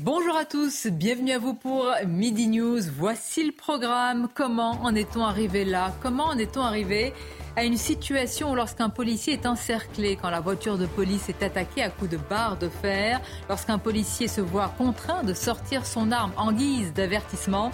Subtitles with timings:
[0.00, 2.78] Bonjour à tous, bienvenue à vous pour Midi News.
[2.96, 4.28] Voici le programme.
[4.32, 5.92] Comment en est-on arrivé là?
[6.00, 7.12] Comment en est-on arrivé
[7.56, 11.90] à une situation lorsqu'un policier est encerclé, quand la voiture de police est attaquée à
[11.90, 16.52] coups de barre de fer, lorsqu'un policier se voit contraint de sortir son arme en
[16.52, 17.72] guise d'avertissement,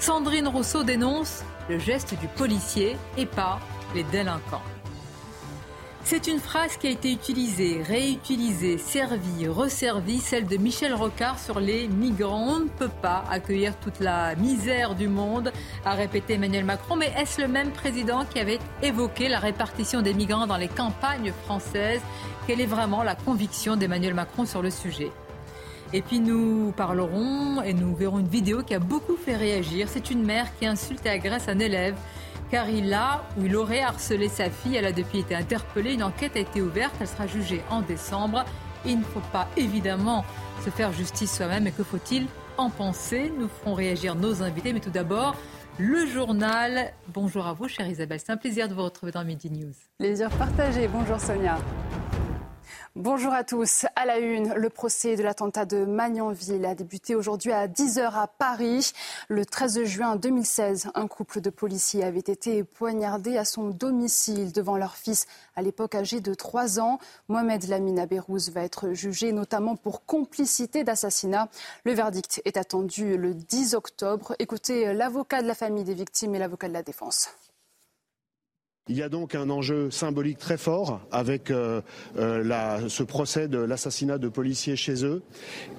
[0.00, 3.60] Sandrine Rousseau dénonce le geste du policier et pas
[3.94, 4.62] les délinquants.
[6.08, 11.58] C'est une phrase qui a été utilisée, réutilisée, servie, resservie, celle de Michel Rocard sur
[11.58, 12.58] les migrants.
[12.58, 15.50] On ne peut pas accueillir toute la misère du monde,
[15.84, 16.94] a répété Emmanuel Macron.
[16.94, 21.32] Mais est-ce le même président qui avait évoqué la répartition des migrants dans les campagnes
[21.44, 22.02] françaises?
[22.46, 25.10] Quelle est vraiment la conviction d'Emmanuel Macron sur le sujet?
[25.92, 29.88] Et puis nous parlerons et nous verrons une vidéo qui a beaucoup fait réagir.
[29.88, 31.96] C'est une mère qui insulte et agresse un élève
[32.50, 34.76] car il a ou il aurait harcelé sa fille.
[34.76, 35.94] Elle a depuis été interpellée.
[35.94, 36.94] Une enquête a été ouverte.
[37.00, 38.44] Elle sera jugée en décembre.
[38.84, 40.24] Il ne faut pas évidemment
[40.64, 41.66] se faire justice soi-même.
[41.66, 43.32] Et que faut-il en penser?
[43.36, 44.72] Nous ferons réagir nos invités.
[44.72, 45.36] Mais tout d'abord,
[45.78, 46.92] le journal.
[47.12, 48.20] Bonjour à vous, chère Isabelle.
[48.20, 49.74] C'est un plaisir de vous retrouver dans Midi News.
[49.98, 50.88] Plaisir partagé.
[50.88, 51.58] Bonjour Sonia.
[52.98, 53.84] Bonjour à tous.
[53.94, 58.26] À la une, le procès de l'attentat de Magnanville a débuté aujourd'hui à 10h à
[58.26, 58.92] Paris.
[59.28, 64.78] Le 13 juin 2016, un couple de policiers avait été poignardé à son domicile devant
[64.78, 66.98] leur fils, à l'époque âgé de 3 ans.
[67.28, 71.50] Mohamed Lamine Abérouz va être jugé notamment pour complicité d'assassinat.
[71.84, 74.34] Le verdict est attendu le 10 octobre.
[74.38, 77.28] Écoutez l'avocat de la famille des victimes et l'avocat de la défense.
[78.88, 81.80] Il y a donc un enjeu symbolique très fort avec euh,
[82.18, 85.22] euh, ce procès de l'assassinat de policiers chez eux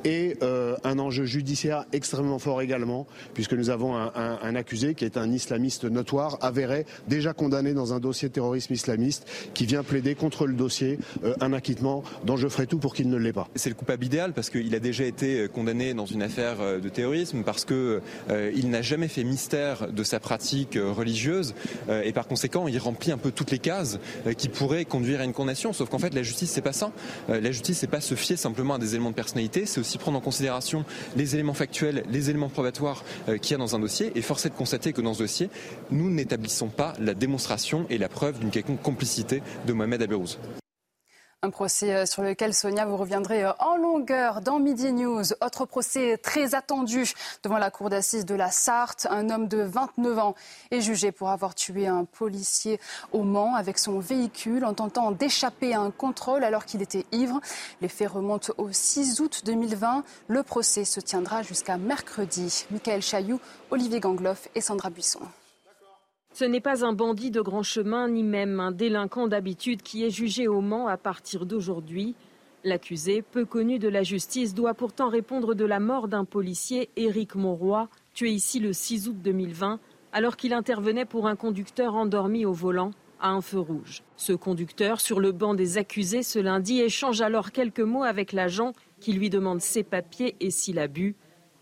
[0.03, 5.16] et euh, un enjeu judiciaire extrêmement fort également, puisque nous avons un, accusé qui est
[5.16, 10.13] un islamiste notoire, avéré, déjà condamné dans un dossier de terrorisme islamiste, qui vient plaider
[10.13, 11.00] contre le dossier
[11.40, 13.47] un acquittement dont je ferai tout pour qu'il ne l'ait pas.
[13.56, 17.44] C'est le coupable idéal parce qu'il a déjà été condamné dans une affaire de terrorisme,
[17.44, 21.56] parce qu'il n'a jamais fait mystère de sa pratique religieuse
[22.03, 25.24] et par conséquent il remplit un peu toutes les cases euh, qui pourraient conduire à
[25.24, 25.74] une condamnation.
[25.74, 26.91] Sauf qu'en fait, la justice, c'est pas ça.
[27.30, 29.97] Euh, la justice, c'est pas se fier simplement à des éléments de personnalité, c'est aussi
[29.97, 30.85] prendre en considération
[31.16, 34.12] les éléments factuels, les éléments probatoires euh, qu'il y a dans un dossier.
[34.16, 35.50] Et force est de constater que dans ce dossier,
[35.91, 40.38] nous n'établissons pas la démonstration et la preuve d'une quelconque complicité de Mohamed Abérouz.
[41.47, 45.24] Un procès euh, sur lequel, Sonia, vous reviendrez euh, en longueur dans Midi News.
[45.40, 49.08] Autre procès très attendu devant la cour d'assises de la Sarthe.
[49.09, 50.35] Un homme de 29 ans
[50.72, 52.81] est jugé pour avoir tué un policier
[53.13, 57.40] au Mans avec son véhicule en tentant d'échapper à un contrôle alors qu'il était ivre.
[57.79, 60.03] Les faits remontent au 6 août 2020.
[60.28, 62.66] Le procès se tiendra jusqu'à mercredi.
[62.72, 63.40] Michael Chailloux,
[63.72, 65.22] Olivier Gangloff et Sandra Buisson.
[66.40, 70.12] Ce n'est pas un bandit de grand chemin, ni même un délinquant d'habitude qui est
[70.12, 72.14] jugé au Mans à partir d'aujourd'hui.
[72.64, 77.34] L'accusé, peu connu de la justice, doit pourtant répondre de la mort d'un policier, Éric
[77.34, 79.80] Monroy, tué ici le 6 août 2020,
[80.12, 84.03] alors qu'il intervenait pour un conducteur endormi au volant à un feu rouge.
[84.16, 88.74] Ce conducteur, sur le banc des accusés ce lundi, échange alors quelques mots avec l'agent
[89.00, 91.16] qui lui demande ses papiers et s'il a bu.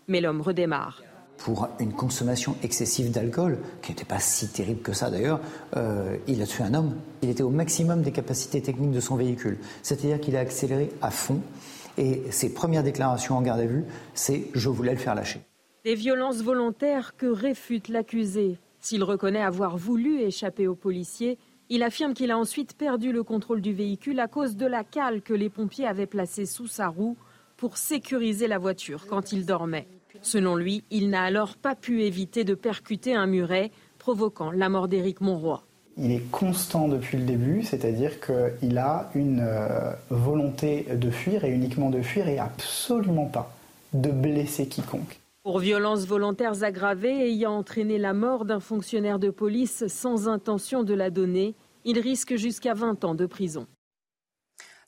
[0.06, 1.00] Mais l'homme redémarre
[1.38, 5.40] pour une consommation excessive d'alcool, qui n'était pas si terrible que ça d'ailleurs,
[5.76, 6.94] euh, il a tué un homme.
[7.22, 9.58] Il était au maximum des capacités techniques de son véhicule.
[9.82, 11.40] C'est-à-dire qu'il a accéléré à fond.
[11.98, 15.40] Et ses premières déclarations en garde à vue, c'est je voulais le faire lâcher.
[15.84, 18.58] Des violences volontaires que réfute l'accusé.
[18.80, 23.60] S'il reconnaît avoir voulu échapper aux policiers, il affirme qu'il a ensuite perdu le contrôle
[23.60, 27.16] du véhicule à cause de la cale que les pompiers avaient placée sous sa roue
[27.56, 29.88] pour sécuriser la voiture quand il dormait.
[30.22, 34.88] Selon lui, il n'a alors pas pu éviter de percuter un muret, provoquant la mort
[34.88, 35.62] d'Éric Monroy.
[35.98, 41.50] Il est constant depuis le début, c'est-à-dire qu'il a une euh, volonté de fuir et
[41.50, 43.54] uniquement de fuir et absolument pas
[43.94, 45.20] de blesser quiconque.
[45.42, 50.92] Pour violences volontaires aggravées ayant entraîné la mort d'un fonctionnaire de police sans intention de
[50.92, 51.54] la donner,
[51.84, 53.66] il risque jusqu'à 20 ans de prison.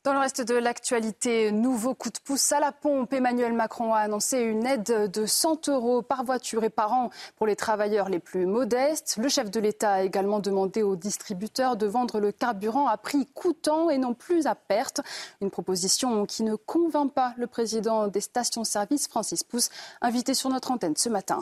[0.05, 3.11] Dans le reste de l'actualité, nouveau coup de pouce à la pompe.
[3.11, 7.45] Emmanuel Macron a annoncé une aide de 100 euros par voiture et par an pour
[7.45, 9.17] les travailleurs les plus modestes.
[9.21, 13.25] Le chef de l'État a également demandé aux distributeurs de vendre le carburant à prix
[13.25, 15.01] coûtant et non plus à perte.
[15.41, 19.69] Une proposition qui ne convainc pas le président des stations-service, Francis Pousse,
[19.99, 21.41] invité sur notre antenne ce matin.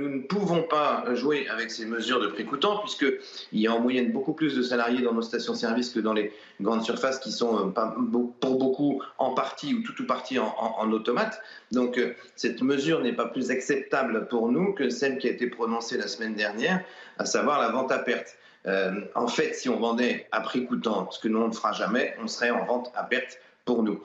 [0.00, 3.20] Nous ne pouvons pas jouer avec ces mesures de prix coûtant puisqu'il
[3.52, 6.82] y a en moyenne beaucoup plus de salariés dans nos stations-service que dans les grandes
[6.82, 11.42] surfaces qui sont euh, pour beaucoup en partie ou tout ou partie en, automate.
[11.70, 15.48] Donc euh, cette mesure n'est pas plus acceptable pour nous que celle qui a été
[15.48, 16.82] prononcée la semaine dernière,
[17.18, 18.38] à savoir la vente à perte.
[18.66, 21.72] Euh, en fait, si on vendait à prix coûtant, ce que nous on ne fera
[21.72, 24.00] jamais, on serait en vente à perte pour nous.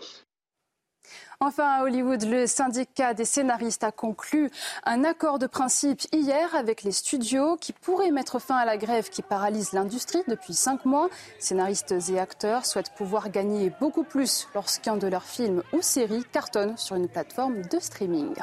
[1.47, 4.49] Enfin, à Hollywood, le syndicat des scénaristes a conclu
[4.83, 9.11] un accord de principe hier avec les studios qui pourrait mettre fin à la grève
[9.11, 11.07] qui paralyse l'industrie depuis cinq mois.
[11.37, 16.77] Scénaristes et acteurs souhaitent pouvoir gagner beaucoup plus lorsqu'un de leurs films ou séries cartonne
[16.77, 18.33] sur une plateforme de streaming.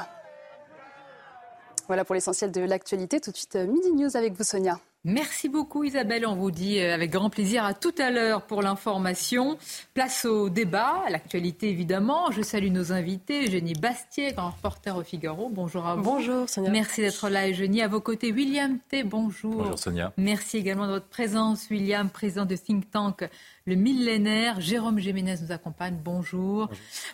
[1.88, 3.20] Voilà pour l'essentiel de l'actualité.
[3.20, 4.78] Tout de suite, Midi News avec vous, Sonia.
[5.04, 8.62] Merci beaucoup Isabelle, on vous dit euh, avec grand plaisir à tout à l'heure pour
[8.62, 9.58] l'information.
[9.94, 12.30] Place au débat, à l'actualité évidemment.
[12.30, 15.48] Je salue nos invités, Eugénie Bastier, grand reporter au Figaro.
[15.48, 16.04] Bonjour à vous.
[16.04, 16.70] Bonjour Sonia.
[16.70, 17.82] Merci d'être là Eugénie.
[17.82, 19.02] À vos côtés, William T.
[19.02, 19.56] Bonjour.
[19.56, 20.12] Bonjour Sonia.
[20.18, 23.28] Merci également de votre présence, William, président de Think Tank
[23.64, 24.60] le millénaire.
[24.60, 25.96] Jérôme Géménez nous accompagne.
[26.02, 26.68] Bonjour.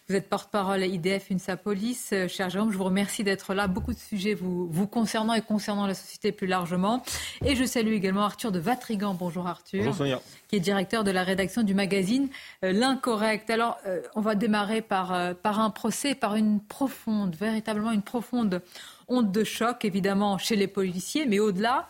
[0.08, 2.10] Vous êtes porte-parole IDF UNSA Police.
[2.12, 3.66] Euh, cher Jérôme, je vous remercie d'être là.
[3.66, 7.02] Beaucoup de sujets vous, vous concernant et concernant la société plus largement.
[7.44, 9.14] Et je salue également Arthur de Vatrigan.
[9.14, 9.80] Bonjour Arthur.
[9.80, 10.20] Bonjour Sonia.
[10.48, 12.28] Qui est directeur de la rédaction du magazine
[12.64, 13.50] euh, L'Incorrect.
[13.50, 18.62] Alors, euh, on va démarrer par, par un procès, par une profonde, véritablement une profonde
[19.08, 21.88] honte de choc, évidemment, chez les policiers, mais au-delà,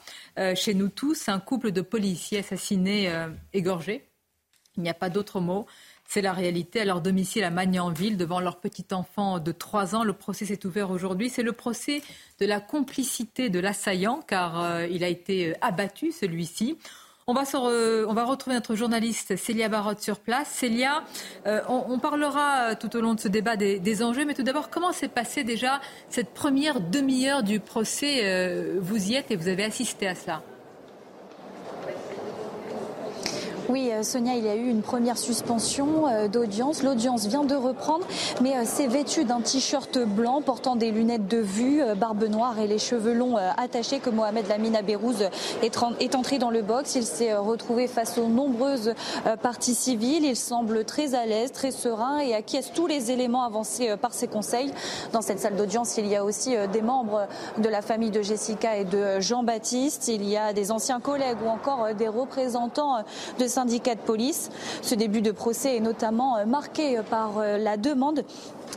[0.54, 3.12] chez nous tous, un couple de policiers assassinés,
[3.52, 4.07] égorgés,
[4.78, 5.66] il n'y a pas d'autre mot.
[6.06, 10.04] C'est la réalité à leur domicile à Magnanville, devant leur petit enfant de 3 ans.
[10.04, 11.28] Le procès s'est ouvert aujourd'hui.
[11.28, 12.00] C'est le procès
[12.40, 16.78] de la complicité de l'assaillant, car euh, il a été euh, abattu, celui-ci.
[17.26, 17.42] On va,
[18.24, 20.48] retrouver notre journaliste Célia Barotte sur place.
[20.48, 21.04] Célia,
[21.46, 24.94] euh, on, parlera tout au long de ce débat des, enjeux, mais tout d'abord, comment
[24.94, 30.08] s'est passée déjà cette première demi-heure du procès Vous y êtes et vous avez assisté
[30.08, 30.42] à cela?
[33.68, 36.82] Oui, euh, Sonia, il y a eu une première suspension euh, d'audience.
[36.82, 38.06] L'audience vient de reprendre,
[38.40, 42.66] mais euh, c'est vêtu d'un t-shirt blanc portant des lunettes de vue, barbe noire et
[42.66, 45.28] les cheveux longs attachés que Mohamed Lamine Abérouz
[45.62, 46.94] est entré dans le box.
[46.94, 48.94] Il s'est retrouvé face aux nombreuses
[49.42, 50.24] parties civiles.
[50.24, 54.28] Il semble très à l'aise, très serein et acquiesce tous les éléments avancés par ses
[54.28, 54.72] conseils.
[55.12, 57.26] Dans cette salle d'audience, il y a aussi des membres
[57.58, 60.08] de la famille de Jessica et de Jean-Baptiste.
[60.08, 63.04] Il y a des anciens collègues ou encore des représentants
[63.38, 63.46] de
[64.04, 64.50] police.
[64.82, 68.24] Ce début de procès est notamment euh, marqué par euh, la demande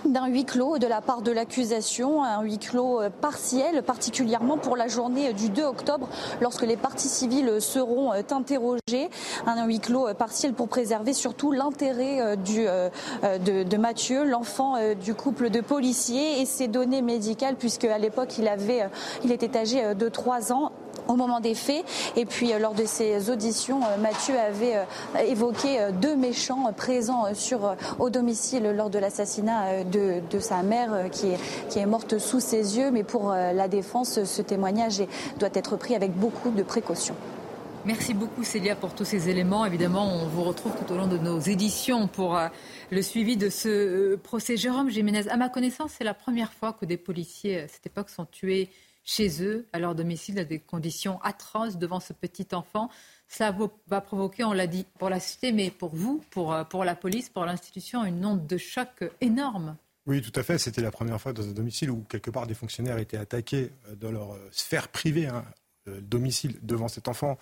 [0.06, 4.75] d'un huis clos de la part de l'accusation, un huis clos euh, partiel, particulièrement pour
[4.75, 6.07] la journée du 2 octobre,
[6.39, 9.10] lorsque les parties civiles seront interrogées.
[9.45, 15.62] Un huis clos partiel pour préserver surtout l'intérêt de, de, Mathieu, l'enfant du couple de
[15.62, 18.88] policiers et ses données médicales, puisque à l'époque il avait,
[19.24, 20.72] il était âgé de 3 ans
[21.12, 21.84] au moment des faits.
[22.16, 27.34] Et puis euh, lors de ces auditions, euh, Mathieu avait euh, évoqué deux méchants présents
[27.34, 31.38] sur, au domicile lors de l'assassinat de, sa mère qui est,
[31.69, 32.92] qui est morte sous ses yeux.
[32.92, 35.04] Mais pour la défense, ce témoignage
[35.40, 37.16] doit être pris avec beaucoup de précautions.
[37.86, 39.66] Merci beaucoup Célia pour tous ces éléments.
[39.66, 42.40] Évidemment, on vous retrouve tout au long de nos éditions pour
[42.92, 44.57] le suivi de ce procès.
[44.57, 48.09] Jérôme Jiménez, à ma connaissance, c'est la première fois que des policiers à cette époque
[48.09, 48.69] sont tués
[49.04, 52.90] chez eux, à leur domicile, dans des conditions atroces devant ce petit enfant.
[53.28, 53.56] Cela
[53.88, 56.96] va provoquer, on l'a dit, pour la société, mais pour vous, pour, euh, pour la
[56.96, 59.78] police, pour l'institution, une onde de choc énorme.
[60.06, 60.58] Oui, tout à fait.
[60.58, 63.96] C'était la première fois dans un domicile où, quelque part, des fonctionnaires étaient attaqués euh,
[63.96, 65.46] dans leur euh, sphère privée, hein,
[66.02, 67.38] domicile, devant cet enfant.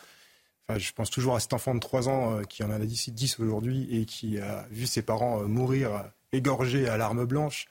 [0.67, 3.39] Enfin, je pense toujours à cet enfant de 3 ans qui en a 10, 10
[3.39, 7.65] aujourd'hui et qui a vu ses parents mourir égorgés à l'arme blanche.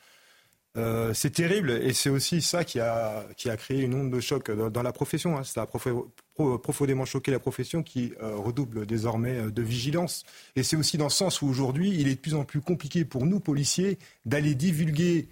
[0.76, 4.20] Euh, c'est terrible et c'est aussi ça qui a, qui a créé une onde de
[4.20, 5.36] choc dans, la profession.
[5.36, 5.44] Hein.
[5.44, 10.24] Ça a profondément choqué la profession qui euh, redouble désormais euh, de vigilance.
[10.56, 13.04] Et c'est aussi dans ce sens où aujourd'hui, il est de plus en plus compliqué
[13.04, 15.28] pour nous, policiers, d'aller divulguer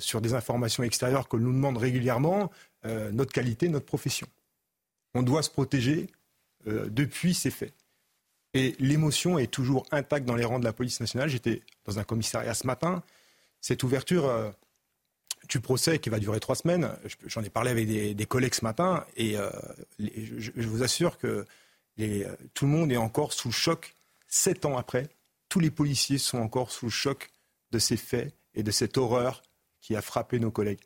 [0.00, 2.50] sur des informations extérieures que nous demande régulièrement
[3.12, 4.26] notre qualité, notre profession.
[5.14, 6.08] On doit se protéger
[6.66, 7.72] depuis ces faits.
[8.52, 11.28] Et l'émotion est toujours intacte dans les rangs de la police nationale.
[11.28, 13.04] J'étais dans un commissariat ce matin
[13.62, 14.50] cette ouverture euh,
[15.48, 16.90] du procès qui va durer trois semaines,
[17.26, 19.50] j'en ai parlé avec des, collègues ce matin, et euh,
[19.98, 21.46] je, vous assure que
[22.54, 23.94] tout le monde est encore sous choc
[24.28, 25.08] sept ans après
[25.52, 27.30] tous les policiers sont encore sous choc
[27.72, 29.42] de ces faits et de cette horreur
[29.82, 30.80] qui a frappé nos collègues.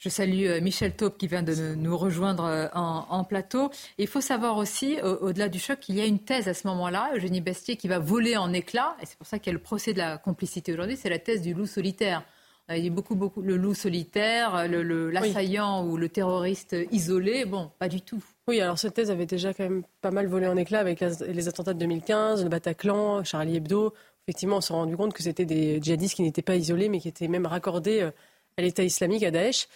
[0.00, 3.70] Je salue euh, Michel Taupe qui vient de nous rejoindre euh, en, plateau.
[3.98, 7.10] il faut savoir aussi, au-delà du choc, qu'il y a une thèse à ce moment-là,
[7.14, 8.96] Eugénie Bastier, qui va voler en éclats.
[9.02, 10.96] Et c'est pour ça qu'il y a le procès de la complicité aujourd'hui.
[10.96, 12.24] C'est la thèse du loup solitaire.
[12.70, 17.44] Euh, il y a beaucoup, beaucoup le loup solitaire, l'assaillant ou le terroriste isolé.
[17.44, 18.24] Bon, pas du tout.
[18.48, 21.46] Oui, alors cette thèse avait déjà quand même pas mal volé en éclats avec les
[21.46, 23.92] attentats de 2015, le Bataclan, Charlie Hebdo.
[24.26, 27.08] Effectivement, on s'est rendu compte que c'était des djihadistes qui n'étaient pas isolés, mais qui
[27.08, 28.10] étaient même raccordés
[28.56, 29.66] à l'État islamique, à Daesh.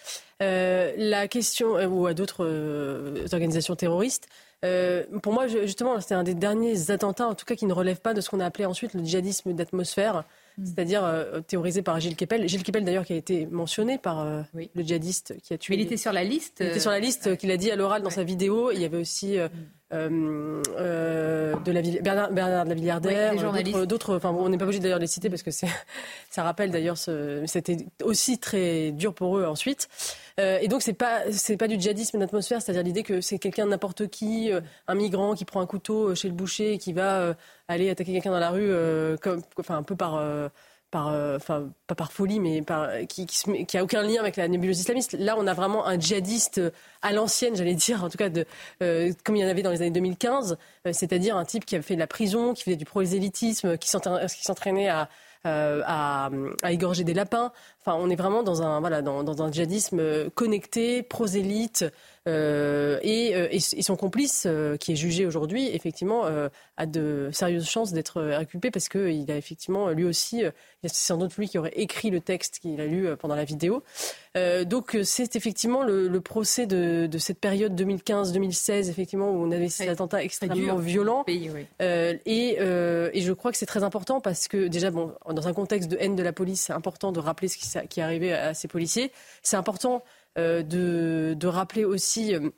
[0.41, 4.27] Euh, la question, euh, ou à d'autres euh, organisations terroristes,
[5.21, 8.15] pour moi, justement, c'était un des derniers attentats, en tout cas, qui ne relève pas
[8.15, 10.23] de ce qu'on a appelé ensuite le djihadisme d'atmosphère,
[10.57, 10.65] mm.
[10.65, 12.49] c'est-à-dire théorisé par Gilles Kepel.
[12.49, 15.75] Gilles Kepel, d'ailleurs, qui a été mentionné par le djihadiste qui a tué.
[15.75, 16.61] Mais il était sur la liste.
[16.61, 18.71] Il était sur la liste qu'il a dit à l'oral dans sa vidéo.
[18.71, 19.49] Il y avait aussi mm.
[19.95, 24.15] Euh, euh, de la Bernard, Bernard de la Villardière, d'autres.
[24.15, 25.51] Enfin, on n'est pas obligé d'ailleurs de les citer parce que
[26.29, 29.87] ça rappelle d'ailleurs, c'était aussi très dur pour eux ensuite.
[30.39, 33.67] Euh, et donc c'est pas c'est pas du djihadisme d'atmosphère, c'est-à-dire l'idée que c'est quelqu'un
[33.67, 34.51] n'importe qui,
[34.87, 37.35] un migrant qui prend un couteau chez le boucher et qui va
[37.67, 38.71] aller attaquer quelqu'un dans la rue,
[39.21, 40.21] comme, enfin un peu par
[40.95, 41.39] euh,
[41.87, 42.63] pas par folie, mais
[43.07, 45.13] qui, qui, a aucun lien avec la nébuleuse islamiste.
[45.19, 46.61] Là, on a vraiment un djihadiste
[47.01, 48.45] à l'ancienne, j'allais dire, en tout cas de,
[48.81, 51.75] euh, comme il y en avait dans les années 2015, euh, c'est-à-dire un type qui
[51.75, 55.09] avait fait de la prison, qui faisait du prosélytisme, qui s'entraînait à,
[56.69, 57.51] égorger des lapins.
[57.85, 61.85] Enfin, on est vraiment dans un, voilà, dans, dans un djihadisme connecté, prosélyte,
[62.27, 66.23] euh, et, euh, et, son complice, euh, qui est jugé aujourd'hui, effectivement,
[66.77, 70.43] a de sérieuses chances d'être récupéré parce qu'il a effectivement, lui aussi,
[70.83, 73.83] c'est sans doute lui qui aurait écrit le texte qu'il a lu pendant la vidéo.
[74.65, 79.87] donc c'est effectivement le, procès de, de, cette période 2015-2016, effectivement, où on avait ces
[79.87, 81.23] attentats extrêmement violents.
[81.27, 81.49] et,
[82.25, 85.97] et, je crois que c'est très important parce que déjà, bon, dans un contexte de
[85.99, 88.67] haine de la police, c'est important de rappeler ce qui, qui est arrivé à ces
[88.67, 89.11] policiers.
[89.43, 90.03] C'est important
[90.37, 92.49] euh, de, rappeler aussi euh,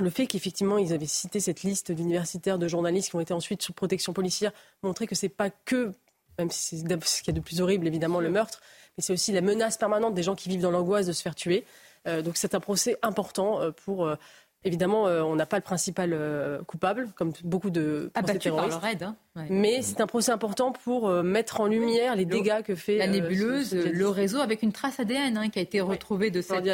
[0.00, 3.62] le fait qu'effectivement, ils avaient cité cette liste d'universitaires, de journalistes qui ont été ensuite
[3.62, 4.52] sous protection policière,
[4.82, 5.92] montrer que c'est pas que,
[6.38, 8.60] même si c'est ce qu'il y a de plus horrible, évidemment, le meurtre,
[8.96, 11.34] mais c'est aussi la menace permanente des gens qui vivent dans l'angoisse de se faire
[11.34, 11.64] tuer.
[12.06, 14.08] Euh, donc c'est un procès important pour.
[14.64, 16.18] Évidemment, on n'a pas le principal
[16.66, 19.02] coupable, comme beaucoup de abattu par le raid.
[19.02, 19.16] Hein.
[19.50, 23.74] Mais c'est un procès important pour mettre en lumière les dégâts que fait la nébuleuse,
[23.74, 26.66] le réseau avec une trace ADN hein, qui a été retrouvée de cette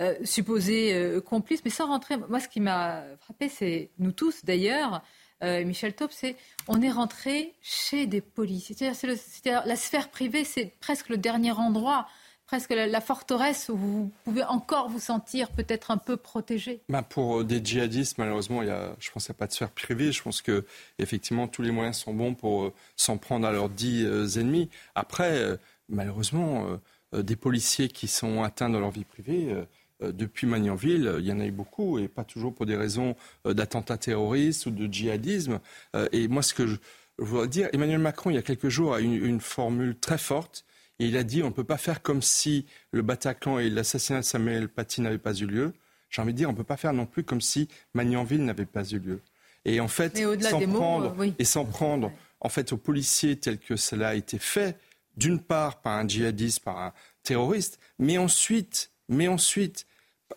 [0.00, 1.60] euh, supposé euh, complice.
[1.62, 5.02] Mais sans rentrer, moi, ce qui m'a frappé, c'est nous tous d'ailleurs.
[5.42, 6.36] Euh, Michel Taub, c'est
[6.68, 8.74] on est rentré chez des policiers.
[8.94, 12.06] C'est-à-dire, la sphère privée, c'est presque le dernier endroit,
[12.50, 16.80] presque la, forteresse où vous pouvez encore vous sentir peut-être un peu protégé.
[16.88, 19.52] Bah pour des djihadistes, malheureusement, il y a, je pense qu'il n'y a pas de
[19.52, 20.10] sphère privée.
[20.10, 20.64] Je pense que
[20.98, 24.04] effectivement tous les moyens sont bons pour s'en prendre à leurs dix
[24.36, 24.68] ennemis.
[24.96, 26.66] Après, malheureusement,
[27.12, 29.54] des policiers qui sont atteints dans leur vie privée
[30.02, 33.16] euh, depuis Magnanville, il y en a eu beaucoup, et pas toujours pour des raisons
[33.46, 35.60] euh, d'attentats terroristes ou de djihadisme.
[35.94, 36.76] Euh, et moi, ce que je,
[37.18, 40.64] voudrais dire, Emmanuel Macron, il y a quelques jours, a une, une formule très forte.
[41.00, 44.20] Et il a dit on ne peut pas faire comme si le Bataclan et l'assassinat
[44.20, 45.72] de Samuel Paty n'avaient pas eu lieu.
[46.10, 48.66] J'ai envie de dire on ne peut pas faire non plus comme si Magnanville n'avait
[48.66, 49.22] pas eu lieu.
[49.64, 54.10] Et en fait, s'en prendre, et s'en prendre en fait aux policiers tels que cela
[54.10, 54.78] a été fait,
[55.16, 56.92] d'une part par un djihadiste, par un
[57.22, 59.86] terroriste, mais ensuite, mais ensuite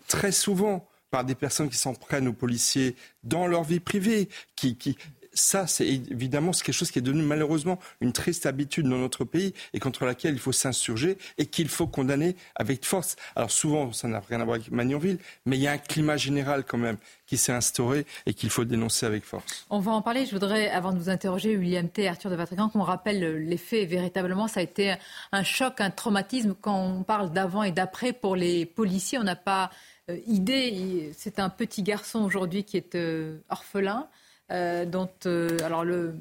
[0.08, 4.78] très souvent par des personnes qui s'en prennent aux policiers dans leur vie privée, qui,
[4.78, 4.98] qui
[5.34, 9.54] ça, c'est évidemment quelque chose qui est devenu malheureusement une triste habitude dans notre pays
[9.74, 13.16] et contre laquelle il faut s'insurger et qu'il faut condamner avec force.
[13.36, 16.18] Alors souvent, ça n'a rien à voir avec Magnanville, mais il y a un climat
[16.18, 19.66] général quand même qui s'est instauré et qu'il faut dénoncer avec force.
[19.70, 20.26] On va en parler.
[20.26, 22.08] Je voudrais, avant de vous interroger, William T.
[22.08, 23.90] Arthur de Vatrigan, qu'on rappelle les faits.
[23.90, 24.96] Véritablement, ça a été
[25.32, 26.56] un choc, un traumatisme.
[26.60, 29.72] Quand on parle d'avant et d'après pour les policiers, on n'a pas
[30.10, 31.12] euh, idée.
[31.18, 34.08] C'est un petit garçon aujourd'hui qui est euh, orphelin.
[34.52, 36.16] Euh, dont, euh, alors le,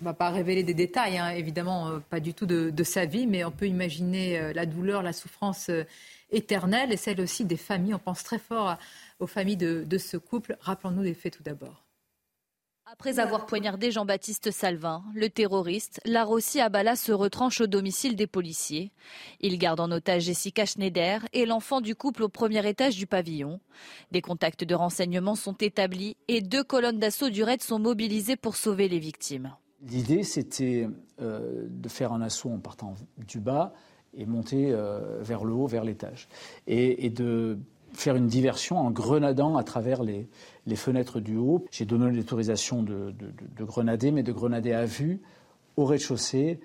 [0.00, 3.26] ne va pas révéler des détails, hein, évidemment, euh, pas du tout de, sa vie,
[3.26, 5.70] mais on peut imaginer la douleur, la souffrance
[6.30, 7.94] éternelle et celle aussi des familles.
[7.94, 8.76] On pense très fort
[9.20, 10.56] aux familles de ce couple.
[10.60, 11.83] Rappelons-nous les faits tout d'abord.
[12.96, 18.92] Après avoir poignardé Jean-Baptiste Salvin, le terroriste, Larossi Abala se retranche au domicile des policiers.
[19.40, 23.58] Il garde en otage Jessica Schneider et l'enfant du couple au premier étage du pavillon.
[24.12, 28.54] Des contacts de renseignement sont établis et deux colonnes d'assaut du raid sont mobilisées pour
[28.54, 29.56] sauver les victimes.
[29.82, 30.88] L'idée, c'était
[31.20, 33.74] euh, de faire un assaut en partant du bas
[34.16, 36.28] et monter euh, vers le haut, vers l'étage.
[36.68, 37.58] Et, et de
[37.94, 40.28] faire une diversion en grenadant à travers les,
[40.76, 41.64] fenêtres du haut.
[41.70, 43.14] J'ai donné l'autorisation de,
[43.60, 45.20] grenader, mais de grenader à vue
[45.76, 46.60] au rez-de-chaussée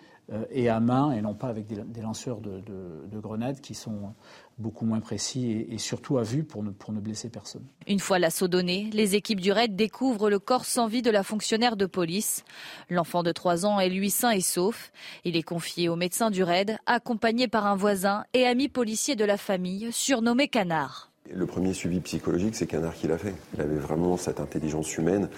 [0.52, 4.14] et à main, et non pas avec des, lanceurs de, grenades qui sont
[4.58, 7.64] beaucoup moins précis et, surtout à vue pour ne, pour ne blesser personne.
[7.88, 11.24] Une fois l'assaut donné, les équipes du raid découvrent le corps sans vie de la
[11.24, 12.44] fonctionnaire de police.
[12.90, 14.92] L'enfant de 3 ans est lui sain et sauf.
[15.24, 19.26] Il est confié au médecin du raid, accompagné par un voisin et ami policier de
[19.26, 21.09] la famille, surnommé Canard.
[21.32, 23.36] Le premier suivi psychologique, c'est Canard qui l'a fait.
[23.54, 25.30] Il avait vraiment cette intelligence humaine.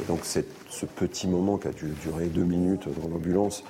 [0.00, 3.64] Et donc ce petit moment qui a dû durer deux minutes dans l'ambulance,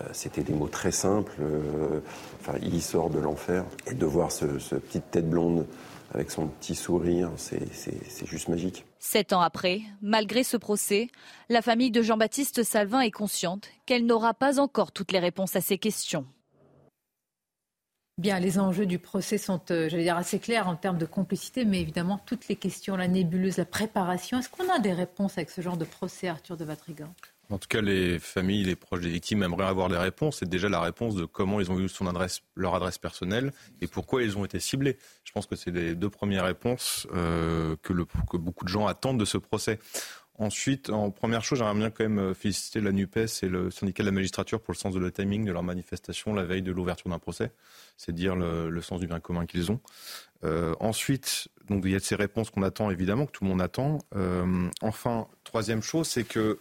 [0.00, 1.34] euh, c'était des mots très simples.
[1.40, 2.00] Euh,
[2.40, 3.64] enfin, il sort de l'enfer.
[3.86, 5.66] Et de voir ce, petite tête blonde
[6.14, 7.60] avec son petit sourire, c'est
[8.24, 8.86] juste magique.
[8.98, 11.08] Sept ans après, malgré ce procès,
[11.50, 15.60] la famille de Jean-Baptiste Salvin est consciente qu'elle n'aura pas encore toutes les réponses à
[15.60, 16.24] ces questions.
[18.18, 21.66] Bien, les enjeux du procès sont, euh, j'allais dire, assez clairs en termes de complicité,
[21.66, 24.38] mais évidemment, toutes les questions, la nébuleuse, la préparation.
[24.38, 27.12] Est-ce qu'on a des réponses avec ce genre de procès, Arthur de Vatrigan?
[27.50, 30.38] En tout cas, les familles, les proches des victimes aimeraient avoir les réponses.
[30.38, 33.86] C'est déjà la réponse de comment ils ont eu son adresse, leur adresse personnelle et
[33.86, 34.96] pourquoi ils ont été ciblés.
[35.22, 39.26] Je pense que c'est les deux premières réponses euh, que beaucoup de gens attendent de
[39.26, 39.78] ce procès.
[40.38, 44.02] Ensuite, en première chose, j'aimerais bien quand même euh, féliciter la NUPES et le syndicat
[44.02, 46.72] de la magistrature pour le sens de le timing de leur manifestation la veille de
[46.72, 47.52] l'ouverture d'un procès.
[47.96, 49.80] C'est dire le, sens du bien commun qu'ils ont.
[50.44, 53.62] Euh, ensuite, donc il y a ces réponses qu'on attend évidemment, que tout le monde
[53.62, 53.98] attend.
[54.14, 56.58] Euh, enfin, troisième chose, c'est que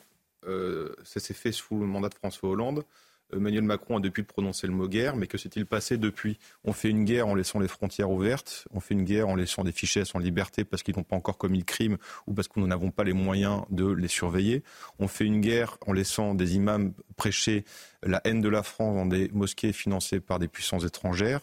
[1.04, 2.86] ça s'est fait sous le mandat de François Hollande.
[3.34, 6.38] Emmanuel Macron a depuis prononcé le mot guerre, mais que s'est-il passé depuis?
[6.64, 9.64] On fait une guerre en laissant les frontières ouvertes, on fait une guerre en laissant
[9.64, 12.60] des fichiers en liberté parce qu'ils n'ont pas encore commis le crime ou parce que
[12.60, 14.64] nous n'avons pas les moyens de les surveiller.
[15.00, 17.66] On fait une guerre en laissant des imams prêcher
[18.06, 21.42] la haine de la France dans des mosquées financées par des puissances étrangères.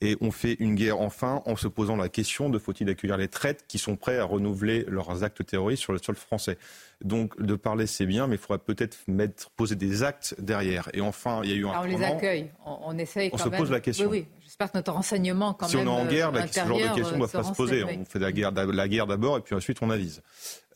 [0.00, 3.28] Et on fait une guerre enfin en se posant la question de faut-il accueillir les
[3.28, 6.58] traites qui sont prêts à renouveler leurs actes terroristes sur le sol français.
[7.02, 10.88] Donc de parler c'est bien, mais il faudra peut-être mettre, poser des actes derrière.
[10.94, 11.80] Et enfin, il y a eu un.
[11.80, 13.30] on les accueille, on, on essaye.
[13.30, 14.08] Quand on se pose la question.
[14.08, 14.43] Oui, oui.
[14.54, 15.84] J'espère que notre renseignement, quand si même.
[15.84, 17.82] Si on est en guerre, euh, ce genre de questions ne doivent pas se poser.
[17.82, 20.22] On fait la guerre, la guerre d'abord et puis ensuite on avise.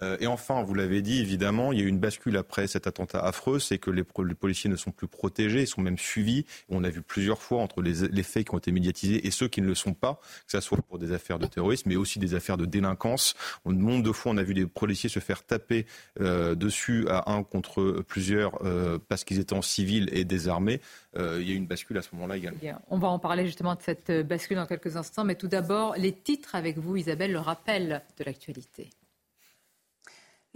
[0.02, 2.86] Euh, et enfin, vous l'avez dit, évidemment, il y a eu une bascule après cet
[2.86, 6.44] attentat affreux, c'est que les, policiers ne sont plus protégés, ils sont même suivis.
[6.68, 9.60] On a vu plusieurs fois entre les, faits qui ont été médiatisés et ceux qui
[9.60, 12.34] ne le sont pas, que ce soit pour des affaires de terrorisme, mais aussi des
[12.34, 13.34] affaires de délinquance.
[13.64, 15.86] On nombre de fois, on a vu des policiers se faire taper
[16.20, 20.80] euh, dessus à un contre plusieurs euh, parce qu'ils étaient en civil et désarmés.
[21.16, 22.58] Il y a une bascule à ce moment-là également.
[22.90, 26.12] on va en parler justement de cette bascule dans quelques instants, mais tout d'abord, les
[26.12, 28.90] titres avec vous, Isabelle, le rappel de l'actualité.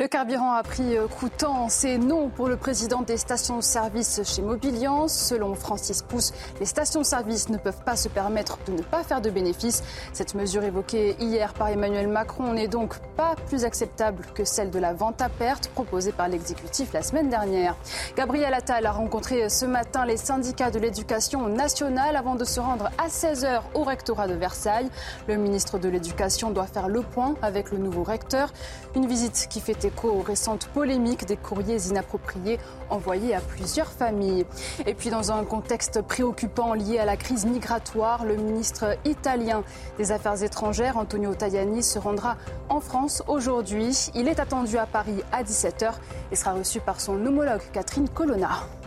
[0.03, 1.69] Le carburant a pris euh, coûtant.
[1.69, 5.15] C'est non pour le président des stations-service chez Mobiliance.
[5.15, 9.31] Selon Francis Pousse, les stations-service ne peuvent pas se permettre de ne pas faire de
[9.31, 9.85] bénéfices.
[10.12, 14.81] Cette mesure évoquée hier par Emmanuel Macron n'est donc pas plus acceptable que celle de
[14.81, 17.77] la vente à perte proposée par l'exécutif la semaine dernière.
[18.17, 22.91] Gabriel Attal a rencontré ce matin les syndicats de l'éducation nationale avant de se rendre
[22.99, 24.91] à 16h au rectorat de Versailles.
[25.29, 28.53] Le ministre de l'Éducation doit faire le point avec le nouveau recteur.
[28.97, 32.59] Une visite qui fait écho aux récentes polémiques des courriers inappropriés
[32.90, 34.46] envoyés à plusieurs familles.
[34.87, 39.62] Et puis dans un contexte préoccupant lié à la crise migratoire, le ministre italien
[39.98, 42.37] des Affaires étrangères, Antonio Tajani, se rendra
[42.68, 44.11] en France aujourd'hui.
[44.14, 45.92] Il est attendu à Paris à 17h
[46.31, 48.82] et sera reçu par son homologue Catherine Colonna.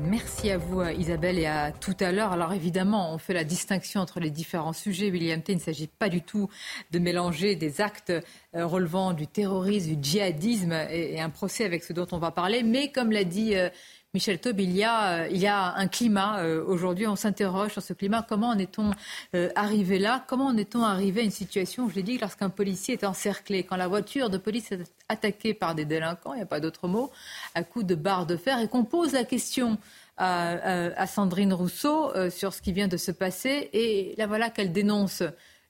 [0.00, 2.32] Merci à vous Isabelle et à tout à l'heure.
[2.32, 5.10] Alors évidemment, on fait la distinction entre les différents sujets.
[5.10, 6.48] William T, il ne s'agit pas du tout
[6.90, 11.92] de mélanger des actes euh, relevant du terrorisme, du djihadisme et, un procès avec ce
[11.92, 12.62] dont on va parler.
[12.62, 13.70] Mais comme l'a dit euh,
[14.16, 16.38] Michel Taub, il y a, euh, il y a un climat.
[16.38, 18.24] Euh, aujourd'hui, on s'interroge sur ce climat.
[18.26, 18.92] Comment en est-on
[19.34, 20.24] euh, arrivé là?
[20.26, 23.76] Comment en est-on arrivé à une situation, je l'ai dit, lorsqu'un policier est encerclé, quand
[23.76, 27.10] la voiture de police est attaquée par des délinquants, il n'y a pas d'autre mot,
[27.54, 29.76] à coups de barre de fer, et qu'on pose la question
[30.16, 35.22] à, Sandrine Rousseau sur ce qui vient de se passer, et là voilà qu'elle dénonce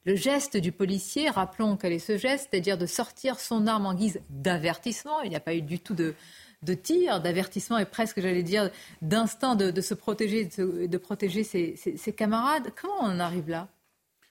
[0.04, 3.94] le geste du policier, rappelons quel est ce geste, c'est-à-dire de sortir son arme en
[3.94, 5.20] guise d'avertissement.
[5.22, 6.14] Il n'y a pas eu du tout de,
[6.62, 8.70] de tir, d'avertissement et presque, j'allais dire,
[9.02, 12.72] d'instinct de, se protéger, de, protéger ses, camarades.
[12.80, 13.68] Comment on en arrive là?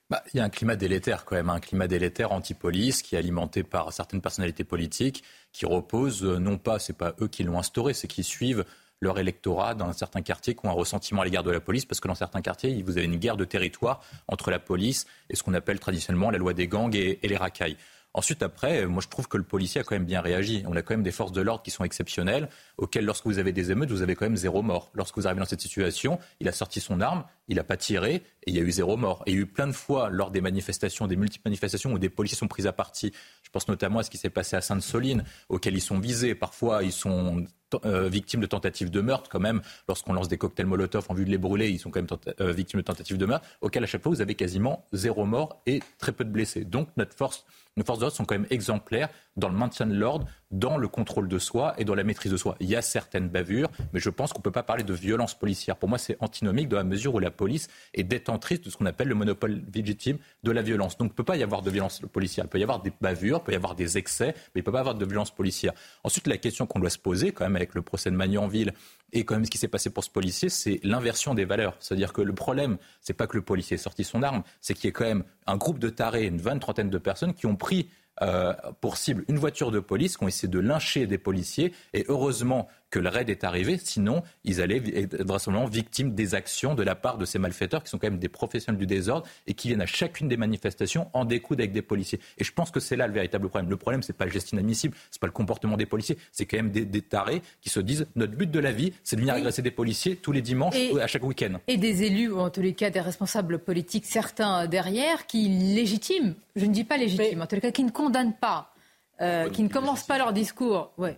[0.10, 3.18] Bah, il y a un climat délétère quand même, un climat délétère anti-police qui est
[3.18, 7.58] alimenté par certaines personnalités politiques qui reposent, euh, non pas, c'est pas eux qui l'ont
[7.58, 8.66] instauré, c'est qu'ils suivent
[9.02, 12.00] leur électorat dans certains quartiers qui ont un ressentiment à l'égard de la police, parce
[12.00, 15.42] que dans certains quartiers, vous avez une guerre de territoire entre la police et ce
[15.42, 17.78] qu'on appelle traditionnellement la loi des gangs et les racailles.
[18.16, 20.64] Ensuite, après, moi je trouve que le policier a quand même bien réagi.
[20.68, 22.48] On a quand même des forces de l'ordre qui sont exceptionnelles,
[22.78, 24.90] auxquelles lorsque vous avez des émeutes, vous avez quand même zéro mort.
[24.94, 28.16] Lorsque vous arrivez dans cette situation, il a sorti son arme, il n'a pas tiré
[28.16, 29.22] et il y a eu zéro mort.
[29.26, 32.00] Et il y a eu plein de fois lors des manifestations, des multiples manifestations où
[32.00, 33.12] des policiers sont pris à partie.
[33.44, 36.36] Je pense notamment à ce qui s'est passé à Sainte-Soline, auxquels ils sont visés.
[36.36, 37.46] Parfois, ils sont
[37.84, 41.26] euh, victimes de tentatives de meurtre, quand même, lorsqu'on lance des cocktails Molotov en vue
[41.26, 43.88] de les brûler, ils sont quand même euh, victimes de tentatives de meurtre, auquel à
[43.88, 46.64] chaque fois vous avez quasiment zéro mort et très peu de blessés.
[46.64, 47.46] Donc notre force,
[47.78, 50.88] nos forces de l'ordre sont quand même exemplaires dans le maintien de l'ordre, dans le
[50.88, 52.56] contrôle de soi et dans la maîtrise de soi.
[52.60, 55.34] Il y a certaines bavures, mais je pense qu'on ne peut pas parler de violence
[55.34, 55.76] policière.
[55.76, 58.86] Pour moi, c'est antinomique dans la mesure où la police est détentrice de ce qu'on
[58.86, 60.98] appelle le monopole légitime de la violence.
[60.98, 62.46] Donc il ne peut pas y avoir de violence policière.
[62.46, 64.64] Il peut y avoir des bavures, il peut y avoir des excès, mais il ne
[64.64, 65.74] peut pas y avoir de violence policière.
[66.04, 68.74] Ensuite, la question qu'on doit se poser, quand même, avec le procès de Magnanville
[69.14, 71.76] et quand même ce qui s'est passé pour ce policier, c'est l'inversion des valeurs.
[71.80, 74.86] C'est-à-dire que le problème, c'est pas que le policier ait sorti son arme, c'est qu'il
[74.86, 77.56] y ait quand même un groupe de tarés, une vingt, trentaine de personnes qui ont
[77.56, 77.90] pris
[78.22, 81.74] euh, pour cible une voiture de police, qui ont de lyncher des policiers.
[81.94, 86.76] Et heureusement que le raid est arrivé, sinon ils allaient être vraisemblablement victimes des actions
[86.76, 89.54] de la part de ces malfaiteurs qui sont quand même des professionnels du désordre et
[89.54, 92.22] qui viennent à chacune des manifestations en découdre avec des policiers.
[92.38, 93.70] Et je pense que c'est là le véritable problème.
[93.70, 96.56] Le problème, c'est pas le geste inadmissible, c'est pas le comportement des policiers, c'est quand
[96.56, 99.62] même des, tarés qui se disent notre but de la vie, c'est de venir agresser
[99.62, 101.60] des policiers tous les dimanches ou à chaque week-end.
[101.68, 106.32] Et des élus, ou en tous les cas des responsables politiques, certains derrière, qui légitiment,
[106.56, 108.74] je ne dis pas légitiment, en tous les cas qui ne condamnent pas,
[109.20, 110.94] euh, qui ne commencent pas leur discours.
[110.98, 111.18] Ouais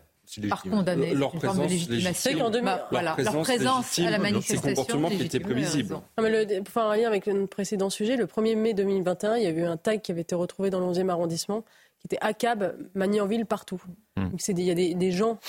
[0.49, 1.13] par condamner.
[1.13, 2.51] Leur une forme de légitimation.
[2.63, 4.61] Bah, voilà, leur présence à la manifestation.
[4.61, 5.93] C'est comportement qui était prévisible.
[5.93, 9.37] Non, mais le, pour faire un lien avec le précédent sujet, le 1er mai 2021,
[9.37, 11.63] il y a eu un tag qui avait été retrouvé dans le 11e arrondissement,
[11.99, 13.81] qui était ACAB, Magnanville partout.
[14.15, 14.29] Hmm.
[14.47, 15.39] il y a des, des, gens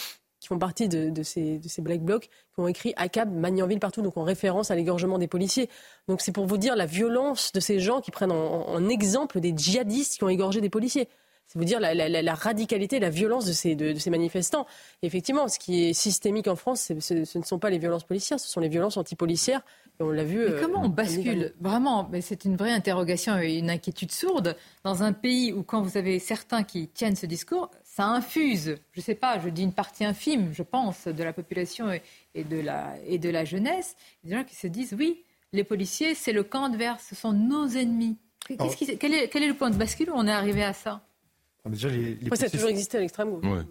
[0.41, 3.81] qui font partie de, de, ces, de ces black blocs qui ont écrit ACAB, Magnanville
[3.81, 5.69] partout, donc en référence à l'égorgement des policiers.
[6.07, 9.41] Donc c'est pour vous dire la violence de ces gens qui prennent en, en exemple
[9.41, 11.09] des djihadistes qui ont égorgé des policiers.
[11.49, 14.67] C'est vous dire la, la, la, radicalité, la violence de ces, de, ces manifestants.
[15.01, 18.49] effectivement, ce qui est systémique en France, ce ne sont pas les violences policières, ce
[18.49, 19.63] sont les violences antipolicières.
[19.99, 20.47] Et on l'a vu.
[20.47, 24.57] Mais comment on euh, bascule Vraiment, mais c'est une vraie interrogation et une inquiétude sourde
[24.85, 29.01] dans un pays où, quand vous avez certains qui tiennent ce discours, ça infuse, je
[29.01, 32.61] ne sais pas, je dis une partie infime, je pense, de la population et, de,
[32.61, 36.45] la, et de la jeunesse, des gens qui se disent oui, les policiers, c'est le
[36.45, 38.19] camp adverse, ce sont nos ennemis.
[38.47, 41.03] Qui, quel, est, quel, est, le point de bascule où on est arrivé à ça?
[41.67, 43.65] Déjà, les, les ça a toujours existé à l'extrême gauche.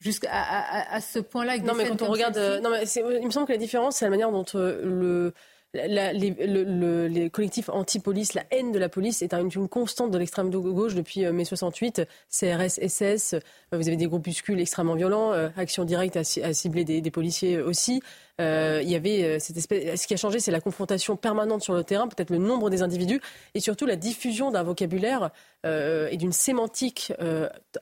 [0.00, 1.58] Jusqu'à à, ce point-là.
[1.58, 4.10] Non, mais quand on regarde, non, mais il me semble que la différence, c'est la
[4.10, 5.32] manière dont euh, le
[5.74, 10.50] les, le, les, collectifs anti-police, la haine de la police est une, constante de l'extrême
[10.50, 12.04] gauche depuis euh, mai 68.
[12.30, 13.40] CRS, SS, euh,
[13.72, 18.00] vous avez des groupuscules extrêmement violents, Action Directe à, cibler des, des, policiers aussi.
[18.40, 20.00] Euh, il y avait euh, cette espèce.
[20.00, 22.82] Ce qui a changé, c'est la confrontation permanente sur le terrain, peut-être le nombre des
[22.82, 23.20] individus,
[23.54, 25.30] et surtout la diffusion d'un vocabulaire
[25.66, 27.12] euh, et d'une sémantique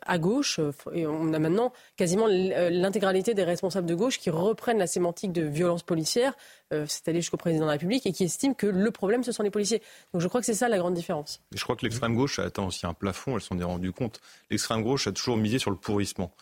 [0.02, 0.60] à gauche.
[0.94, 5.82] On a maintenant quasiment l'intégralité des responsables de gauche qui reprennent la sémantique de violence
[5.82, 6.34] policière,
[6.70, 9.42] c'est allé jusqu'au président de la République, et qui estiment que le problème, ce sont
[9.42, 9.82] les policiers.
[10.12, 11.40] Donc je crois que c'est ça la grande différence.
[11.54, 14.20] je crois que l'extrême gauche a atteint aussi un plafond, elle s'en est rendue compte.
[14.50, 16.32] L'extrême gauche a toujours misé sur le pourrissement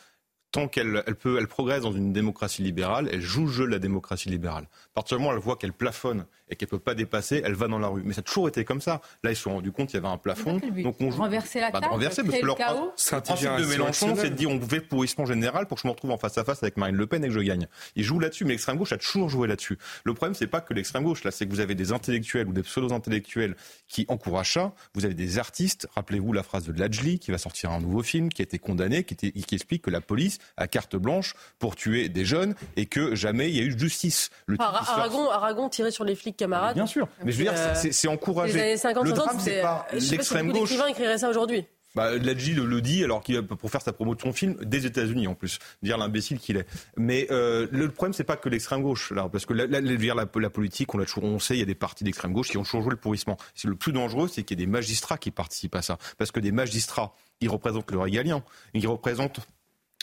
[0.55, 1.03] tant qu'elle
[1.49, 4.69] progresse dans une démocratie libérale, elle joue le jeu de la démocratie libérale.
[4.93, 7.55] À partir du moment où elle voit qu'elle plafonne et qu'elle peut pas dépasser, elle
[7.55, 8.03] va dans la rue.
[8.05, 9.01] Mais ça a toujours été comme ça.
[9.23, 10.61] Là, ils se sont rendus compte qu'il y avait un plafond.
[10.83, 11.23] Donc on joue.
[11.23, 12.93] Renverser la bah, table, renverser, parce que leur chaos.
[13.23, 16.11] principe de Mélenchon, c'est de dire on fait pourrissement général pour que je me retrouve
[16.11, 17.67] en face à face avec Marine Le Pen et que je gagne.
[17.97, 19.79] Ils jouent là-dessus, mais l'extrême gauche a toujours joué là-dessus.
[20.05, 22.53] Le problème, c'est pas que l'extrême gauche, là, c'est que vous avez des intellectuels ou
[22.53, 23.57] des pseudo-intellectuels
[23.89, 24.75] qui encouragent ça.
[24.95, 25.89] Vous avez des artistes.
[25.95, 29.05] Rappelez-vous la phrase de Lajli qui va sortir un nouveau film, qui a été condamné,
[29.05, 32.87] qui, était, qui explique que la police a carte blanche pour tuer des jeunes et
[32.87, 34.31] que jamais il y a eu de justice.
[34.47, 36.75] Le Aragon, Aragon tiré sur les flics camarades.
[36.75, 38.55] Bien sûr, mais je veux dire, euh, c'est encouragé.
[38.55, 40.71] Les années 50, le drame, c'est pas l'extrême gauche.
[40.71, 41.67] L'écrivain écrirait ça aujourd'hui.
[41.95, 44.85] Bah, Ladji le, le, dit alors qu'il pour faire sa promo de son film des
[44.85, 46.67] États-Unis en plus, dire l'imbécile qu'il est.
[46.97, 50.27] Mais euh, le problème c'est pas que l'extrême gauche là, parce que la, la, la,
[50.35, 52.59] la politique, on l'a toujours, on sait, il y a des partis d'extrême gauche qui
[52.59, 53.37] ont toujours joué le pourrissement.
[53.55, 56.33] C'est le plus dangereux, c'est qu'il y ait des magistrats qui participent à ça, parce
[56.33, 58.43] que des magistrats, ils représentent le régalien,
[58.75, 59.41] ils représentent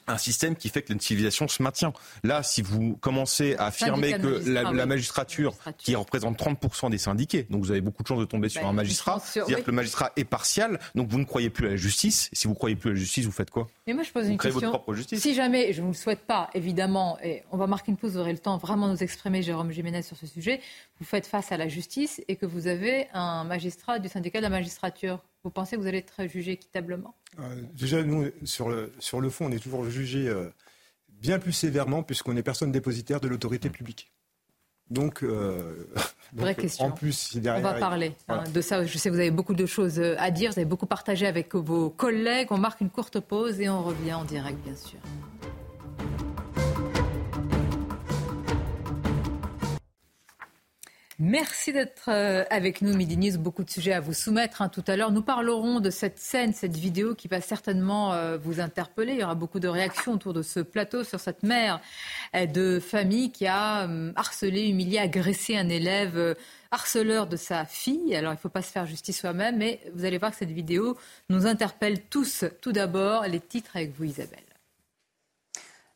[0.07, 1.93] un système qui fait que la civilisation se maintient.
[2.23, 7.63] Là, si vous commencez à affirmer que la, magistrature, qui représente 30% des syndiqués, donc
[7.63, 10.11] vous avez beaucoup de chances de tomber sur bah, un magistrat, c'est-à-dire que le magistrat
[10.15, 12.29] est partial, donc vous ne croyez plus à la justice.
[12.31, 13.67] Et si vous ne croyez plus à la justice, vous faites quoi?
[13.87, 14.59] Mais moi, je pose une question.
[14.59, 15.21] Votre propre justice.
[15.21, 18.13] Si jamais, je ne vous le souhaite pas, évidemment, et on va marquer une pause,
[18.13, 20.61] vous aurez le temps vraiment de nous exprimer, Jérôme Jiménez, sur ce sujet,
[20.99, 24.43] vous faites face à la justice et que vous avez un magistrat du syndicat de
[24.43, 28.91] la magistrature vous pensez que vous allez être jugé équitablement euh, Déjà, nous, sur le,
[28.99, 30.49] sur le fond, on est toujours jugé euh,
[31.09, 34.11] bien plus sévèrement puisqu'on est personne dépositaire de l'autorité publique.
[34.89, 35.87] Donc, euh,
[36.33, 36.85] Vraie question.
[36.85, 38.85] en plus, on va parler hein, de ça.
[38.85, 41.55] Je sais que vous avez beaucoup de choses à dire, vous avez beaucoup partagé avec
[41.55, 42.47] vos collègues.
[42.51, 44.99] On marque une courte pause et on revient en direct, bien sûr.
[51.23, 53.37] Merci d'être euh, avec nous, Midi News.
[53.37, 54.63] Beaucoup de sujets à vous soumettre.
[54.63, 54.69] Hein.
[54.69, 58.59] Tout à l'heure, nous parlerons de cette scène, cette vidéo qui va certainement euh, vous
[58.59, 59.13] interpeller.
[59.13, 61.79] Il y aura beaucoup de réactions autour de ce plateau sur cette mère
[62.35, 66.35] euh, de famille qui a harcelé, humilié, agressé un élève
[66.71, 68.15] harceleur de sa fille.
[68.15, 70.49] Alors, il ne faut pas se faire justice soi-même, mais vous allez voir que cette
[70.49, 70.97] vidéo
[71.29, 72.45] nous interpelle tous.
[72.61, 74.50] Tout d'abord, les titres avec vous, Isabelle.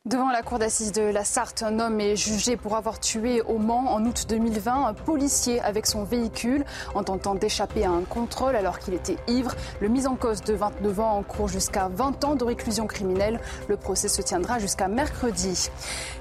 [0.06, 3.58] Devant la cour d'assises de la Sarthe, un homme est jugé pour avoir tué au
[3.58, 6.64] Mans en août 2020 un policier avec son véhicule
[6.94, 9.56] en tentant d'échapper à un contrôle alors qu'il était ivre.
[9.82, 13.40] Le mis en cause de 29 ans en cours jusqu'à 20 ans de réclusion criminelle.
[13.68, 15.72] Le procès se tiendra jusqu'à mercredi.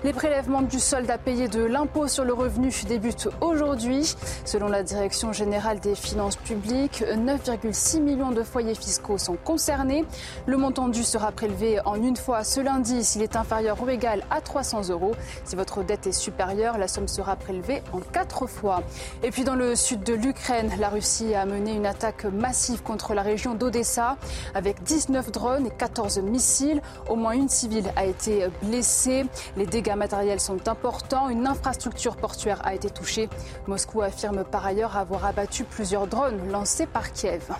[0.02, 4.14] Les prélèvements du solde à payer de l'impôt sur le revenu débutent aujourd'hui.
[4.46, 10.06] Selon la Direction générale des finances publiques, 9,6 millions de foyers fiscaux sont concernés.
[10.46, 14.22] Le montant dû sera prélevé en une fois ce lundi s'il est inférieur ou égal
[14.30, 15.14] à 300 euros.
[15.44, 18.82] Si votre dette est supérieure, la somme sera prélevée en quatre fois.
[19.22, 23.14] Et puis dans le sud de l'Ukraine, la Russie a mené une attaque massive contre
[23.14, 24.16] la région d'Odessa
[24.54, 26.82] avec 19 drones et 14 missiles.
[27.08, 29.24] Au moins une civile a été blessée.
[29.56, 31.28] Les dégâts matériels sont importants.
[31.28, 33.28] Une infrastructure portuaire a été touchée.
[33.66, 37.52] Moscou affirme par ailleurs avoir abattu plusieurs drones lancés par Kiev.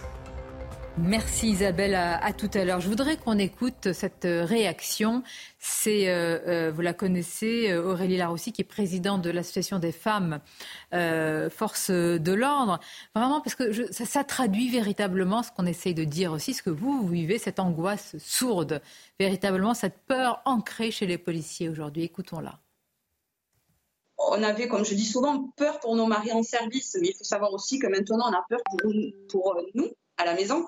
[0.96, 2.80] Merci Isabelle, à, tout à l'heure.
[2.80, 5.24] Je voudrais qu'on écoute cette réaction.
[5.58, 9.90] C'est, euh, euh, vous la connaissez, euh, Aurélie Larossi, qui est présidente de l'Association des
[9.90, 10.38] femmes
[11.50, 12.78] forces de l'ordre.
[13.12, 17.08] Vraiment, parce que ça, traduit véritablement ce qu'on essaye de dire aussi, ce que vous,
[17.08, 18.80] vivez, cette angoisse sourde,
[19.18, 22.04] véritablement cette peur ancrée chez les policiers aujourd'hui.
[22.04, 22.60] Écoutons-la
[24.16, 27.24] on avait, comme je dis souvent, peur pour nos maris en service, mais il faut
[27.24, 28.60] savoir aussi que maintenant on a peur
[29.28, 30.64] pour nous, à la maison.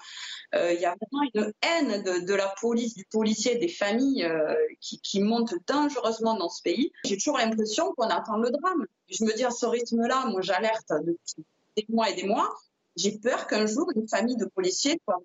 [0.54, 4.54] Euh, il y a vraiment une haine de, la police, du policier, des familles euh,
[4.80, 6.92] qui, qui, monte dangereusement dans ce pays.
[7.04, 8.87] J'ai toujours l'impression qu'on attend le drame.
[9.09, 11.44] Je me dis à ce rythme-là, moi j'alerte depuis
[11.76, 12.52] des mois et des mois.
[12.96, 15.20] J'ai peur qu'un jour une famille de policiers soit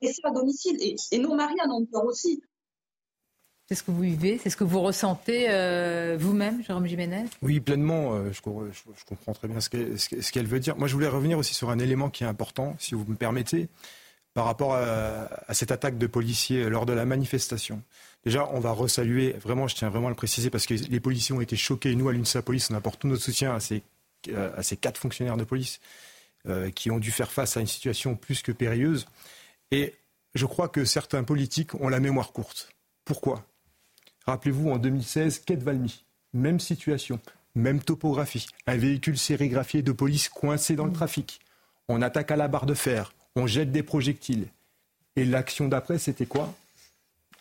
[0.00, 0.76] laissée à domicile.
[0.80, 2.40] Et, et nos maris en ont peur aussi.
[3.68, 7.24] C'est ce que vous vivez, c'est ce que vous ressentez euh, vous-même, Jérôme Jiménez?
[7.42, 8.14] Oui, pleinement.
[8.14, 10.76] Euh, je, comprends très bien ce qu'elle veut dire.
[10.76, 13.68] Moi, je voulais revenir aussi sur un élément qui est important, si vous me permettez,
[14.34, 17.82] par rapport à, cette attaque de policiers lors de la manifestation.
[18.24, 21.34] Déjà, on va resaluer, vraiment, je tiens vraiment à le préciser, parce que les policiers
[21.34, 21.96] ont été choqués.
[21.96, 23.82] Nous, à l'UNSA Police, on apporte tout notre soutien à ces,
[24.76, 25.80] quatre fonctionnaires de police
[26.46, 29.06] euh, qui ont dû faire face à une situation plus que périlleuse.
[29.72, 29.92] Et
[30.36, 32.68] je crois que certains politiques ont la mémoire courte.
[33.04, 33.44] Pourquoi?
[34.26, 37.20] Rappelez-vous, en 2016, Quai de Valmy, même situation,
[37.54, 41.40] même topographie, un véhicule sérigraphié de police coincé dans le trafic.
[41.88, 44.48] On attaque à la barre de fer, on jette des projectiles.
[45.14, 46.52] Et l'action d'après, c'était quoi?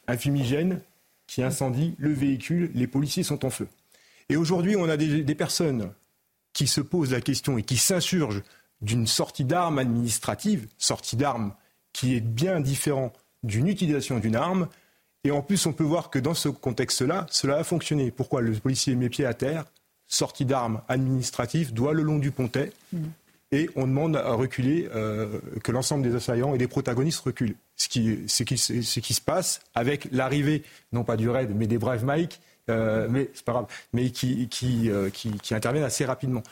[0.07, 0.81] Un fumigène
[1.27, 3.67] qui incendie le véhicule, les policiers sont en feu.
[4.29, 5.91] Et aujourd'hui, on a des, des, personnes
[6.53, 8.43] qui se posent la question et qui s'insurgent
[8.81, 11.53] d'une sortie d'armes administrative, sortie d'armes
[11.93, 13.11] qui est bien différent
[13.43, 14.67] d'une utilisation d'une arme,
[15.25, 18.11] et en plus, on peut voir que dans ce contexte-là, cela a fonctionné.
[18.11, 19.65] Pourquoi Le policier met pied à terre,
[20.05, 23.05] sortie d'armes administratives, doit le long du pontet, mm.
[23.51, 27.55] et on demande à reculer, euh, que l'ensemble des assaillants et des protagonistes reculent.
[27.75, 30.61] Ce qui, ce qui, ce qui se passe avec l'arrivée,
[30.91, 34.47] non pas du raid, mais des Brave Mike, euh, mais c'est pas grave, mais qui,
[34.47, 36.43] qui, euh, qui, interviennent assez rapidement.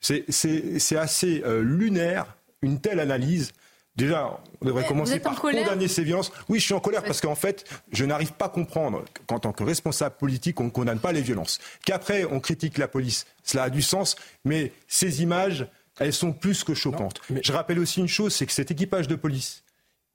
[0.00, 3.52] C'est assez lunaire, une telle analyse
[3.94, 6.32] Déjà, on devrait commencer par condamner ces violences.
[6.48, 9.52] Oui, je suis en colère parce qu'en fait, je n'arrive pas à comprendre qu'en tant
[9.52, 11.58] que responsable politique, on ne condamne pas les violences.
[11.84, 13.26] Qu'après, on critique la police.
[13.42, 15.66] Cela a du sens, mais ces images,
[15.98, 17.20] elles sont plus que choquantes.
[17.42, 19.62] Je rappelle aussi une chose, c'est que cet équipage de police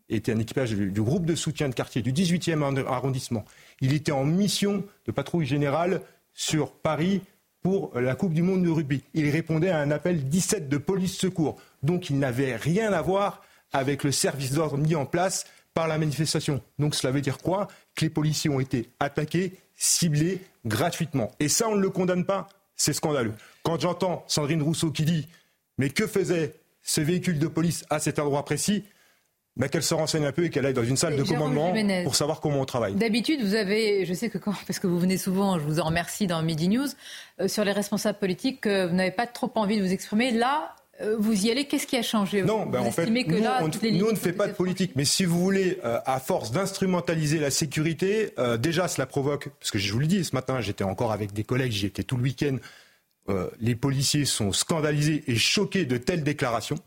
[0.10, 3.46] était un équipage du, du groupe de soutien de quartier du 18e arrondissement.
[3.82, 6.02] Il était en mission de patrouille générale
[6.34, 7.22] sur Paris
[7.62, 9.04] pour la Coupe du Monde de rugby.
[9.14, 11.58] Il répondait à un appel 17 de police secours.
[11.84, 15.98] Donc il n'avait rien à voir avec le service d'ordre mis en place par la
[15.98, 16.62] manifestation.
[16.80, 17.68] Donc cela veut dire quoi?
[17.96, 21.32] Que les policiers ont été attaqués, ciblés gratuitement.
[21.40, 22.48] Et ça, on ne le condamne pas.
[22.76, 23.34] C'est scandaleux.
[23.64, 25.28] Quand j'entends Sandrine Rousseau qui dit
[25.78, 28.86] Mais que faisait ce véhicule de police à cet endroit précis?
[29.56, 32.16] Bah, qu'elle se renseigne un peu et qu'elle aille dans une salle de commandement pour
[32.16, 32.94] savoir comment on travaille.
[32.94, 35.86] D'habitude, vous avez, je sais que quand, parce que vous venez souvent, je vous en
[35.86, 36.88] remercie dans Midi News,
[37.42, 40.30] euh, sur les responsables politiques, vous n'avez pas trop envie de vous exprimer.
[40.30, 40.77] Là, euh,
[41.20, 44.34] vous y allez, qu'est-ce qui a changé Non, ben en fait, nous, on, ne fait
[44.34, 44.94] pas de politique.
[44.96, 49.70] Mais si vous voulez, euh, à force d'instrumentaliser la sécurité, euh, déjà cela provoque, parce
[49.70, 52.18] que je vous le dis ce matin, j'étais encore avec des collègues, j'y étais tout
[52.18, 52.58] le week-end,
[53.60, 56.80] les policiers sont scandalisés et choqués de telles déclarations.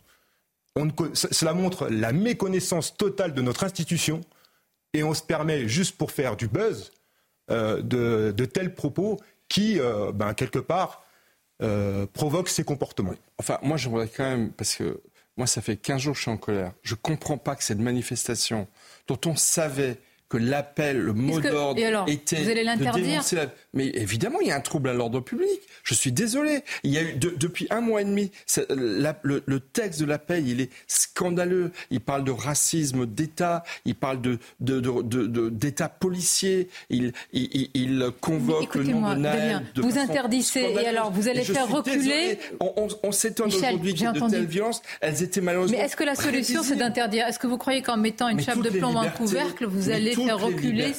[1.12, 4.22] cela montre la méconnaissance totale de notre institution
[4.94, 6.92] et on se permet, juste pour faire du buzz,
[7.50, 9.18] de, tels propos
[9.50, 9.78] qui,
[10.14, 11.04] ben, quelque part,
[12.12, 13.14] provoque ces comportements.
[13.38, 15.02] Enfin, moi, j'aimerais quand même, parce que
[15.36, 16.72] moi, ça fait 15 jours que je suis en colère.
[16.82, 18.66] Je ne comprends pas que cette manifestation,
[19.06, 19.98] dont on savait
[20.30, 23.22] que l'appel, le mot d'ordre était vous allez l'interdire
[23.74, 25.60] Mais évidemment, il y a un trouble à l'ordre public.
[25.82, 26.62] Je suis désolé.
[26.84, 28.30] Il y a eu depuis un mois et demi,
[28.72, 31.72] le, texte de l'appel, il est scandaleux.
[31.90, 34.38] Il parle de racisme d'État, il parle de,
[35.48, 39.62] d'État policier, il, il, convoque le nom de Naël.
[39.76, 42.38] vous interdissez et alors vous allez faire reculer.
[43.02, 44.80] On, s'étonne aujourd'hui de, telles violences.
[45.00, 45.76] Elles étaient malheureusement.
[45.76, 47.26] Mais est-ce que la solution c'est d'interdire?
[47.26, 50.92] Est-ce que vous croyez qu'en mettant une chape de plomb un couvercle, vous allez reculer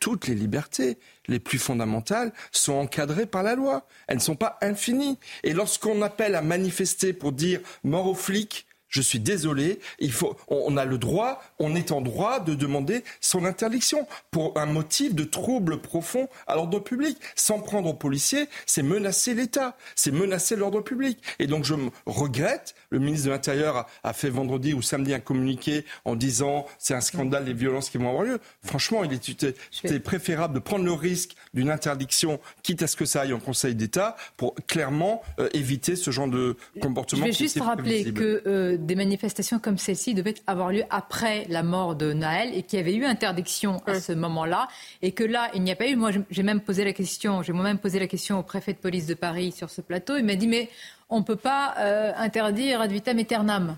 [0.00, 3.86] toutes les libertés les plus fondamentales sont encadrées par la loi.
[4.06, 5.18] Elles ne sont pas infinies.
[5.44, 10.36] Et lorsqu'on appelle à manifester pour dire mort aux flics, je suis désolé, il faut,
[10.48, 15.14] on a le droit, on est en droit de demander son interdiction pour un motif
[15.14, 17.18] de trouble profond à l'ordre public.
[17.34, 21.18] Sans prendre aux policiers, c'est menacer l'État, c'est menacer l'ordre public.
[21.38, 21.74] Et donc je
[22.04, 26.94] regrette, le ministre de l'Intérieur a, fait vendredi ou samedi un communiqué en disant c'est
[26.94, 28.40] un scandale les violences qui vont avoir lieu.
[28.62, 29.54] Franchement, il était,
[30.00, 33.74] préférable de prendre le risque d'une interdiction, quitte à ce que ça aille en Conseil
[33.74, 37.22] d'État, pour clairement euh, éviter ce genre de comportement.
[37.22, 41.62] Je vais juste rappeler que euh, des manifestations comme celle-ci devaient avoir lieu après la
[41.62, 44.68] mort de Naël et qu'il y avait eu interdiction à ce moment-là
[45.00, 45.96] et que là, il n'y a pas eu.
[45.96, 49.06] Moi, j'ai même posé la question, j'ai moi-même posé la question au préfet de police
[49.06, 50.16] de Paris sur ce plateau.
[50.16, 50.68] Il m'a dit, mais
[51.08, 53.76] on ne peut pas euh, interdire ad vitam aeternam.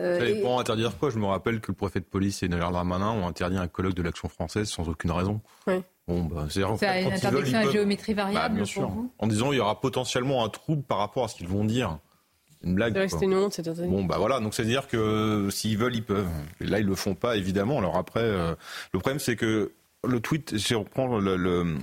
[0.00, 1.10] Euh, Pour interdire quoi?
[1.10, 3.94] Je me rappelle que le préfet de police et Naël Ramanin ont interdit un colloque
[3.94, 5.40] de l'action française sans aucune raison.
[5.66, 5.82] Oui.
[6.06, 8.90] Bon, bah, c'est une interdiction à géométrie bah, variable sûr.
[9.18, 11.98] En disant il y aura potentiellement un trouble par rapport à ce qu'ils vont dire
[12.62, 13.08] une blague.
[13.08, 16.26] C'était une honte, Bon, bah voilà, donc c'est à dire que s'ils veulent, ils peuvent.
[16.60, 17.78] là, ils le font pas, évidemment.
[17.78, 18.54] Alors après, euh,
[18.92, 19.72] le problème, c'est que
[20.06, 21.18] le tweet, si on reprend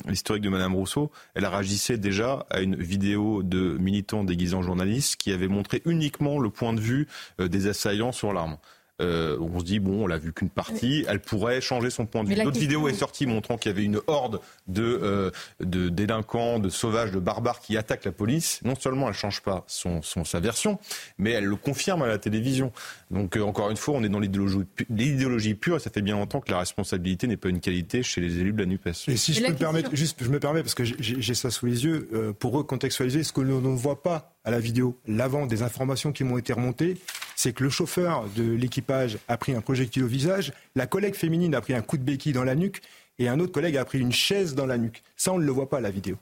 [0.08, 5.18] l'historique de Madame Rousseau, elle réagissait déjà à une vidéo de militants déguisés en journalistes
[5.18, 7.08] qui avait montré uniquement le point de vue
[7.42, 8.58] euh, des assaillants sur l'arme.
[9.02, 12.24] Euh, on se dit bon, on l'a vu qu'une partie, elle pourrait changer son point
[12.24, 12.36] de vue.
[12.36, 16.70] L'autre vidéo est sortie montrant qu'il y avait une horde de, euh, de délinquants, de
[16.70, 18.62] sauvages, de barbares qui attaquent la police.
[18.64, 20.80] Non seulement elle change pas son, son sa version,
[21.18, 22.72] mais elle le confirme à la télévision.
[23.12, 26.40] Donc euh, encore une fois, on est dans l'idéologie pure et ça fait bien longtemps
[26.40, 28.88] que la responsabilité n'est pas une qualité chez les élus de la Nupes.
[29.08, 31.66] Et si je peux me permettre, juste, je me permets parce que j'ai ça sous
[31.66, 35.48] les yeux euh, pour recontextualiser ce que l'on ne voit pas à la vidéo, l'avant
[35.48, 36.98] des informations qui m'ont été remontées,
[37.36, 41.54] c'est que le chauffeur de l'équipage a pris un projectile au visage, la collègue féminine
[41.56, 42.82] a pris un coup de béquille dans la nuque
[43.20, 45.04] et un autre collègue a pris une chaise dans la nuque.
[45.16, 46.18] Ça, on ne le voit pas à la vidéo.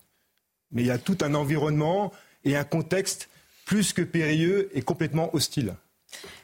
[0.72, 2.12] Mais il y a tout un environnement
[2.44, 3.30] et un contexte
[3.66, 5.76] plus que périlleux et complètement hostile.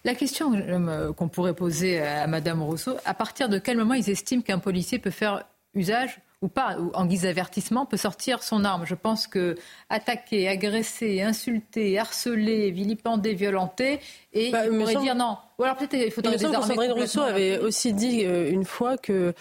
[0.04, 4.10] La question euh, qu'on pourrait poser à Madame Rousseau, à partir de quel moment ils
[4.10, 8.64] estiment qu'un policier peut faire usage ou pas, ou en guise d'avertissement, peut sortir son
[8.64, 8.86] arme.
[8.86, 9.56] Je pense que
[9.90, 14.00] attaquer, agresser, insulter, harceler, vilipender, violenter,
[14.34, 15.38] et bah, il pourrait dire non.
[15.58, 16.68] Ou alors peut-être il faudrait désarmer.
[16.68, 19.34] Sandrine Rousseau avait aussi dit euh, une fois que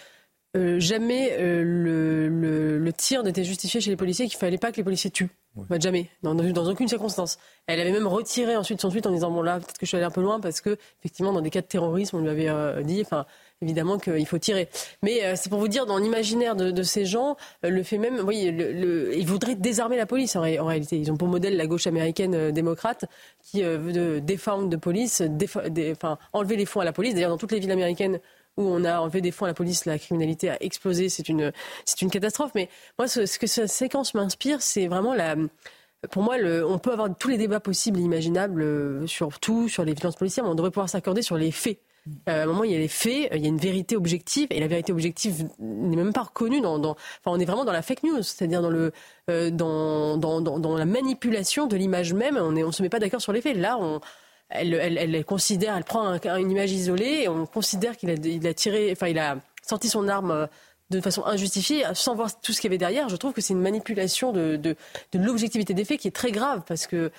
[0.57, 4.79] euh, jamais euh, le, le, tir n'était justifié chez les policiers, qu'il fallait pas que
[4.79, 5.31] les policiers tuent.
[5.69, 7.39] Bah, jamais, dans, dans, aucune circonstance.
[7.67, 9.97] Elle avait même retiré ensuite son tweet en disant bon là peut-être que je suis
[9.97, 12.85] allée un peu loin parce que effectivement dans des cas de terrorisme on lui avait
[12.85, 13.27] dit enfin
[13.63, 14.69] évidemment qu'il faut tirer.
[15.03, 18.21] Mais euh, c'est pour vous dire, dans l'imaginaire de, ces gens, euh, le fait même,
[18.25, 20.97] oui, ils voudraient désarmer la police en, réalité.
[20.97, 23.05] Ils ont pour modèle la gauche américaine euh, démocrate
[23.43, 25.23] qui veut de défendre de police,
[25.93, 27.15] enfin, enlever les fonds à la police.
[27.15, 28.21] D'ailleurs, dans toutes les villes américaines
[28.57, 31.09] où on a enlevé des fonds à la police, la criminalité a explosé.
[31.09, 31.53] C'est une,
[32.11, 32.51] catastrophe.
[32.55, 32.69] Mais
[32.99, 35.37] moi, ce, que cette séquence m'inspire, c'est vraiment la
[36.13, 39.95] pour moi, on peut avoir tous les débats possibles et imaginables sur tout, sur les
[39.95, 41.81] violences policières, mais on devrait pouvoir s'accorder sur les faits.
[42.29, 44.49] Euh, à un moment, il y a les faits, il y a une vérité objective,
[44.51, 46.61] et la vérité objective n'est même pas reconnue.
[46.61, 48.73] Dans, enfin, on est vraiment dans la fake news, c'est-à-dire dans
[49.31, 52.37] euh, dans, dans, dans, la manipulation de l'image même.
[52.37, 53.57] On ne se met pas d'accord sur les faits.
[53.57, 53.79] Là,
[54.51, 58.91] elle, elle, considère, elle prend une image isolée, et on considère qu'il a, a tiré,
[58.93, 60.47] enfin, il a sorti son arme euh,
[60.91, 63.09] de façon injustifiée, sans voir tout ce qu'il y avait derrière.
[63.09, 64.75] Je trouve que c'est une manipulation de, de,
[65.13, 67.11] de l'objectivité des faits qui est très grave, parce que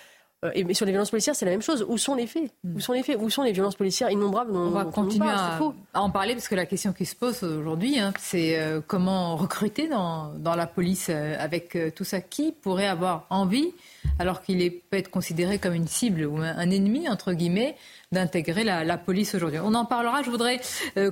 [0.45, 1.85] euh, et sur les violences policières, c'est la même chose.
[1.87, 2.51] Où sont les faits?
[2.63, 2.77] Hmm.
[2.77, 3.17] Où sont les faits?
[3.19, 5.59] Où sont les violences policières innombrables On va continuer à,
[5.93, 9.89] en parler parce que la question qui se pose aujourd'hui, hein, c'est euh, comment recruter
[9.89, 12.21] dans, dans la police euh, avec tout ça?
[12.21, 13.73] Qui pourrait avoir envie,
[14.17, 17.75] alors qu'il peut être considéré comme une cible ou un, ennemi, entre guillemets,
[18.11, 19.59] d'intégrer la, police aujourd'hui?
[19.61, 20.21] On en parlera.
[20.23, 20.59] Je voudrais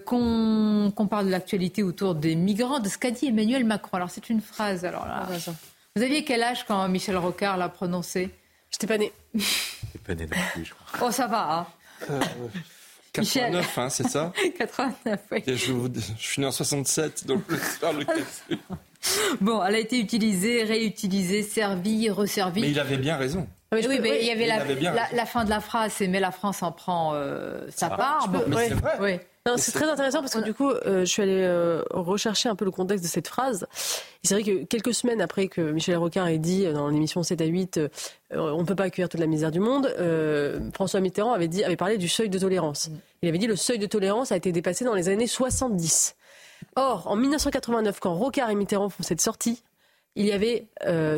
[0.06, 3.98] qu'on parle de l'actualité autour des migrants, de ce qu'a dit Emmanuel Macron.
[3.98, 4.86] Alors c'est une phrase.
[4.86, 5.28] Alors là,
[5.96, 8.30] vous aviez quel âge quand Michel Rocard l'a prononcé?
[8.80, 9.12] J'étais pas née.
[9.34, 11.08] J'étais pas née non plus, je crois.
[11.08, 11.52] Oh, ça va.
[11.52, 11.67] Hein.
[12.12, 12.19] Euh,
[13.12, 15.44] 89, hein, c'est ça 89, oui.
[15.48, 18.25] je, je, suis né en 67, donc je vais faire le calcul.
[19.42, 22.62] Bon, elle a été utilisée, réutilisée, servie, resservie.
[22.62, 23.48] Mais il avait bien raison.
[23.71, 26.62] Ah, oui, mais il y avait la, fin de la phrase, c'est mais la France
[26.62, 28.30] en prend euh, sa part.
[28.48, 29.28] mais c'est vrai.
[29.56, 32.65] C'est très intéressant parce que du coup, euh, je suis allée euh, rechercher un peu
[32.65, 33.65] le contexte de cette phrase.
[34.23, 37.45] C'est vrai que quelques semaines après que Michel Rocard ait dit dans l'émission 7 à
[37.45, 37.79] 8,
[38.31, 39.93] on ne peut pas accueillir toute la misère du monde,
[40.73, 42.89] François Mitterrand avait, dit, avait parlé du seuil de tolérance.
[42.89, 42.93] Mm.
[43.21, 46.15] Il avait dit le seuil de tolérance a été dépassé dans les années 70.
[46.75, 49.63] Or, en 1989, quand Rocard et Mitterrand font cette sortie,
[50.18, 50.68] il y avait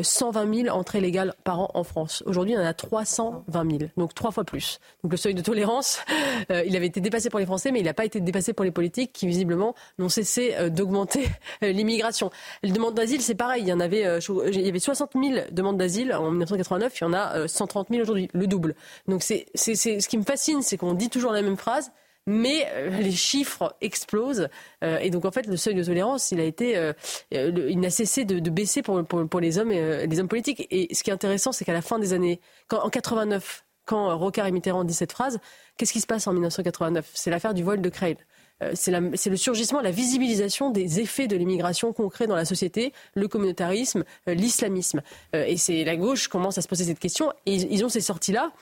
[0.02, 2.22] 120 euh, 000 entrées légales par an en France.
[2.26, 4.78] Aujourd'hui, il y en a 320 000, donc trois fois plus.
[5.02, 6.00] Donc le seuil de tolérance,
[6.52, 8.64] euh, il avait été dépassé pour les Français, mais il n'a pas été dépassé pour
[8.64, 11.28] les politiques qui, visiblement, n'ont cessé euh, d'augmenter
[11.62, 12.30] l'immigration.
[12.62, 13.62] Les demandes d'asile, c'est pareil.
[13.62, 17.06] Il y, en avait, il y avait 60 000 demandes d'asile en 1989, il y
[17.06, 18.74] en a 130 000 aujourd'hui, le double.
[19.08, 21.90] Donc c'est, ce qui me fascine, c'est qu'on dit toujours la même phrase,
[22.26, 24.48] mais euh, les chiffres explosent.
[24.84, 26.92] Euh, et donc, en fait, le seuil de tolérance, il a été, euh,
[27.32, 30.66] il n'a cessé de, baisser pour, les hommes et les hommes politiques.
[30.70, 32.40] Et ce qui est intéressant, c'est qu'à la fin des années,
[32.70, 35.38] en 89, quand Rocard et Mitterrand disent cette phrase,
[35.76, 38.16] qu'est-ce qui se passe en 1989 C'est l'affaire du vol de Creil.
[38.74, 44.04] C'est le surgissement, la visibilisation des effets de l'immigration concrets dans la société, le communautarisme,
[44.26, 45.00] l'islamisme.
[45.32, 47.32] et c'est la gauche commence à se poser cette question.
[47.46, 48.52] Et ils ont ces sorties-là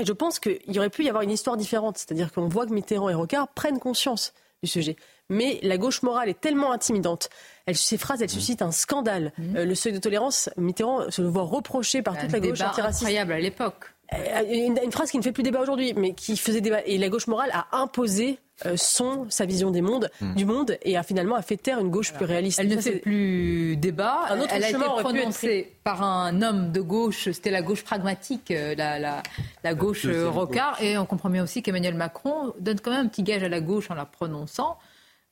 [0.00, 1.98] et je pense qu'il y aurait pu y avoir une histoire différente.
[1.98, 4.32] C'est-à-dire qu'on voit que Mitterrand et Rocard prennent conscience
[4.62, 4.96] du sujet.
[5.28, 7.28] Mais la gauche morale est tellement intimidante.
[7.66, 9.32] Elle, ces phrases, elles suscitent un scandale.
[9.38, 9.56] Mmh.
[9.56, 13.02] Euh, le seuil de tolérance, Mitterrand se le voit reproché par toute la gauche antiraciste.
[13.02, 13.91] incroyable à l'époque.
[14.12, 14.42] Euh,
[14.84, 16.80] une, phrase qui ne fait plus débat aujourd'hui, mais qui faisait débat.
[16.86, 20.34] Et la gauche morale a imposé euh, son, sa vision des mondes, hmm.
[20.34, 22.58] du monde et a finalement a fait taire une gauche plus réaliste.
[22.60, 24.20] Elle ne fait plus débat.
[24.28, 28.50] Un autre Elle a été prononcée par un homme de gauche, c'était la gauche pragmatique,
[28.50, 29.22] euh, la, la,
[29.64, 30.80] la gauche rocard.
[30.82, 33.60] Et on comprend bien aussi qu'Emmanuel Macron donne quand même un petit gage à la
[33.60, 34.78] gauche en la prononçant.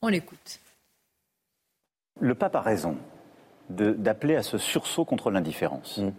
[0.02, 0.60] On l'écoute.
[2.20, 2.96] Le pape a raison
[3.68, 5.98] d'appeler à ce sursaut contre l'indifférence.
[5.98, 6.10] Hmm.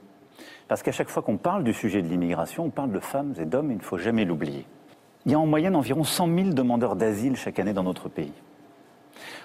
[0.72, 3.44] Parce qu'à chaque fois qu'on parle du sujet de l'immigration, on parle de femmes et
[3.44, 4.66] d'hommes, il ne faut jamais l'oublier.
[5.26, 8.32] Il y a en moyenne environ 100 000 demandeurs d'asile chaque année dans notre pays.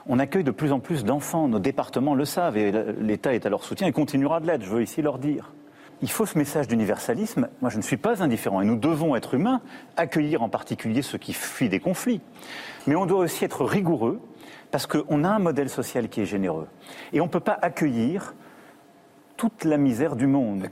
[0.07, 2.71] On accueille de plus en plus d'enfants, nos départements le savent, et
[3.01, 5.53] l'État est à leur soutien et continuera de l'être, je veux ici leur dire.
[6.01, 7.49] Il faut ce message d'universalisme.
[7.61, 9.63] Moi, je ne suis pas indifférent, et nous devons être humains,
[9.97, 12.21] accueillir en particulier ceux qui fuient des conflits.
[12.87, 14.21] Mais on doit aussi être rigoureux,
[14.71, 16.69] parce qu'on a un modèle social qui est généreux.
[17.13, 18.37] Et on ne peut pas accueillir
[19.37, 20.69] toute la misère du monde.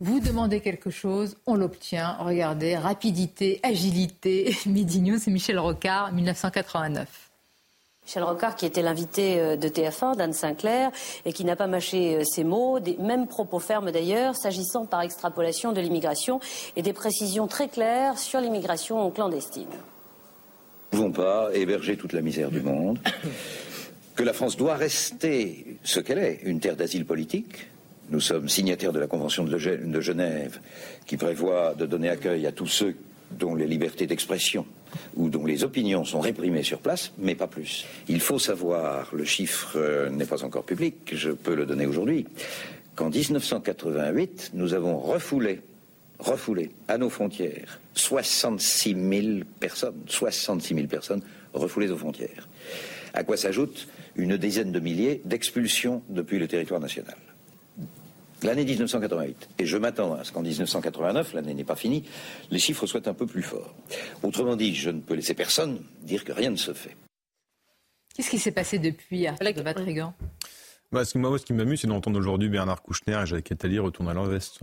[0.00, 2.16] Vous demandez quelque chose, on l'obtient.
[2.18, 4.54] Regardez, rapidité, agilité.
[4.66, 7.30] Midi News, c'est Michel Rocard, 1989.
[8.04, 10.90] Michel Rocard, qui était l'invité euh, de TF1, d'Anne Sinclair,
[11.24, 15.00] et qui n'a pas mâché euh, ses mots, des mêmes propos fermes d'ailleurs, s'agissant par
[15.00, 16.40] extrapolation de l'immigration,
[16.74, 19.68] et des précisions très claires sur l'immigration clandestine.
[20.92, 22.98] Nous ne pouvons pas héberger toute la misère du monde,
[24.16, 27.68] que la France doit rester ce qu'elle est, une terre d'asile politique,
[28.10, 30.60] nous sommes signataires de la Convention de Genève
[31.06, 32.94] qui prévoit de donner accueil à tous ceux
[33.30, 34.66] dont les libertés d'expression
[35.16, 37.84] ou dont les opinions sont réprimées sur place, mais pas plus.
[38.08, 42.26] Il faut savoir, le chiffre euh, n'est pas encore public, je peux le donner aujourd'hui,
[42.94, 45.60] qu'en 1988, nous avons refoulé,
[46.18, 52.48] refoulé à nos frontières 66 000 personnes, 66 000 personnes refoulées aux frontières.
[53.14, 57.16] À quoi s'ajoute une dizaine de milliers d'expulsions depuis le territoire national
[58.44, 59.48] l'année 1988.
[59.58, 62.04] Et je m'attends à ce qu'en 1989, l'année n'est pas finie,
[62.50, 63.74] les chiffres soient un peu plus forts.
[64.22, 66.96] Autrement dit, je ne peux laisser personne dire que rien ne se fait.
[68.14, 70.14] Qu'est-ce qui s'est passé depuis à de Vatrigan?
[70.92, 74.12] Bah, ce, Moi, ce qui m'amuse, c'est d'entendre aujourd'hui Bernard Kouchner et Jacques Attali retourner
[74.12, 74.60] à leur veste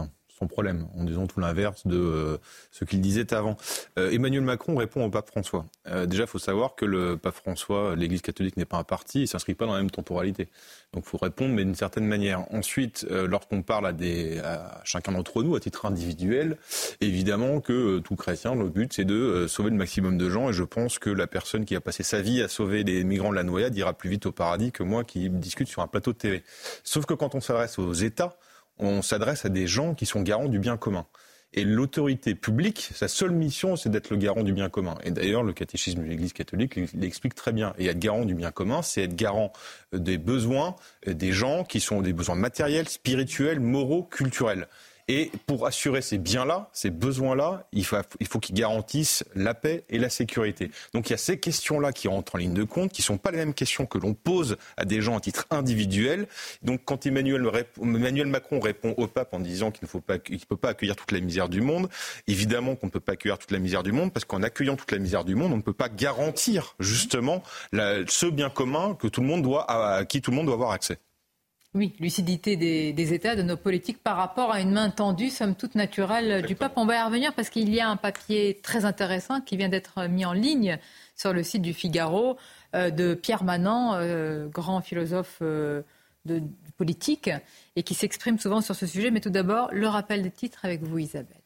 [0.47, 2.37] problème, en disant tout l'inverse de euh,
[2.71, 3.57] ce qu'il disait avant.
[3.97, 5.65] Euh, Emmanuel Macron répond au pape François.
[5.87, 9.19] Euh, déjà, il faut savoir que le pape François, l'Église catholique n'est pas un parti,
[9.19, 10.47] il ne s'inscrit pas dans la même temporalité.
[10.93, 12.45] Donc il faut répondre, mais d'une certaine manière.
[12.53, 16.57] Ensuite, lorsqu'on parle à, des, à chacun d'entre nous, à titre individuel,
[16.99, 20.49] évidemment que tout chrétien, le but, c'est de sauver le maximum de gens.
[20.49, 23.29] Et je pense que la personne qui a passé sa vie à sauver les migrants
[23.29, 26.11] de la noyade ira plus vite au paradis que moi qui discute sur un plateau
[26.11, 26.43] de télé.
[26.83, 28.37] Sauf que quand on s'adresse aux États,
[28.81, 31.05] on s'adresse à des gens qui sont garants du bien commun.
[31.53, 34.97] Et l'autorité publique, sa seule mission, c'est d'être le garant du bien commun.
[35.03, 37.73] Et d'ailleurs, le catéchisme de l'Église catholique l'explique très bien.
[37.77, 39.51] Et être garant du bien commun, c'est être garant
[39.91, 40.75] des besoins
[41.05, 44.67] des gens qui sont des besoins matériels, spirituels, moraux, culturels.
[45.13, 49.83] Et pour assurer ces biens-là, ces besoins-là, il faut, il faut qu'ils garantissent la paix
[49.89, 50.71] et la sécurité.
[50.93, 53.17] Donc il y a ces questions-là qui rentrent en ligne de compte, qui ne sont
[53.17, 56.27] pas les mêmes questions que l'on pose à des gens à titre individuel.
[56.61, 57.41] Donc quand Emmanuel,
[58.27, 61.19] Macron répond au pape en disant qu'il ne faut pas, peut pas accueillir toute la
[61.19, 61.89] misère du monde,
[62.27, 64.93] évidemment qu'on ne peut pas accueillir toute la misère du monde, parce qu'en accueillant toute
[64.93, 67.43] la misère du monde, on ne peut pas garantir justement
[67.73, 68.97] ce bien commun
[69.67, 70.99] à qui tout le monde doit avoir accès.
[71.73, 75.75] Oui, lucidité des, États, de nos politiques par rapport à une main tendue, somme toute
[75.75, 76.73] naturelle, du pape.
[76.75, 80.05] On va y revenir parce qu'il y a un papier très intéressant qui vient d'être
[80.07, 80.79] mis en ligne
[81.15, 82.35] sur le site du Figaro
[82.75, 85.81] euh, de Pierre Manant, euh, grand philosophe euh,
[86.25, 86.43] de,
[86.75, 87.29] politique,
[87.77, 89.09] et qui s'exprime souvent sur ce sujet.
[89.09, 91.37] Mais tout d'abord, le rappel des titres avec vous, Isabelle.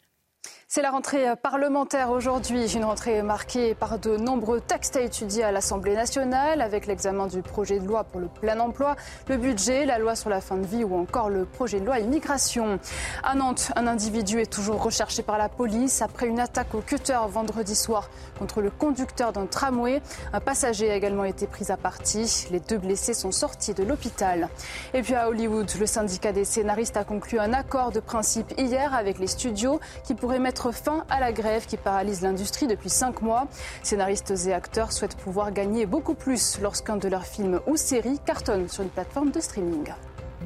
[0.68, 5.52] C'est la rentrée parlementaire aujourd'hui, une rentrée marquée par de nombreux textes à étudier à
[5.52, 8.96] l'Assemblée nationale, avec l'examen du projet de loi pour le plein emploi,
[9.28, 12.00] le budget, la loi sur la fin de vie ou encore le projet de loi
[12.00, 12.80] immigration.
[13.22, 17.20] À Nantes, un individu est toujours recherché par la police après une attaque au cutter
[17.30, 18.10] vendredi soir
[18.40, 20.02] contre le conducteur d'un tramway.
[20.34, 22.48] Un passager a également été pris à partie.
[22.50, 24.50] Les deux blessés sont sortis de l'hôpital.
[24.96, 28.96] Et puis à Hollywood, le syndicat des scénaristes a conclu un accord de principe hier
[28.96, 33.22] avec les studios qui pourrait mettre fin à la grève qui paralyse l'industrie depuis cinq
[33.22, 33.48] mois.
[33.84, 38.68] Scénaristes et acteurs souhaitent pouvoir gagner beaucoup plus lorsqu'un de leurs films ou séries cartonne
[38.68, 39.94] sur une plateforme de streaming.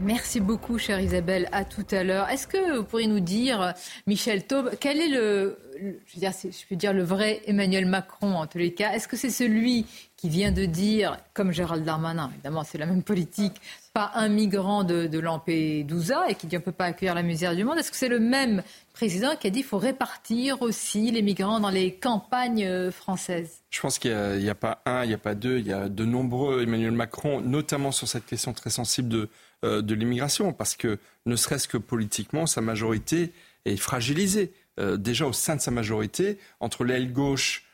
[0.01, 1.49] Merci beaucoup, chère Isabelle.
[1.51, 2.30] À tout à l'heure.
[2.30, 3.74] Est-ce que vous pourriez nous dire,
[4.07, 6.32] Michel Taube, quel est le, je, veux dire,
[6.70, 8.93] je dire le vrai Emmanuel Macron en tous les cas?
[8.93, 9.86] Est-ce que c'est celui
[10.16, 13.55] qui vient de dire, comme Gérald Darmanin, évidemment c'est la même politique,
[14.15, 17.55] un migrant de, de Lampedusa et qui dit on ne peut pas accueillir la misère
[17.55, 21.11] du monde Est-ce que c'est le même président qui a dit qu'il faut répartir aussi
[21.11, 23.61] les migrants dans les campagnes euh, françaises?
[23.69, 25.89] Je pense qu'il n'y a, pas un, il n'y a pas deux, il y a
[25.89, 29.29] de nombreux Emmanuel Macron, notamment sur cette question très sensible de,
[29.63, 33.31] euh, l'immigration, parce que ne serait-ce que politiquement, sa majorité
[33.65, 34.53] est fragilisée.
[34.79, 37.65] Euh, déjà au sein de sa majorité, entre l'aile gauche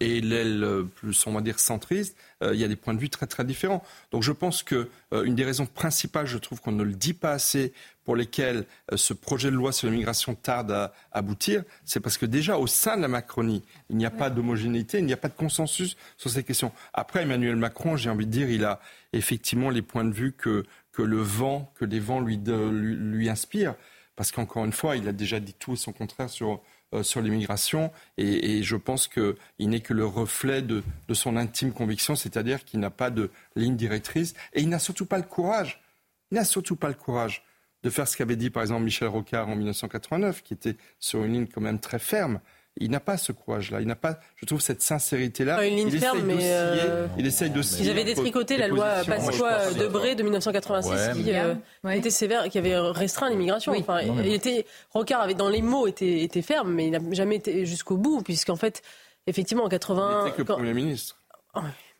[0.00, 3.08] et l'aile euh, plus, on va dire, centriste, il y a des points de vue
[3.08, 3.82] très très différents.
[4.10, 7.32] Donc je pense que une des raisons principales, je trouve qu'on ne le dit pas
[7.32, 7.72] assez,
[8.04, 12.58] pour lesquelles ce projet de loi sur l'immigration tarde à aboutir, c'est parce que déjà
[12.58, 15.34] au sein de la Macronie, il n'y a pas d'homogénéité, il n'y a pas de
[15.34, 16.70] consensus sur ces questions.
[16.92, 18.80] Après, Emmanuel Macron, j'ai envie de dire, il a
[19.14, 23.28] effectivement les points de vue que, que le vent, que les vents lui, lui, lui
[23.30, 23.74] inspirent
[24.16, 26.56] parce qu'encore une fois, il a déjà dit tout et son contraire sur, euh,
[27.02, 32.14] sur l'immigration, et, je pense qu'il n'est que le reflet de, de son intime conviction,
[32.16, 35.82] c'est-à-dire qu'il n'a pas de ligne directrice, et il n'a surtout pas le courage,
[36.30, 37.44] il n'a surtout pas le courage
[37.82, 41.34] de faire ce qu'avait dit par exemple Michel Rocard en 1989, qui était sur une
[41.34, 42.40] ligne quand même très ferme,
[42.76, 43.80] il n'a pas ce courage-là.
[43.80, 45.64] Il n'a pas, je trouve, cette sincérité-là.
[45.66, 47.06] Une ligne il ferme, mais euh...
[47.16, 47.60] il essaye de.
[47.80, 51.54] Ils avaient détricoté la loi Pasqua Debré de 1986 qui euh,
[51.90, 53.72] était sévère, qui avait restreint l'immigration.
[53.78, 57.36] Enfin, il était Rocard avait dans les mots été, été ferme, mais il n'a jamais
[57.36, 58.82] été jusqu'au bout, puisqu'en fait,
[59.26, 60.22] effectivement, en 80.
[60.24, 61.16] Il était que le Premier ministre.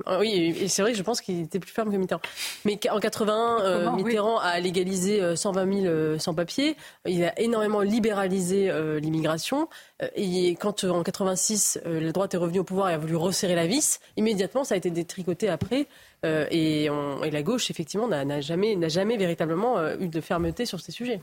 [0.06, 2.20] Ah oui, et c'est vrai que je pense qu'il était plus ferme que Mitterrand.
[2.64, 6.76] Mais en 81, euh, Mitterrand a légalisé 120 000 sans-papiers.
[7.06, 9.68] Il a énormément libéralisé euh, l'immigration.
[10.02, 13.54] Euh, et quand en 86, la droite est revenue au pouvoir et a voulu resserrer
[13.54, 15.86] la vis, immédiatement, ça a été détricoté après.
[16.24, 21.20] Et, et, la gauche, effectivement, n'a jamais, jamais véritablement eu de fermeté sur ces sujets.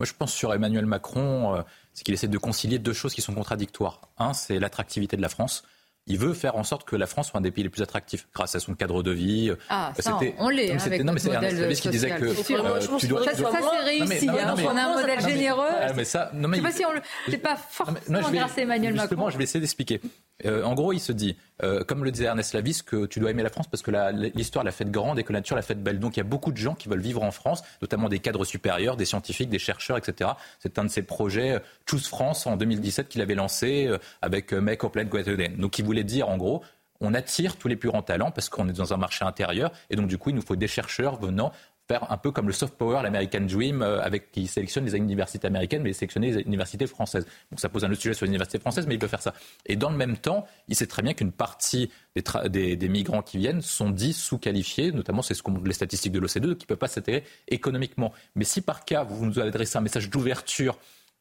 [0.00, 3.34] Moi, je pense sur Emmanuel Macron, c'est qu'il essaie de concilier deux choses qui sont
[3.34, 4.00] contradictoires.
[4.16, 5.62] Un, c'est l'attractivité de la France
[6.06, 8.26] il veut faire en sorte que la France soit un des pays les plus attractifs
[8.34, 9.52] grâce à son cadre de vie.
[9.68, 10.70] Ah, ça, on l'est.
[10.70, 13.24] Avec non, mais c'est Ernest qui disait que euh, tu dois.
[13.24, 14.26] Ça, ça c'est réussi.
[14.26, 15.68] Non, hein, on a un modèle généreux.
[15.80, 17.00] Ah, mais ça, non, mais je sais pas si on le.
[17.28, 19.02] C'est pas forcément grâce à Emmanuel Macron.
[19.08, 20.00] Justement, je vais essayer d'expliquer.
[20.44, 23.30] Euh, en gros, il se dit, euh, comme le disait Ernest Lavis, que tu dois
[23.30, 23.90] aimer la France parce que
[24.36, 25.98] l'histoire l'a fait grande et que la nature l'a fait belle.
[25.98, 28.44] Donc il y a beaucoup de gens qui veulent vivre en France, notamment des cadres
[28.44, 30.30] supérieurs, des scientifiques, des chercheurs, etc.
[30.58, 33.90] C'est un de ses projets, euh, Choose France, en 2017, qu'il avait lancé
[34.22, 35.52] avec Make Great Again.
[35.58, 36.62] Donc il voulait dire, en gros,
[37.00, 39.96] on attire tous les plus grands talents parce qu'on est dans un marché intérieur et
[39.96, 41.52] donc du coup il nous faut des chercheurs venant
[42.08, 45.82] un peu comme le soft power, l'American Dream, euh, avec qui sélectionne les universités américaines,
[45.82, 47.26] mais sélectionner les universités françaises.
[47.50, 49.34] Donc ça pose un autre sujet sur les universités françaises, mais il peut faire ça.
[49.66, 51.90] Et dans le même temps, il sait très bien qu'une partie
[52.48, 56.56] des, migrants qui viennent sont dits sous-qualifiés, notamment c'est ce qu'on les statistiques de l'OCDE,
[56.56, 58.12] qui ne peuvent pas s'intégrer économiquement.
[58.34, 60.78] Mais si par cas vous nous adressez un message d'ouverture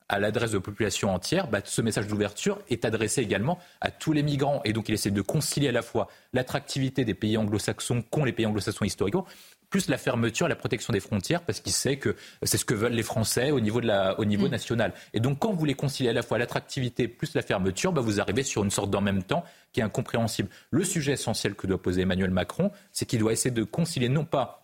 [0.09, 4.11] à l'adresse de la population entière, bah, ce message d'ouverture est adressé également à tous
[4.11, 4.61] les migrants.
[4.65, 8.33] Et donc il essaie de concilier à la fois l'attractivité des pays anglo-saxons qu'ont les
[8.33, 9.27] pays anglo-saxons historiquement,
[9.69, 12.73] plus la fermeture et la protection des frontières, parce qu'il sait que c'est ce que
[12.73, 14.51] veulent les Français au niveau, de la, au niveau mm.
[14.51, 14.93] national.
[15.13, 18.19] Et donc, quand vous voulez concilier à la fois l'attractivité plus la fermeture, bah, vous
[18.19, 20.49] arrivez sur une sorte d'en même temps qui est incompréhensible.
[20.71, 24.25] Le sujet essentiel que doit poser Emmanuel Macron, c'est qu'il doit essayer de concilier non
[24.25, 24.58] pas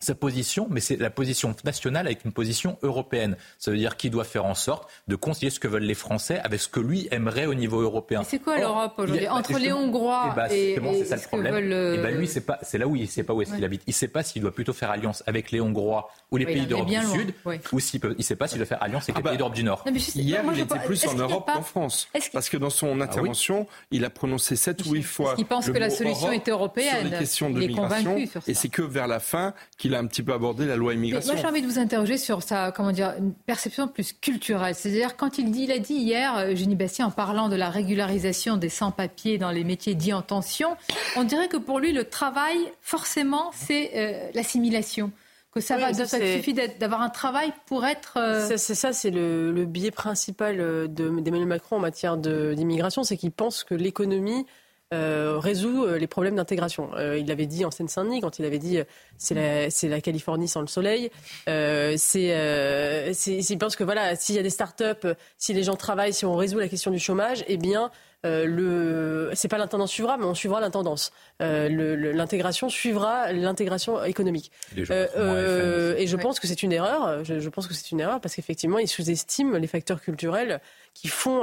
[0.00, 3.36] sa position, mais c'est la position nationale avec une position européenne.
[3.58, 6.40] Ça veut dire qu'il doit faire en sorte de concilier ce que veulent les Français
[6.42, 8.22] avec ce que lui aimerait au niveau européen.
[8.24, 11.54] C'est quoi l'Europe aujourd'hui Entre les Hongrois eh ben, et, c'est ça le problème.
[11.54, 11.98] Veulent...
[11.98, 13.82] Eh ben, lui, c'est pas, c'est là où il sait pas où est-ce qu'il habite.
[13.86, 16.88] Il sait pas s'il doit plutôt faire alliance avec les Hongrois ou les pays d'Europe
[16.88, 17.34] du Sud,
[17.72, 19.54] ou s'il ne sait pas s'il doit faire alliance avec ah les bah, pays d'Europe
[19.54, 19.84] du Nord.
[20.14, 24.06] Hier, il était plus en Europe qu'en France, parce que dans son ah intervention, il
[24.06, 25.34] a prononcé sept ou huit fois.
[25.36, 27.00] Il pense que la solution était européenne.
[27.00, 30.22] Sur les questions de migration, et c'est que vers la fin qu'il a un petit
[30.22, 31.32] peu abordé la loi immigration.
[31.32, 34.74] moi, j'ai envie de vous interroger sur sa, comment dire, une perception plus culturelle.
[34.74, 37.70] C'est-à-dire, quand il dit, il a dit hier, euh, Génie Bastien, en parlant de la
[37.70, 40.76] régularisation des sans-papiers dans les métiers dits en tension,
[41.16, 45.12] on dirait que pour lui, le travail, forcément, c'est euh, l'assimilation
[45.52, 48.18] que ça va, ça, suffit d'avoir un travail pour être.
[48.18, 53.64] Euh, c'est ça, c'est le, biais principal d'Emmanuel Macron en matière d'immigration, c'est qu'il pense
[53.64, 54.46] que l'économie
[54.92, 56.90] euh, résout euh, les problèmes d'intégration.
[56.96, 58.80] Euh, il l'avait dit en Seine-Saint-Denis quand il avait dit
[59.18, 61.12] c'est la, la, Californie sans le soleil.
[61.46, 65.06] c'est, il pense que voilà, s'il y a des start-up,
[65.38, 67.88] si les gens travaillent, si on résout la question du chômage, eh bien euh,
[68.24, 71.12] le, c'est pas l'intendance suivra, mais on suivra l'intendance.
[71.40, 74.52] Euh, l'intégration suivra l'intégration économique.
[74.90, 77.24] Euh, et je pense que c'est une erreur.
[77.24, 80.60] Je, pense que c'est une erreur parce qu'effectivement, ils sous-estiment les facteurs culturels
[80.94, 81.42] qui font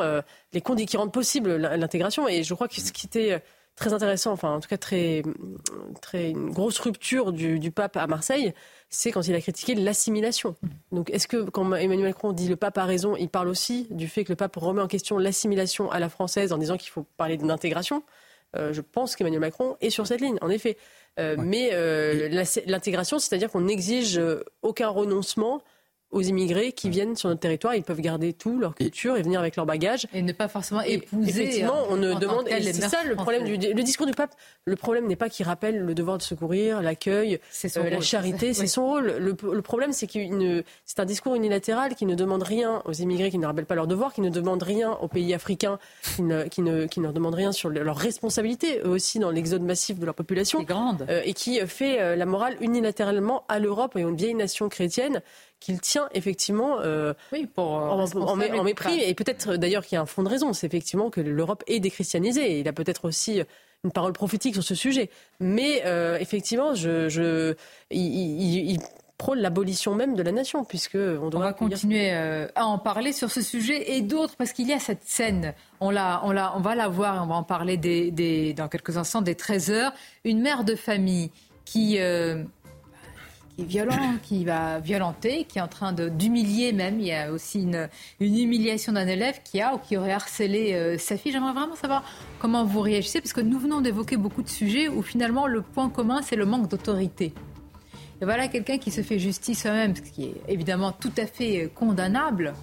[0.53, 2.28] les conditions qui rendent possible l'intégration.
[2.28, 3.41] Et je crois que ce qui était
[3.78, 5.21] très intéressant, enfin en tout cas très,
[6.01, 8.53] très une grosse rupture du, du pape à Marseille,
[8.89, 10.55] c'est quand il a critiqué l'assimilation.
[10.91, 14.07] Donc est-ce que quand Emmanuel Macron dit le pape a raison, il parle aussi du
[14.07, 17.05] fait que le pape remet en question l'assimilation à la française en disant qu'il faut
[17.15, 18.03] parler d'intégration?
[18.55, 20.78] Euh, Je pense qu'Emmanuel Macron est sur cette ligne, en effet.
[21.19, 22.30] Euh, mais euh,
[22.65, 24.19] l'intégration, c'est-à-dire qu'on n'exige
[24.61, 25.61] aucun renoncement
[26.11, 27.75] aux immigrés qui viennent sur notre territoire.
[27.75, 30.07] Ils peuvent garder tout, leur culture et venir avec leur bagage.
[30.13, 31.29] Et ne pas forcément épouser.
[31.29, 32.47] effectivement, on ne demande.
[32.49, 34.33] C'est ça le problème du le discours du pape.
[34.65, 37.39] Le problème n'est pas qu'il rappelle le devoir de secourir, l'accueil,
[37.77, 39.15] euh, la charité, c'est son rôle.
[39.17, 43.37] Le, problème, c'est qu'il c'est un discours unilatéral qui ne demande rien aux immigrés, qui
[43.37, 45.79] ne rappellent pas leurs devoirs, qui ne demande rien aux pays africains,
[46.15, 49.61] qui ne, qui ne, qui ne demande rien sur leurs responsabilités, eux aussi, dans l'exode
[49.61, 50.63] massif de leur population.
[50.63, 51.05] Grande.
[51.09, 54.69] Euh, et qui fait euh, la morale unilatéralement à l'Europe et à une vieille nation
[54.69, 55.21] chrétienne
[55.59, 57.13] qu'il tient effectivement euh,
[57.55, 59.01] pour, en, en, mépris.
[59.01, 61.79] Et peut-être d'ailleurs qu'il y a un fond de raison, c'est effectivement que l'Europe est
[61.79, 62.59] déchristianisée.
[62.59, 63.41] il a peut-être aussi
[63.83, 65.09] une parole prophétique sur ce sujet.
[65.39, 67.55] Mais euh, effectivement, je, je
[67.91, 68.79] il, il,
[69.17, 71.39] prône l'abolition même de la nation, puisque on doit.
[71.39, 74.73] On va continuer euh, à en parler sur ce sujet et d'autres, parce qu'il y
[74.73, 75.55] a cette scène.
[75.79, 78.67] On la, on la, on va la voir, on va en parler des, des, dans
[78.67, 79.91] quelques instants des 13 heures.
[80.23, 81.31] Une mère de famille
[81.65, 81.97] qui
[83.57, 86.99] qui est violent, qui va violenter, qui est en train d'humilier même.
[86.99, 87.89] Il y a aussi une,
[88.19, 91.31] une humiliation d'un élève qui a ou qui aurait harcelé euh, sa fille.
[91.31, 92.03] J'aimerais vraiment savoir
[92.39, 95.89] comment vous réagissez, parce que nous venons d'évoquer beaucoup de sujets où finalement le point
[95.89, 97.33] commun, c'est le manque d'autorité.
[98.21, 101.65] Et voilà quelqu'un qui se fait justice soi-même, ce qui est évidemment tout à fait
[101.65, 102.53] euh, condamnable.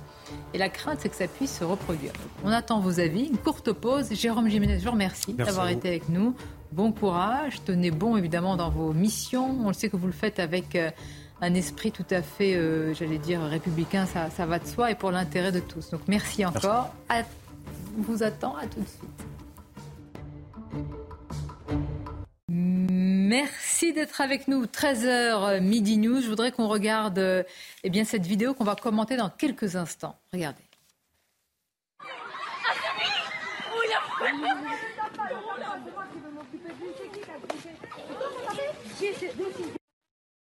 [0.53, 2.13] Et la crainte, c'est que ça puisse se reproduire.
[2.45, 3.27] On attend vos avis.
[3.27, 4.13] Une courte pause.
[4.13, 6.35] Jérôme Jiménez, je vous remercie d'avoir été avec nous.
[6.75, 7.63] Bon courage.
[7.65, 9.49] Tenez bon, évidemment, dans vos missions.
[9.65, 10.91] On le sait que vous le faites avec euh,
[11.41, 14.07] un esprit tout à fait, euh, j'allais dire, républicain.
[14.07, 15.91] Ça, ça, va de soi et pour l'intérêt de tous.
[15.91, 16.93] Donc merci encore.
[17.09, 18.57] on vous attend.
[18.57, 19.25] À tout de suite.
[22.49, 24.65] Merci d'être avec nous.
[24.65, 26.21] 13h euh, midi news.
[26.23, 27.47] Je voudrais qu'on regarde
[27.85, 30.17] eh bien, cette vidéo qu'on va commenter dans quelques instants.
[30.33, 30.64] Regardez.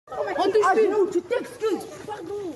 [0.07, 1.85] On te tu t'excuses.
[2.05, 2.55] Pardon.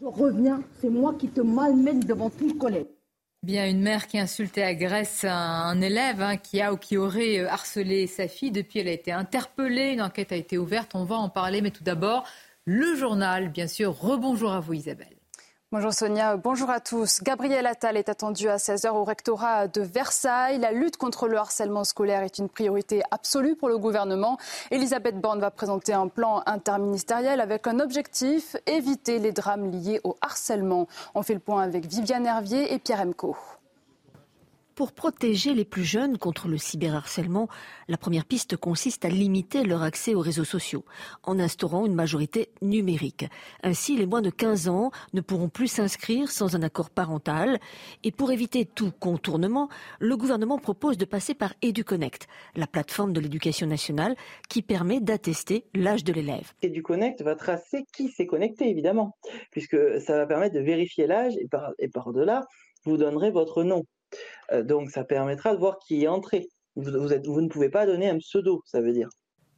[0.00, 2.88] Je reviens, c'est moi qui te malmène devant tout le collègue.
[3.44, 7.40] Bien, une mère qui insulte et agresse un, élève hein, qui a ou qui aurait
[7.40, 8.52] euh, harcelé sa fille.
[8.52, 9.92] Depuis, elle a été interpellée.
[9.92, 10.92] Une enquête a été ouverte.
[10.94, 11.60] On va en parler.
[11.60, 12.24] Mais tout d'abord,
[12.64, 13.98] le journal, bien sûr.
[13.98, 15.21] Rebonjour à vous, Isabelle.
[15.72, 17.22] Bonjour Sonia, bonjour à tous.
[17.22, 20.58] Gabriel Attal est attendu à 16h au rectorat de Versailles.
[20.58, 24.36] La lutte contre le harcèlement scolaire est une priorité absolue pour le gouvernement.
[24.70, 30.14] Elisabeth Borne va présenter un plan interministériel avec un objectif, éviter les drames liés au
[30.20, 30.88] harcèlement.
[31.14, 33.34] On fait le point avec Viviane Hervier et Pierre Emco.
[34.82, 37.46] Pour protéger les plus jeunes contre le cyberharcèlement,
[37.86, 40.84] la première piste consiste à limiter leur accès aux réseaux sociaux
[41.22, 43.26] en instaurant une majorité numérique.
[43.62, 47.60] Ainsi, les moins de 15 ans ne pourront plus s'inscrire sans un accord parental.
[48.02, 49.68] Et pour éviter tout contournement,
[50.00, 52.26] le gouvernement propose de passer par EduConnect,
[52.56, 54.16] la plateforme de l'éducation nationale
[54.48, 56.54] qui permet d'attester l'âge de l'élève.
[56.64, 59.16] EduConnect va tracer qui s'est connecté, évidemment,
[59.52, 62.48] puisque ça va permettre de vérifier l'âge et par, et par delà,
[62.84, 63.84] vous donnerez votre nom.
[64.64, 66.48] Donc ça permettra de voir qui est entré.
[66.76, 66.90] vous
[67.40, 69.08] ne pouvez pas donner un pseudo, ça veut dire.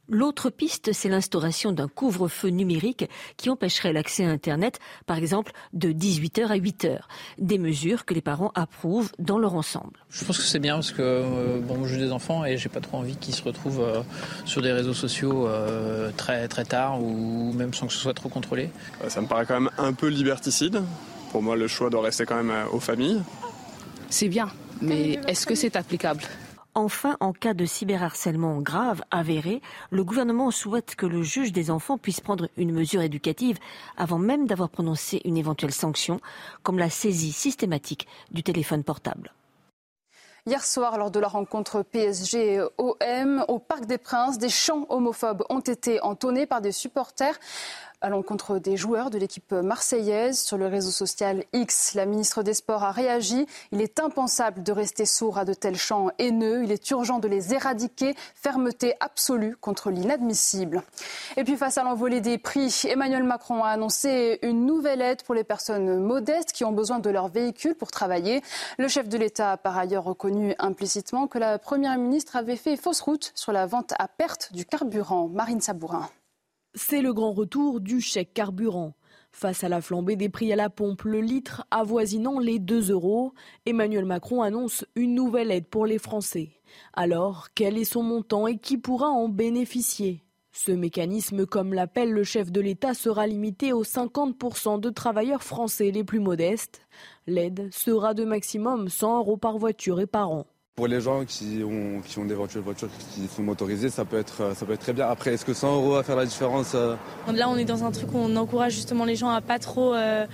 [0.07, 5.89] L'autre piste, c'est l'instauration d'un couvre-feu numérique qui empêcherait l'accès à Internet, par exemple, de
[5.89, 6.99] 18h à 8h.
[7.39, 10.05] Des mesures que les parents approuvent dans leur ensemble.
[10.09, 12.81] Je pense que c'est bien parce que euh, bon, j'ai des enfants et j'ai pas
[12.81, 14.01] trop envie qu'ils se retrouvent euh,
[14.45, 18.29] sur des réseaux sociaux euh, très, très tard ou même sans que ce soit trop
[18.29, 18.69] contrôlé.
[19.07, 20.83] Ça me paraît quand même un peu liberticide.
[21.31, 23.21] Pour moi, le choix doit rester quand même aux familles.
[24.09, 24.49] C'est bien,
[24.81, 26.23] mais est-ce que c'est applicable?
[26.77, 31.97] Enfin, en cas de cyberharcèlement grave avéré, le gouvernement souhaite que le juge des enfants
[31.97, 33.57] puisse prendre une mesure éducative
[33.95, 36.19] avant même d'avoir prononcé une éventuelle sanction,
[36.63, 39.31] comme la saisie systématique du téléphone portable.
[40.47, 45.61] Hier soir, lors de la rencontre PSG-OM au Parc des Princes, des chants homophobes ont
[45.61, 47.39] été entonnés par des supporters
[48.05, 50.39] à l'encontre des joueurs de l'équipe marseillaise.
[50.39, 53.47] Sur le réseau social X, la ministre des Sports a réagi.
[53.71, 56.63] Il est impensable de rester sourd à de tels chants haineux.
[56.63, 58.13] Il est urgent de les éradiquer.
[58.35, 60.83] Fermeté absolue contre l'inadmissible.
[61.35, 65.33] Et puis face à l'envolée des prix, Emmanuel Macron a annoncé une nouvelle aide pour
[65.33, 68.43] les personnes modestes qui ont besoin de leur véhicule pour travailler.
[68.77, 72.77] Le chef de l'État a par ailleurs reconnu implicitement que la Première ministre avait fait
[72.77, 75.27] fausse route sur la vente à perte du carburant.
[75.27, 76.07] Marine Sabourin.
[76.77, 78.95] C'est le grand retour du chèque carburant.
[79.31, 83.31] Face à la flambée des prix à la pompe, le litre avoisinant les 2 euros,
[83.65, 86.49] Emmanuel Macron annonce une nouvelle aide pour les Français.
[86.91, 90.25] Alors, quel est son montant et qui pourra en bénéficier?
[90.51, 95.91] Ce mécanisme, comme l'appelle le chef de l'État, sera limité aux 50% de travailleurs français
[95.91, 96.81] les plus modestes.
[97.25, 100.45] L'aide sera de maximum 100 euros par voiture et par an.
[100.77, 104.19] Pour les gens qui ont, qui ont des voitures, voitures qui sont motorisées, ça peut
[104.19, 105.07] être, ça peut être très bien.
[105.07, 106.97] Après, est-ce que 100 euros va faire la différence euh
[107.33, 109.93] Là, on est dans un truc où on encourage justement les gens à pas trop
[109.93, 110.25] euh,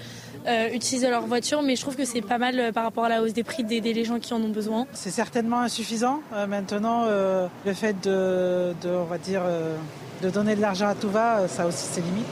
[0.47, 3.21] euh, utiliser leur voiture, mais je trouve que c'est pas mal par rapport à la
[3.21, 4.87] hausse des prix d'aider les gens qui en ont besoin.
[4.93, 6.21] C'est certainement insuffisant.
[6.47, 9.43] maintenant, le fait de, de, on va dire,
[10.23, 12.25] de donner de l'argent à tout va, ça a aussi ses limites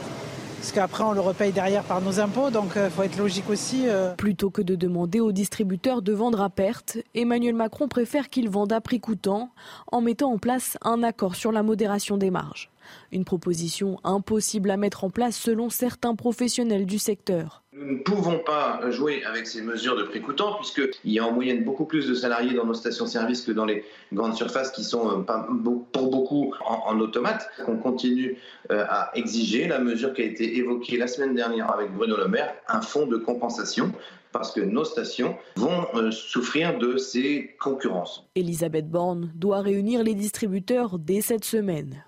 [0.60, 3.48] parce qu'après on le repaye derrière par nos impôts, donc il euh, faut être logique
[3.48, 3.88] aussi.
[3.88, 4.14] Euh.
[4.14, 8.74] Plutôt que de demander aux distributeurs de vendre à perte, Emmanuel Macron préfère qu'ils vendent
[8.74, 9.48] à prix coûtant
[9.90, 12.70] en mettant en place un accord sur la modération des marges.
[13.10, 17.62] Une proposition impossible à mettre en place selon certains professionnels du secteur.
[17.80, 21.32] Nous ne pouvons pas jouer avec ces mesures de prix coûtant puisqu'il y a en
[21.32, 25.24] moyenne beaucoup plus de salariés dans nos stations-service que dans les grandes surfaces qui sont
[25.26, 27.48] euh, pour beaucoup en, automate.
[27.66, 28.36] On continue
[28.70, 32.28] euh, à exiger la mesure qui a été évoquée la semaine dernière avec Bruno Le
[32.28, 33.90] Maire, un fonds de compensation
[34.30, 38.28] parce que nos stations vont euh, souffrir de ces concurrences.
[38.34, 42.04] Elisabeth Borne doit réunir les distributeurs dès cette semaine.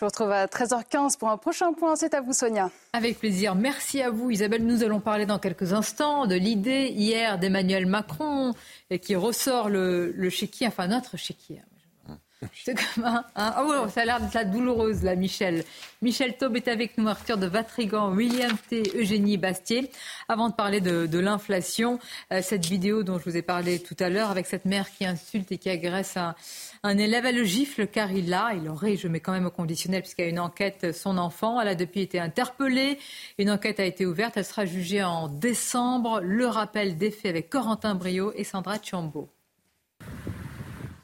[0.00, 1.94] Je vous retrouve à 13h15 pour un prochain point.
[1.94, 2.70] C'est à vous, Sonia.
[2.94, 3.54] Avec plaisir.
[3.54, 4.64] Merci à vous, Isabelle.
[4.64, 8.54] Nous allons parler dans quelques instants de l'idée hier d'Emmanuel Macron
[9.02, 11.60] qui ressort le, le chéquier, enfin notre chéquier.
[12.54, 13.24] C'est comme un.
[13.34, 15.64] Ah oh, ça a l'air d'être la douloureuse, là, Michel.
[16.00, 19.90] Michel Taube est avec nous, Arthur de Vatrigan, William T, Eugénie Bastier.
[20.28, 21.98] Avant de parler de, l'inflation,
[22.32, 25.04] euh, cette vidéo dont je vous ai parlé tout à l'heure, avec cette mère qui
[25.04, 26.34] insulte et qui agresse un,
[26.82, 29.50] un élève, elle le gifle car il a, il aurait, je mets quand même au
[29.50, 31.60] conditionnel puisqu'il y a une enquête, son enfant.
[31.60, 32.98] Elle a depuis été interpellée.
[33.38, 34.38] Une enquête a été ouverte.
[34.38, 36.20] Elle sera jugée en décembre.
[36.22, 39.28] Le rappel des faits avec Corentin Brio et Sandra Chambo.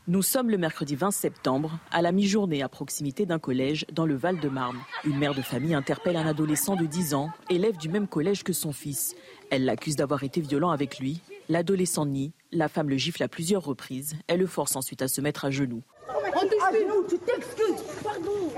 [0.09, 4.14] Nous sommes le mercredi 20 septembre, à la mi-journée à proximité d'un collège dans le
[4.14, 4.79] Val-de-Marne.
[5.05, 8.53] Une mère de famille interpelle un adolescent de 10 ans, élève du même collège que
[8.53, 9.16] son fils.
[9.51, 11.22] Elle l'accuse d'avoir été violent avec lui.
[11.49, 12.32] L'adolescent nie.
[12.51, 14.16] La femme le gifle à plusieurs reprises.
[14.26, 15.82] Elle le force ensuite à se mettre à genoux.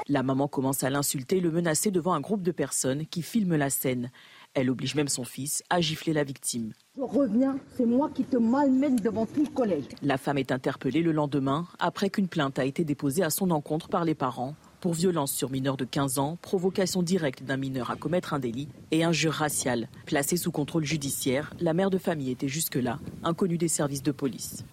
[0.09, 3.68] La maman commence à l'insulter, le menacer devant un groupe de personnes qui filment la
[3.68, 4.11] scène.
[4.55, 6.72] Elle oblige même son fils à gifler la victime.
[6.97, 9.84] Je reviens, c'est moi qui te malmène devant tout le collège.
[10.03, 13.89] La femme est interpellée le lendemain après qu'une plainte a été déposée à son encontre
[13.89, 17.97] par les parents pour violence sur mineur de 15 ans, provocation directe d'un mineur à
[17.97, 19.89] commettre un délit et injure raciale.
[20.07, 24.64] Placée sous contrôle judiciaire, la mère de famille était jusque-là inconnue des services de police.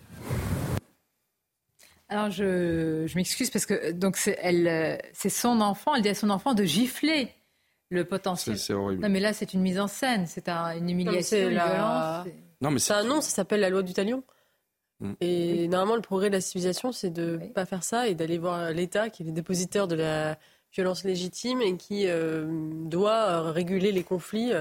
[2.07, 5.95] Alors je, m'excuse parce que donc c'est elle, c'est son enfant.
[5.95, 7.29] Elle dit à son enfant de gifler
[7.89, 8.57] le potentiel.
[8.57, 9.01] C'est horrible.
[9.01, 12.27] Non, mais là, c'est une mise en scène, c'est une humiliation, une violence.
[12.61, 14.23] Non, mais c'est un nom, ça s'appelle la loi du talion.
[14.99, 15.13] Mm.
[15.21, 18.37] Et normalement, le progrès de la civilisation, c'est de ne pas faire ça et d'aller
[18.37, 20.37] voir l'État, qui est le dépositeur de la
[20.73, 22.45] violence légitime et qui euh,
[22.85, 24.51] doit réguler les conflits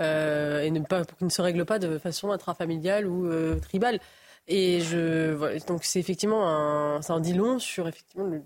[0.00, 3.58] euh, et ne pas, pour qu'ils ne se règlent pas de façon intrafamiliale ou euh,
[3.60, 4.00] tribale.
[4.48, 8.42] Et je, donc c'est effectivement un, ça en dit long sur effectivement le,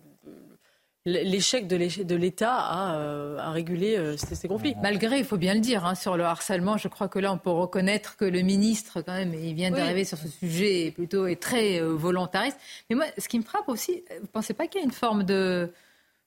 [1.04, 4.74] l'échec de l'État à, réguler ces, conflits.
[4.82, 7.38] Malgré, il faut bien le dire, hein, sur le harcèlement, je crois que là, on
[7.38, 11.40] peut reconnaître que le ministre, quand même, il vient d'arriver sur ce sujet, plutôt est
[11.40, 12.58] très volontariste.
[12.88, 14.92] Mais moi, ce qui me frappe aussi, vous ne pensez pas qu'il y a une
[14.92, 15.72] forme de,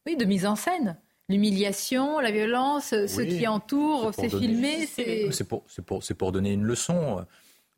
[0.06, 0.98] oui, de mise en scène?
[1.30, 4.86] L'humiliation, la violence, ce qui entoure, c'est filmé.
[4.86, 7.26] C'est pour, pour, pour, donner une leçon.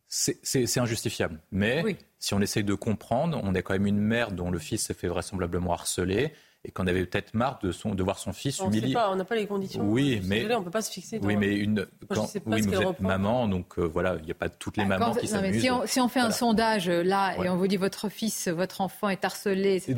[0.07, 1.39] C'est injustifiable.
[1.51, 4.85] Mais si on essaye de comprendre, on est quand même une mère dont le fils
[4.85, 6.33] s'est fait vraisemblablement harceler
[6.65, 8.93] et qu'on avait peut-être marre de, son, de voir son fils humilié.
[8.97, 9.81] on n'a pas les conditions.
[9.81, 11.19] Oui, mais désolé, on peut pas se fixer.
[11.23, 11.87] Oui, mais une.
[12.09, 14.97] Quand, oui, vous êtes maman, donc euh, voilà, il n'y a pas toutes les bah,
[14.97, 15.61] mamans qui s'amusent.
[15.61, 18.81] Si, si, on fait un sondage euh, là et on vous dit votre fils, votre
[18.81, 19.95] enfant est harcelé, etc.,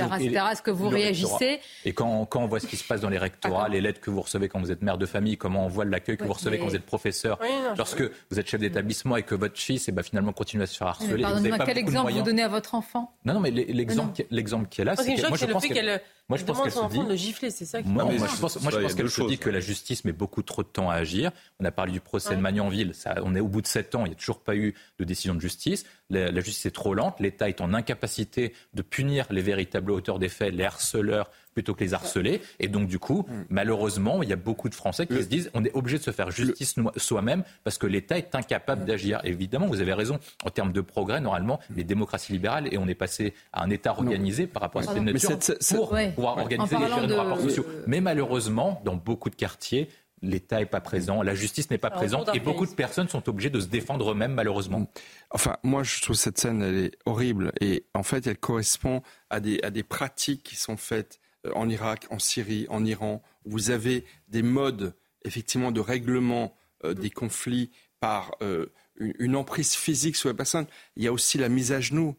[0.51, 1.59] est-ce que vous réagissez?
[1.85, 4.11] Et quand, quand, on voit ce qui se passe dans les rectorats, les lettres que
[4.11, 6.59] vous recevez quand vous êtes mère de famille, comment on voit l'accueil que vous recevez
[6.59, 7.39] quand vous êtes professeur,
[7.75, 10.67] lorsque vous êtes chef d'établissement et que votre fils, et eh ben, finalement continue à
[10.67, 11.23] se faire harceler.
[11.23, 13.15] Pardonnez-moi, quel exemple vous donnez à votre enfant?
[13.25, 16.01] Non, non, mais l'exemple, l'exemple qui est là, c'est que moi je pense qu'elle
[16.31, 17.05] moi, je pense qu'elle se dit.
[17.05, 17.81] De gifler, c'est ça.
[17.81, 20.43] Moi, moi, je pense, moi, je pense qu'elle se dit que la justice met beaucoup
[20.43, 21.31] trop de temps à agir.
[21.59, 22.93] On a parlé du procès de Magnanville.
[22.93, 24.05] Ça, on est au bout de sept ans.
[24.05, 25.85] Il n'y a toujours pas eu de décision de justice.
[26.09, 27.19] La, justice est trop lente.
[27.19, 31.83] L'État est en incapacité de punir les véritables auteurs des faits, les harceleurs, plutôt que
[31.83, 32.41] les harceler.
[32.59, 33.45] Et donc, du coup, hmm.
[33.49, 36.11] malheureusement, il y a beaucoup de Français qui se disent on est obligé de se
[36.11, 39.21] faire justice soi-même parce que l'État est incapable d'agir.
[39.23, 40.19] Évidemment, vous avez raison.
[40.45, 41.73] En termes de progrès, normalement, hmm.
[41.77, 45.01] les démocraties libérales, et on est passé à un État organisé par rapport à cette
[45.01, 45.37] nature
[45.75, 47.13] pour pouvoir organiser les de...
[47.13, 47.65] rapports sociaux.
[47.87, 49.89] Mais malheureusement, dans beaucoup de quartiers,
[50.21, 53.49] l'État n'est pas présent, la justice n'est pas présente et beaucoup de personnes sont obligées
[53.49, 54.87] de se défendre eux-mêmes malheureusement.
[55.31, 59.39] Enfin, moi je trouve cette scène elle est horrible et en fait elle correspond à
[59.39, 61.20] des, à des pratiques qui sont faites euh,
[61.55, 63.21] en Irak, en Syrie, en Iran.
[63.45, 68.67] Vous avez des modes effectivement de règlement euh, des conflits par euh,
[68.97, 70.65] une, emprise physique sur la personne.
[70.95, 72.15] Il y a aussi la mise à genoux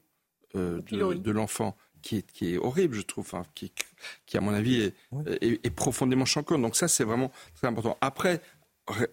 [0.55, 1.77] de, l'enfant.
[2.03, 3.73] Qui est, qui est, horrible, je trouve, qui,
[4.27, 4.93] qui, à mon avis,
[5.41, 6.59] est, profondément choquant.
[6.59, 7.97] Donc ça, c'est vraiment très important.
[8.01, 8.41] Après,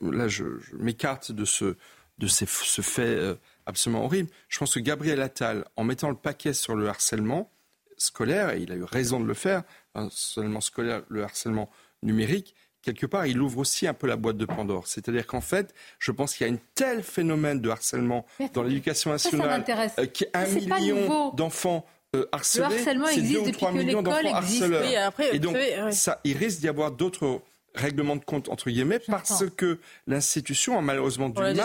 [0.01, 0.43] là, je,
[0.74, 1.76] m'écarte de, ce,
[2.18, 3.38] de ces, ce fait
[3.68, 4.32] absolument horrible.
[4.47, 7.51] Je pense que Gabriel Attal, en mettant le paquet sur le harcèlement
[8.00, 9.62] scolaire, et il a eu raison de le faire,
[10.10, 11.70] seulement scolaire, le harcèlement
[12.02, 14.88] numérique, quelque part, il ouvre aussi un peu la boîte de Pandore.
[14.88, 19.12] C'est-à-dire qu'en fait, je pense qu'il y a un tel phénomène de harcèlement dans l'éducation
[19.12, 19.64] nationale,
[20.00, 21.86] euh, qui est un million d'enfants
[22.16, 22.78] euh, harcelés,
[23.14, 25.14] c'est 2 ou 3 millions d'enfants harceleurs.
[25.32, 25.58] et donc,
[25.91, 27.41] ça, il risque d'y avoir d'autres
[27.76, 31.59] règlements de compte entre guillemets parce que l'institution a malheureusement du mal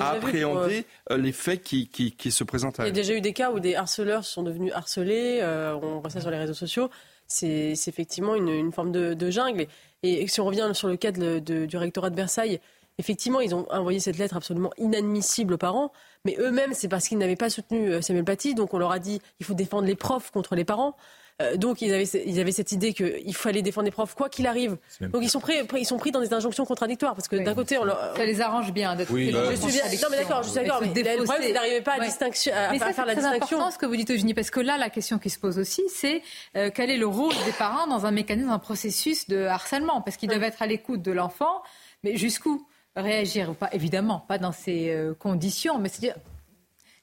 [0.00, 2.88] à appréhender euh, les faits qui, qui, se présentent à elle.
[2.88, 5.42] Il y a déjà eu des cas où des harceleurs sont devenus harcelés,
[5.82, 6.90] on voit ça sur les réseaux sociaux
[7.30, 9.66] c'est effectivement une, forme de, jungle.
[10.02, 12.60] Et, si on revient sur le cas du rectorat de Versailles,
[12.98, 15.92] effectivement, ils ont envoyé cette lettre absolument inadmissible aux parents,
[16.24, 18.98] mais eux-mêmes, c'est parce qu'ils n'avaient pas soutenu euh, Samuel Paty, donc on leur a
[18.98, 20.96] dit il faut défendre les profs contre les parents.
[21.40, 24.46] Euh, donc ils avaient, ils avaient cette idée qu'il fallait défendre les profs quoi qu'il
[24.46, 24.76] arrive.
[25.00, 27.78] Donc ils sont, pris, ils sont pris dans des injonctions contradictoires parce que d'un côté
[27.78, 29.84] on ça les arrange bien d'être oui, bah, je suis bien...
[29.84, 30.80] Non mais d'accord, je suis d'accord.
[30.82, 33.56] Mais, le problème c'est n'arrivaient pas à, distinction, à, mais ça, faire la très distinction.
[33.56, 35.82] important ce que vous dites Eugénie parce que là la question qui se pose aussi
[35.88, 36.22] c'est
[36.56, 40.02] euh, quel est le rôle des parents dans un mécanisme, dans un processus de harcèlement?
[40.02, 41.62] Parce qu'ils doivent être à l'écoute de l'enfant,
[42.02, 42.66] mais jusqu'où
[42.96, 43.68] réagir ou pas?
[43.72, 46.16] Évidemment, pas dans ces euh, conditions, mais c'est-à-dire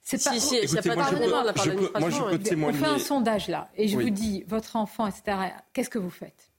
[0.10, 0.32] c'est pas.
[0.32, 2.80] Si, si, Écoutez, moi, je peux, moi, je peux témoigner.
[2.80, 5.38] On fait un sondage là, et je vous dis, votre enfant, etc.
[5.74, 6.50] Qu'est-ce que vous faites?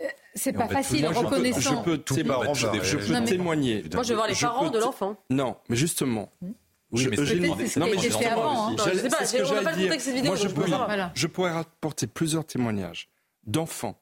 [0.00, 1.82] Euh, c'est pas facile, reconnaissant.
[1.84, 2.02] Je peux,
[2.84, 3.84] je peux témoigner.
[3.92, 5.16] Moi, je veux voir les parents de l'enfant.
[5.30, 6.30] Non, mais justement.
[6.40, 6.52] Hmm
[6.92, 8.76] oui, mais c'est non, mais justement, hein.
[8.78, 10.24] je sais ce que j'allais dire.
[10.24, 10.64] Moi, je, peux,
[11.14, 13.08] je pourrais rapporter plusieurs témoignages
[13.44, 14.00] d'enfants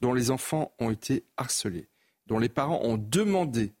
[0.00, 1.88] dont les enfants ont été harcelés,
[2.26, 3.72] dont les parents ont demandé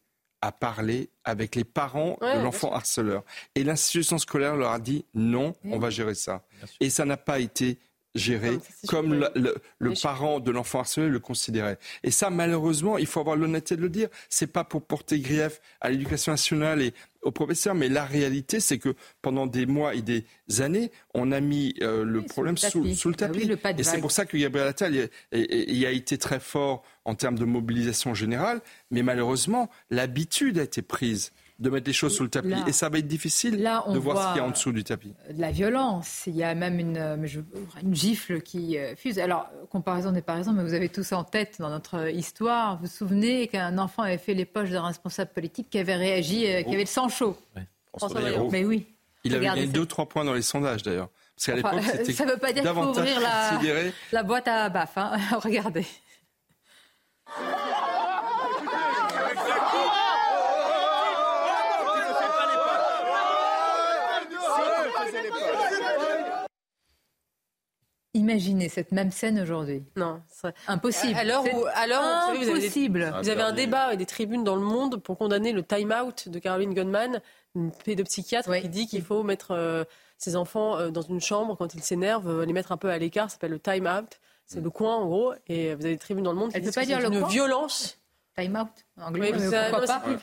[0.44, 3.24] à parler avec les parents de l'enfant harceleur.
[3.54, 6.42] Et l'institution scolaire leur a dit non, on va gérer ça.
[6.80, 7.78] Et ça n'a pas été
[8.14, 11.78] géré comme le, parent de l'enfant harcelé le considérait.
[12.02, 14.08] Et ça, malheureusement, il faut avoir l'honnêteté de le dire.
[14.28, 18.78] C'est pas pour porter grief à l'éducation nationale et aux professeurs, mais la réalité, c'est
[18.78, 20.26] que pendant des mois et des
[20.60, 23.50] années, on a mis euh, le problème sous, le tapis.
[23.78, 27.44] et c'est pour ça que Gabriel Attal y a été très fort en termes de
[27.44, 28.60] mobilisation générale,
[28.90, 32.52] mais malheureusement, l'habitude a été prise de mettre les choses sous le tapis.
[32.66, 35.14] et ça va être difficile de voir ce qu'il y a en dessous du tapis.
[35.30, 36.24] De la violence.
[36.26, 37.16] Il y a même une, euh,
[37.82, 39.18] une gifle qui euh, fuse.
[39.18, 42.76] Alors, comparaison n'est pas raison, mais vous avez tous en tête dans notre histoire.
[42.76, 46.46] Vous vous souvenez qu'un enfant avait fait les poches d'un responsable politique qui avait réagi,
[46.46, 47.36] euh, qui avait le sang chaud.
[48.50, 48.86] Mais oui.
[49.22, 51.08] Il avait gagné 2-3 points dans les sondages d'ailleurs.
[51.36, 53.58] Parce qu'à l'époque, c'était Ça ne veut pas dire qu'il faut ouvrir la,
[54.12, 54.98] la boîte à baf.
[54.98, 55.16] Hein.
[55.42, 55.86] Regardez.
[68.16, 69.82] Imaginez cette même scène aujourd'hui.
[69.96, 70.22] Non,
[70.68, 71.18] impossible.
[71.18, 71.44] Alors,
[71.74, 73.12] alors vous, avez impossible.
[73.20, 76.38] vous avez un débat et des tribunes dans le monde pour condamner le time-out de
[76.38, 77.20] Caroline Gunman,
[77.56, 79.82] une pédopsychiatre qui dit qu'il faut mettre euh,
[80.16, 82.98] ses enfants euh, dans une chambre quand ils s'énervent, euh, les mettre un peu à
[82.98, 83.30] l'écart.
[83.30, 84.20] Ça s'appelle le time-out.
[84.46, 85.32] C'est le coin en gros.
[85.48, 87.98] Et vous avez des tribunes dans le monde qui disent que c'est une violence.
[88.36, 88.68] Time out,
[89.00, 89.40] anglais, oui,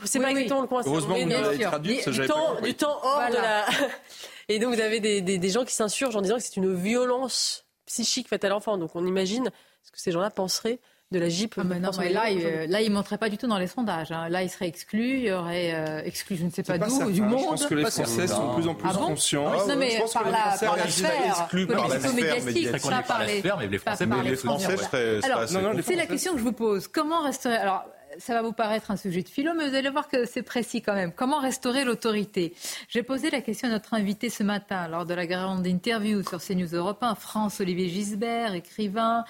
[0.04, 0.82] c'est pas exactement le coin.
[0.86, 3.66] Heureusement que vous l'avez traduit, du, temps, du temps hors de la.
[4.50, 6.76] Et donc vous avez des, des, des gens qui s'insurgent en disant que c'est une
[6.76, 8.78] violence psychique faite à l'enfant.
[8.78, 9.52] Donc on imagine
[9.84, 10.80] ce que ces gens-là penseraient
[11.12, 11.56] de la JIP.
[11.58, 14.14] Ah, non, mais là, il, là, il pas du tout dans les sondages.
[14.14, 14.30] Hein.
[14.30, 17.22] Là, il serait exclu, il y aurait euh, exclu, je ne sais pas d'où, du
[17.22, 17.40] monde.
[17.42, 19.52] Je pense que les Français sont de plus en plus ah bon conscients.
[19.54, 23.68] Ah, non, mais par la, par la sphère, par la médiatique, pas par les, mais
[23.68, 25.48] les Français, mais les Français seraient, Alors,
[25.84, 26.88] c'est la question que je vous pose.
[26.88, 27.58] Comment resterait...
[27.58, 27.86] Alors,
[28.22, 30.82] ça va vous paraître un sujet de philo, mais vous allez voir que c'est précis
[30.82, 31.12] quand même.
[31.12, 32.54] Comment restaurer l'autorité?
[32.88, 36.40] J'ai posé la question à notre invité ce matin lors de la grande interview sur
[36.42, 39.26] CNews Europe 1, France-Olivier Gisbert, écrivain,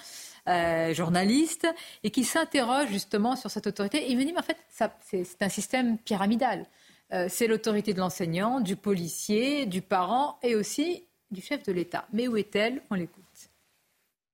[0.48, 1.66] euh, journaliste,
[2.04, 4.04] et qui s'interroge justement sur cette autorité.
[4.08, 4.58] il me dit, mais en fait,
[5.00, 6.66] c'est un système pyramidal.
[7.12, 12.06] Euh, c'est l'autorité de l'enseignant, du policier, du parent et aussi du chef de l'État.
[12.12, 12.82] Mais où est-elle?
[12.90, 13.22] On l'écoute.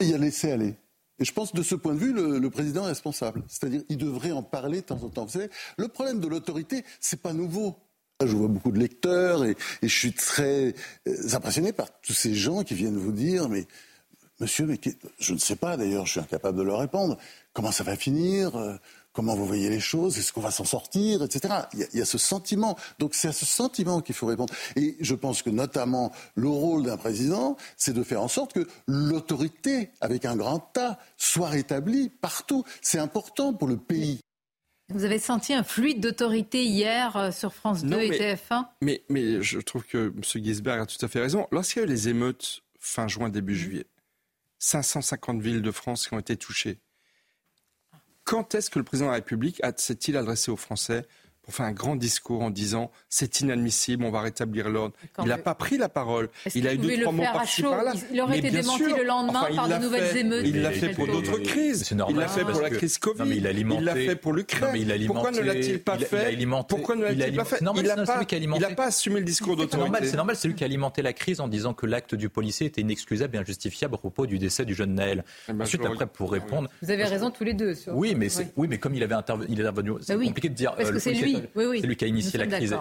[0.01, 0.75] Il y a laissé aller.
[1.19, 3.43] Et je pense que de ce point de vue, le, président est responsable.
[3.49, 5.25] C'est-à-dire, il devrait en parler de temps en temps.
[5.25, 7.77] Vous savez, le problème de l'autorité, c'est pas nouveau.
[8.25, 10.75] Je vois beaucoup de lecteurs et, je suis très
[11.07, 13.67] euh, impressionné par tous ces gens qui viennent vous dire, mais
[14.41, 14.79] monsieur, mais
[15.21, 17.17] je ne sais pas d'ailleurs, je suis incapable de leur répondre.
[17.53, 18.75] Comment ça va finir euh,
[19.19, 21.53] comment vous voyez les choses, est-ce qu'on va s'en sortir, etc.
[21.75, 22.79] Il y, a, ce sentiment.
[23.01, 24.55] Donc c'est à ce sentiment qu'il faut répondre.
[24.77, 28.65] Et je pense que notamment le rôle d'un président, c'est de faire en sorte que
[28.87, 32.63] l'autorité, avec un grand tas, soit rétablie partout.
[32.81, 34.21] C'est important pour le pays.
[34.89, 39.43] Vous avez senti un fluide d'autorité hier euh, sur France 2 et TF1 mais, mais
[39.43, 40.45] je trouve que M.
[40.45, 41.49] Giesberg a tout à fait raison.
[41.51, 43.87] Lorsqu'il y a eu les émeutes fin juin, début juillet,
[44.61, 46.79] 550 villes de France qui ont été touchées.
[48.29, 51.07] Quand est-ce que le président de la République s'est-il adressé aux Français
[51.49, 54.95] pour faire un grand discours en disant c'est inadmissible, on va rétablir l'ordre.
[55.21, 56.29] Il n'a pas pris la parole.
[56.55, 57.95] Il a eu deux, trois mots par-ci par-là.
[58.13, 60.45] Il aurait été démenti le lendemain par de nouvelles émeutes.
[60.47, 61.89] Il l'a fait pour d'autres crises.
[61.91, 63.35] il l'a fait pour la crise Covid.
[63.35, 65.07] il l'a fait pour l'Ukraine.
[65.07, 66.37] Pourquoi ne l'a-t-il pas fait
[66.69, 70.05] Pourquoi ne l'a-t-il pas fait Il n'a pas assumé le discours d'autorité.
[70.05, 72.67] C'est normal, c'est lui qui a alimenté la crise en disant que l'acte du policier
[72.67, 75.25] était inexcusable et injustifiable à propos du décès du jeune Naël.
[75.49, 76.69] Eh ben, Ensuite, après, pour répondre...
[76.83, 77.73] Vous avez raison tous les deux.
[77.87, 79.47] Oui, mais comme il avait intervenu,
[80.03, 80.75] c'est bah compliqué de dire...
[80.77, 81.38] Parce que c'est lui.
[81.55, 82.77] C'est lui qui a initié la crise.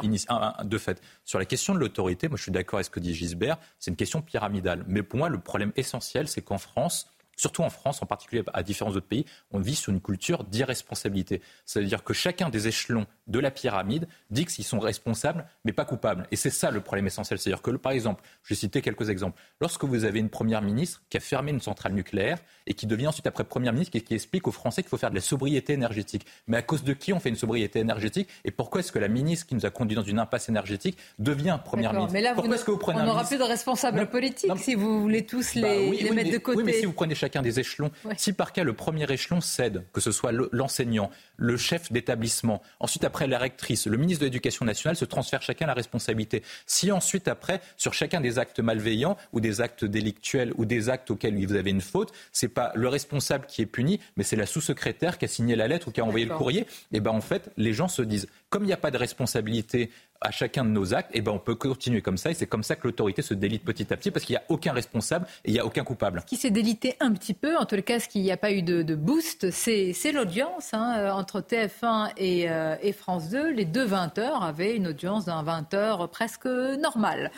[0.64, 1.02] de fait.
[1.24, 3.92] Sur la question de l'autorité, moi je suis d'accord avec ce que dit Gisbert, c'est
[3.92, 4.84] une question pyramidale.
[4.88, 8.64] Mais pour moi, le problème essentiel, c'est qu'en France, surtout en France, en particulier à
[8.64, 11.42] différents autres pays, on vit sur une culture d'irresponsabilité.
[11.66, 16.28] C'est-à-dire que chacun des échelons de la pyramide dit qu'ils sont responsables, mais pas coupables.
[16.32, 17.40] Et c'est ça le problème essentiel.
[17.40, 19.40] C'est-à-dire que, par exemple, je vais citer quelques exemples.
[19.62, 23.08] Lorsque vous avez une première ministre qui a fermé une centrale nucléaire et qui devient
[23.08, 25.74] ensuite après première ministre et qui explique aux Français qu'il faut faire de la sobriété
[25.74, 26.26] énergétique.
[26.48, 29.08] Mais à cause de qui on fait une sobriété énergétique et pourquoi est-ce que la
[29.08, 32.14] ministre qui nous a conduit dans une impasse énergétique devient première ministre?
[32.14, 35.02] Mais là, pourquoi est-ce que vous prenez on n'aura plus de responsables politiques si vous
[35.02, 36.58] voulez tous bah les, mettre de côté.
[36.58, 39.84] Oui, mais si vous prenez chacun des échelons, si par cas le premier échelon cède,
[39.92, 44.64] que ce soit l'enseignant, le chef d'établissement, ensuite après la rectrice, le ministre de l'Éducation
[44.64, 46.42] nationale se transfère chacun la responsabilité.
[46.66, 51.12] Si ensuite après, sur chacun des actes malveillants ou des actes délictuels ou des actes
[51.12, 54.46] auxquels vous avez une faute, c'est pas le responsable qui est puni, mais c'est la
[54.46, 56.66] sous-secrétaire qui a signé la lettre ou qui a envoyé le courrier.
[56.94, 59.92] Et ben en fait, les gens se disent, comme il n'y a pas de responsabilité
[60.22, 62.32] à chacun de nos actes, et ben on peut continuer comme ça.
[62.32, 64.44] Et c'est comme ça que l'autorité se délite petit à petit, parce qu'il n'y a
[64.50, 66.22] aucun responsable et il n'y a aucun coupable.
[66.22, 68.52] Ce qui s'est délité un petit peu, en tout cas, ce qu'il n'y a pas
[68.52, 73.52] eu de, boost, c'est l'audience hein, euh, entre TF1 euh, et, France 2.
[73.52, 77.32] Les deux 20 heures avaient une audience d'un 20 heures presque normal.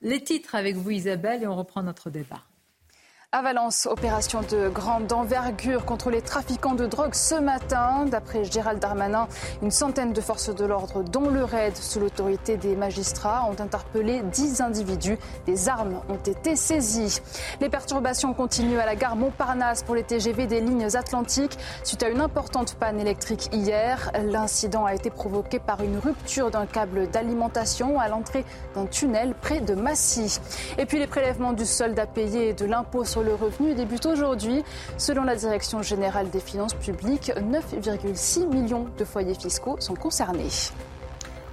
[0.00, 2.40] Les titres avec vous, Isabelle, et on reprend notre débat.
[3.34, 8.04] À Valence, opération de grande envergure contre les trafiquants de drogue ce matin.
[8.04, 9.26] D'après Gérald Darmanin,
[9.62, 14.20] une centaine de forces de l'ordre, dont le RAID, sous l'autorité des magistrats, ont interpellé
[14.20, 15.16] 10 individus.
[15.46, 17.22] Des armes ont été saisies.
[17.62, 21.56] Les perturbations continuent à la gare Montparnasse pour les TGV des lignes atlantiques.
[21.84, 26.66] Suite à une importante panne électrique hier, l'incident a été provoqué par une rupture d'un
[26.66, 30.38] câble d'alimentation à l'entrée d'un tunnel près de Massy.
[30.76, 34.06] Et puis les prélèvements du solde à payer et de l'impôt sur le revenu débute
[34.06, 34.62] aujourd'hui.
[34.98, 40.48] Selon la Direction générale des finances publiques, 9,6 millions de foyers fiscaux sont concernés.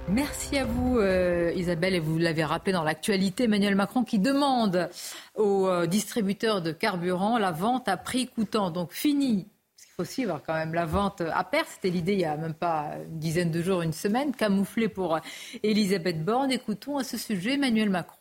[0.08, 1.94] Merci à vous, euh, Isabelle.
[1.94, 4.88] Et vous l'avez rappelé dans l'actualité, Emmanuel Macron qui demande
[5.36, 8.70] aux euh, distributeurs de carburant la vente à prix coûtant.
[8.70, 9.46] Donc fini.
[9.76, 11.68] Parce qu'il faut suivre quand même la vente à perte.
[11.74, 15.20] C'était l'idée il n'y a même pas une dizaine de jours, une semaine, camouflé pour
[15.62, 16.50] Elisabeth Borne.
[16.50, 18.19] Écoutons à ce sujet Emmanuel Macron.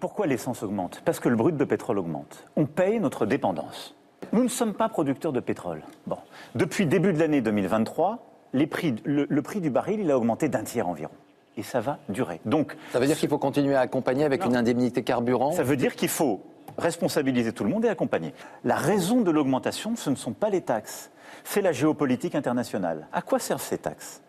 [0.00, 1.02] Pourquoi l'essence augmente?
[1.04, 2.46] Parce que le brut de pétrole augmente.
[2.56, 3.94] On paye notre dépendance.
[4.32, 5.82] Nous ne sommes pas producteurs de pétrole.
[6.06, 6.18] Bon.
[6.54, 8.18] Depuis le début de l'année 2023,
[8.52, 11.12] les prix, le, le prix du baril il a augmenté d'un tiers environ
[11.56, 12.40] et ça va durer.
[12.44, 15.52] Donc, ça veut dire qu'il faut continuer à accompagner avec une indemnité carburant?
[15.52, 16.40] Ça veut dire qu'il faut
[16.76, 18.32] responsabiliser tout le monde et accompagner.
[18.64, 21.10] La raison de l'augmentation, ce ne sont pas les taxes,
[21.42, 23.08] c'est la géopolitique internationale.
[23.12, 24.22] À quoi servent ces taxes?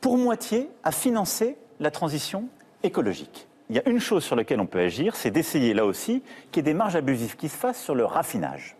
[0.00, 2.44] Pour moitié à financer la transition
[2.84, 3.48] écologique.
[3.70, 6.56] Il y a une chose sur laquelle on peut agir, c'est d'essayer là aussi qu'il
[6.56, 8.76] y ait des marges abusives qui se fassent sur le raffinage.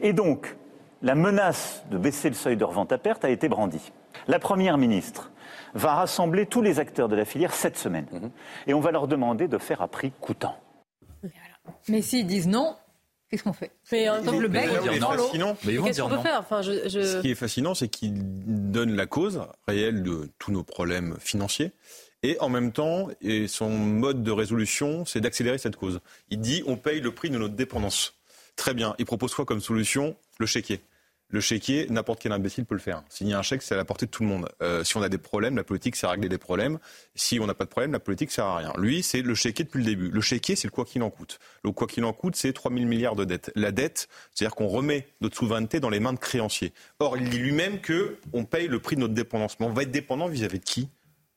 [0.00, 0.54] Et donc,
[1.02, 3.90] la menace de baisser le seuil de revente à perte a été brandie.
[4.28, 5.32] La Première ministre
[5.74, 8.06] va rassembler tous les acteurs de la filière cette semaine.
[8.12, 8.30] Mhm.
[8.68, 10.56] Et on va leur demander de faire à prix coûtant.
[11.88, 12.76] Mais s'ils disent non,
[13.28, 13.72] Qu'est-ce qu'on fait?
[13.90, 16.38] Mais, le bec, mais qu'est-ce qu'on peut faire?
[16.38, 18.12] Enfin, je, Ce qui est fascinant, c'est qu'il
[18.70, 21.72] donne la cause réelle de tous nos problèmes financiers.
[22.22, 23.08] Et en même temps,
[23.48, 26.00] son mode de résolution, c'est d'accélérer cette cause.
[26.30, 28.14] Il dit on paye le prix de notre dépendance.
[28.56, 28.94] Très bien.
[28.98, 30.16] Il propose quoi comme solution?
[30.38, 30.82] Le chéquier
[31.32, 33.02] le chéquier, n'importe quel imbécile peut le faire.
[33.08, 34.48] Signer un chèque, c'est à la portée de tout le monde.
[34.62, 36.78] Euh, si on a des problèmes, la politique, c'est régler des problèmes.
[37.14, 38.72] Si on n'a pas de problème, la politique sert à rien.
[38.76, 40.10] Lui, c'est le chéquier depuis le début.
[40.10, 41.40] Le chéquier, c'est le quoi qu'il en coûte.
[41.64, 43.50] Le quoi qu'il en coûte, c'est 3 000 milliards de dettes.
[43.56, 46.74] La dette, c'est-à-dire qu'on remet notre souveraineté dans les mains de créanciers.
[46.98, 49.58] Or, il dit lui-même qu'on paye le prix de notre dépendance.
[49.58, 50.90] Mais on va être dépendant vis-à-vis de qui?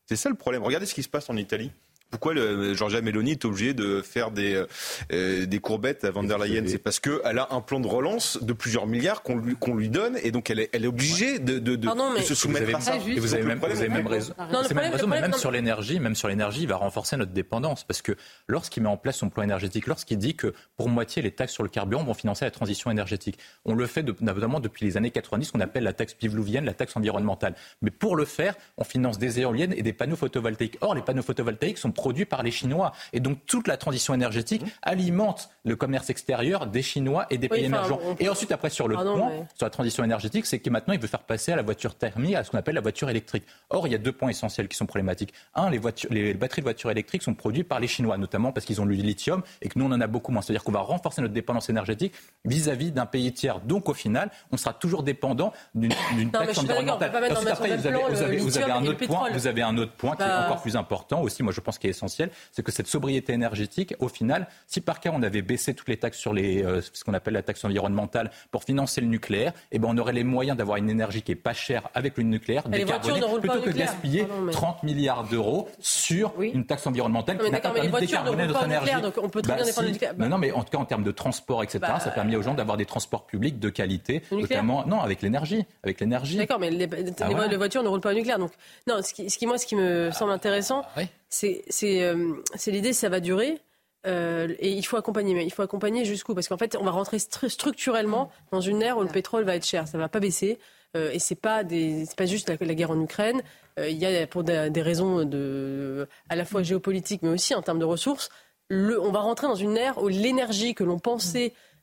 [0.06, 0.64] C'est ça le problème.
[0.64, 1.72] Regardez ce qui se passe en Italie.
[2.12, 4.64] Pourquoi le, Georgia Meloni est obligée de faire des,
[5.12, 8.42] euh, des courbettes à Van der Leyen C'est parce qu'elle a un plan de relance
[8.42, 11.40] de plusieurs milliards qu'on lui, qu'on lui donne et donc elle est, elle est obligée
[11.40, 11.90] de, de, de,
[12.22, 12.96] se soumettre à ça.
[12.96, 14.34] Et vous avez même, vous avez même raison.
[14.76, 18.14] mais même sur l'énergie, même sur l'énergie, il va renforcer notre dépendance parce que
[18.48, 21.64] lorsqu'il met en place son plan énergétique, lorsqu'il dit que pour moitié les taxes sur
[21.64, 25.52] le carburant vont financer la transition énergétique, on le fait notamment depuis les années 90,
[25.52, 27.56] qu'on appelle la taxe pivlouvienne, la taxe environnementale.
[27.82, 30.78] Mais pour le faire, on finance des éoliennes et des panneaux photovoltaïques.
[30.82, 32.92] Or, les panneaux photovoltaïques sont produit par les Chinois.
[33.14, 34.70] Et donc toute la transition énergétique mmh.
[34.84, 38.00] alimente le commerce extérieur des Chinois et des pays émergents.
[38.20, 41.08] Et ensuite, après, sur le point, sur la transition énergétique, c'est que maintenant, il veut
[41.08, 43.44] faire passer à la voiture thermique, à ce qu'on appelle la voiture électrique.
[43.70, 45.34] Or, il y a deux points essentiels qui sont problématiques.
[45.56, 48.66] Un, les, voitures, les batteries de voitures électriques sont produites par les Chinois, notamment parce
[48.66, 50.42] qu'ils ont du lithium et que nous, on en a beaucoup moins.
[50.42, 52.14] C'est-à-dire qu'on va renforcer notre dépendance énergétique
[52.46, 53.60] vis-à-vis d'un pays tiers.
[53.62, 55.92] Donc, au final, on sera toujours dépendant d'une
[56.32, 57.12] taxe environnementale.
[57.32, 60.24] Ensuite, après, vous avez, vous, avez, un autre point, vous avez un autre point qui
[60.24, 60.46] est bah.
[60.46, 64.08] encore plus important aussi, moi je pense est essentiel, c'est que cette sobriété énergétique, au
[64.08, 67.14] final, si par cas on avait baissé toutes les taxes sur les, euh, ce qu'on
[67.14, 70.78] appelle la taxe environnementale pour financer le nucléaire, eh ben on aurait les moyens d'avoir
[70.78, 74.84] une énergie qui est pas chère avec le nucléaire, décarbonée, plutôt que de gaspiller 30
[74.84, 79.02] milliards d'euros sur une taxe environnementale qui n'a pas permis de décarboner notre énergie.
[79.02, 80.14] Donc on peut très bah, bien nucléaire.
[80.18, 82.36] Non, non, mais en tout cas en termes de transport, etc., bah, ça a permis
[82.36, 86.38] aux gens d'avoir des transports publics de qualité, notamment non avec l'énergie, avec l'énergie.
[86.38, 86.88] D'accord, mais les,
[87.22, 88.52] ah les, voitures ne roulent pas au nucléaire, donc
[88.88, 89.02] non.
[89.02, 91.04] Ce qui, ce qui moi, ce qui me semble intéressant, ah euh,
[91.36, 93.60] c'est l'idée, ça va durer.
[94.08, 96.36] Euh, et il faut accompagner, mais il faut accompagner jusqu'où?
[96.36, 99.66] Parce qu'en fait, on va rentrer structurellement dans une ère où le pétrole va être
[99.66, 100.60] cher, ça ne va pas baisser.
[100.96, 103.42] Euh, et c'est pas pas juste la, guerre en Ukraine.
[103.78, 107.80] il y a pour des, raisons de, à la fois géopolitiques, mais aussi en termes
[107.80, 108.30] de ressources.
[108.70, 111.75] Le, on va rentrer dans une ère où l'énergie que l'on pensait euh,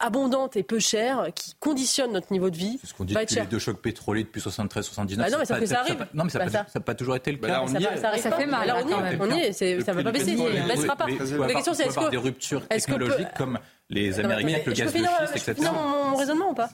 [0.00, 2.78] abondante et peu chère, qui conditionne notre niveau de vie.
[2.80, 5.16] C'est ce qu'on dit depuis les deux chocs pétroliers depuis 73-79.
[5.16, 6.06] Bah non, mais ça, ça, arrive.
[6.14, 7.66] non, mais ça n'a bah pas, pas, toujours été le bah cas.
[7.66, 8.74] ça, ça, fait mal.
[8.84, 11.06] on y est, on y est ça ne va pas baisser, ça ne baissera pas.
[11.06, 12.10] La question, c'est est-ce que.
[12.10, 13.58] des ruptures technologiques comme
[13.90, 15.54] les Américains avec le gaz de schiste, etc.
[15.62, 16.70] Non, mon raisonnement ou pas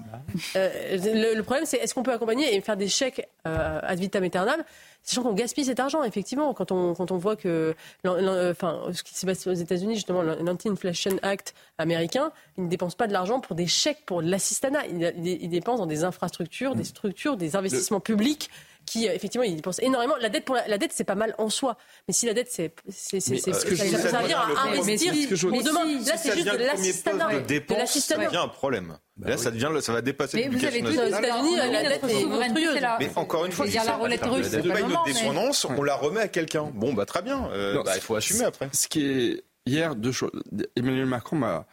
[0.57, 0.97] euh,
[1.35, 4.63] Le problème, c'est est-ce qu'on peut accompagner et faire des chèques euh, ad vitam aeternam
[5.03, 9.15] Sachant qu'on gaspille cet argent, effectivement, quand on, quand on voit que enfin, ce qui
[9.15, 13.57] s'est passé aux États-Unis, justement, l'Anti-Inflation Act américain, ils ne dépensent pas de l'argent pour
[13.57, 14.87] des chèques, pour l'assistanat.
[14.87, 18.51] Ils, dépensent dans des infrastructures, des structures, des investissements publics
[18.87, 20.17] qui euh, effectivement ils dépensent énormément.
[20.17, 21.77] La dette pour la, dette c'est pas mal en soi,
[22.09, 25.13] mais si la dette c'est c'est c'est ça veut servir à investir.
[25.45, 27.41] On demande là c'est juste de l'assistanat.
[27.41, 28.23] De l'assistanat.
[28.23, 28.99] Ça devient un problème.
[29.23, 32.25] Là, ça, devient, ça va dépasser Mais vous avez tous aux États-Unis, la dette est
[32.25, 32.81] monstrueuse.
[33.01, 34.47] Mais encore une fois, dire la roulette russe.
[34.51, 36.71] C'est pas notre dépendance, on la remet à quelqu'un.
[36.75, 37.51] Bon, bah très bien.
[37.53, 38.71] Euh, bah, il faut assumer après.
[38.73, 40.31] Ce qui est hier, deux choses.
[40.75, 41.67] Emmanuel Macron m'a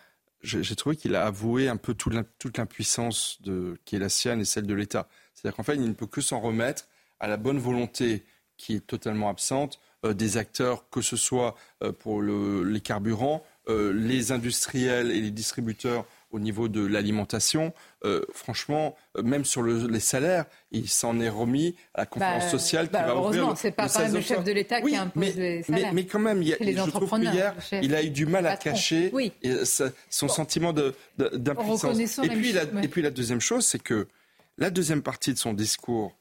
[0.43, 3.39] j'ai trouvé qu'il a avoué un peu toute l'impuissance
[3.86, 5.08] qui est la sienne et celle de l'État.
[5.34, 6.88] C'est-à-dire qu'en fait, il ne peut que s'en remettre
[7.20, 8.24] à la bonne volonté
[8.57, 13.91] qui est totalement absente euh, des acteurs, que ce soit euh, pour les carburants, euh,
[13.93, 17.74] les industriels et les distributeurs au niveau de l'alimentation.
[18.34, 22.93] franchement, même sur les salaires, il s'en est remis à la conférence bah, sociale qui
[22.93, 25.93] bah, va heureusement, c'est pas même le chef de l'État qui impose mais, les salaires.
[25.93, 29.12] Mais, quand même, il je trouve qu'hier, il a eu du mal à cacher
[30.09, 30.74] son sentiment
[31.17, 31.97] d'impuissance.
[31.97, 34.08] et, puis, et puis la deuxième chose, c'est que
[34.58, 36.13] la deuxième partie de son discours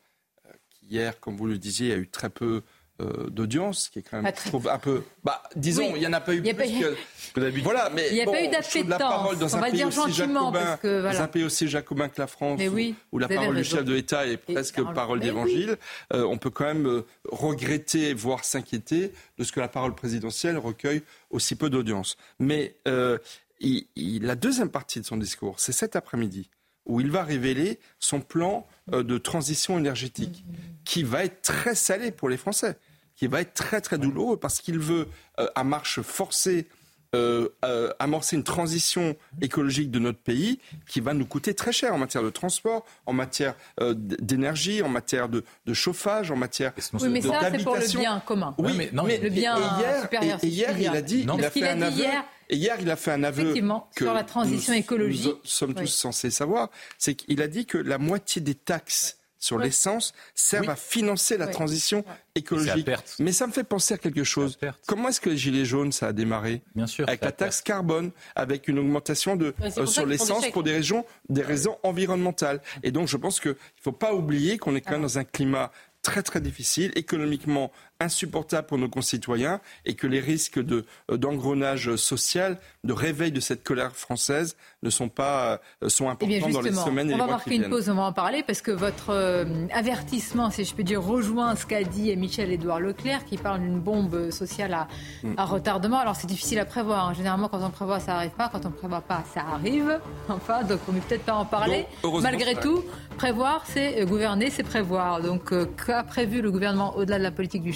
[0.89, 2.63] hier, comme vous le disiez, il y a eu très peu
[3.01, 5.03] euh, d'audience, qui est quand même, je trouve, un peu.
[5.23, 6.97] Bah, disons, il n'y en a pas eu plus que,
[7.41, 7.65] d'habitude.
[7.65, 9.77] Voilà, mais il n'y a pas eu de la parole dans on un va pays
[9.77, 11.19] dire aussi gentiment, jacobin, parce que, voilà.
[11.19, 13.85] dans un pays aussi jacobin que la France, oui, où, où la parole du chef
[13.85, 15.77] de l'État est presque parole d'évangile,
[16.15, 20.57] euh, on peut quand même euh, regretter, voire s'inquiéter de ce que la parole présidentielle
[20.57, 22.17] recueille aussi peu d'audience.
[22.39, 23.19] Mais euh,
[23.61, 26.49] il, il, la deuxième partie de son discours, c'est cet après-midi
[26.87, 30.45] où il va révéler son plan euh, de transition énergétique,
[30.85, 32.77] qui va être très salé pour les Français,
[33.15, 35.09] qui va être très très douloureux parce qu'il veut,
[35.39, 36.69] euh, à marche forcée,
[37.15, 40.59] euh, euh, amorcer une transition écologique de notre pays
[40.89, 44.89] qui va nous coûter très cher en matière de transport, en matière euh, d'énergie, en
[44.89, 48.55] matière de, de, chauffage, en matière oui, mais de, ça, c'est pour le bien commun.
[48.59, 50.39] Oui, mais, non, mais le bien et hier, supérieur.
[50.43, 51.97] Et, et hier, il a dit, non, il a fait un aveu.
[51.97, 55.27] Hier, et hier, il a fait un aveu que sur la transition nous, écologique.
[55.27, 55.89] Nous sommes tous oui.
[55.89, 56.71] censés savoir.
[56.99, 59.65] C'est qu'il a dit que la moitié des taxes sur oui.
[59.65, 60.73] l'essence servent oui.
[60.73, 62.05] à financer la transition
[62.35, 62.89] écologique.
[63.19, 64.59] Mais ça me fait penser à quelque chose.
[64.87, 67.07] Comment est-ce que les Gilets jaunes, ça a démarré Bien sûr.
[67.09, 71.43] Avec la taxe carbone, avec une augmentation de, euh, sur l'essence pour des, régions, des
[71.43, 72.61] raisons environnementales.
[72.83, 75.25] Et donc, je pense qu'il ne faut pas oublier qu'on est quand même dans un
[75.25, 75.71] climat
[76.03, 81.97] très très difficile, économiquement insupportable pour nos concitoyens et que les risques de, euh, d'engrenage
[81.97, 86.51] social, de réveil de cette colère française ne sont pas euh, sont importants eh bien
[86.51, 87.71] dans les semaines et on les va mois qui marquer une viennent.
[87.71, 91.57] pause, on va en parler parce que votre euh, avertissement, si je peux dire, rejoint
[91.57, 94.89] ce qu'a dit Michel-Édouard Leclerc qui parle d'une bombe sociale à,
[95.23, 95.35] mm.
[95.37, 95.99] à, retardement.
[95.99, 97.09] Alors c'est difficile à prévoir.
[97.09, 97.15] Hein.
[97.15, 98.49] Généralement, quand on prévoit, ça n'arrive pas.
[98.49, 100.01] Quand on ne prévoit pas, ça arrive.
[100.29, 101.87] Enfin, donc on ne peut peut-être pas en parler.
[102.03, 102.85] Donc, Malgré tout,
[103.17, 105.21] prévoir, c'est gouverner, c'est prévoir.
[105.21, 107.73] Donc euh, qu'a prévu le gouvernement au-delà de la politique du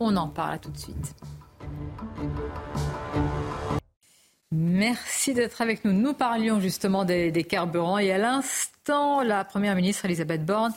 [0.00, 1.14] on en parle tout de suite.
[4.50, 5.92] Merci d'être avec nous.
[5.92, 10.72] Nous parlions justement des, des carburants et à l'instant, la Première ministre Elisabeth Borne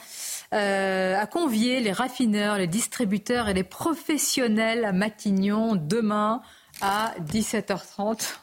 [0.53, 6.41] euh, a convié les raffineurs, les distributeurs et les professionnels à Matignon demain
[6.82, 8.36] à 17h30.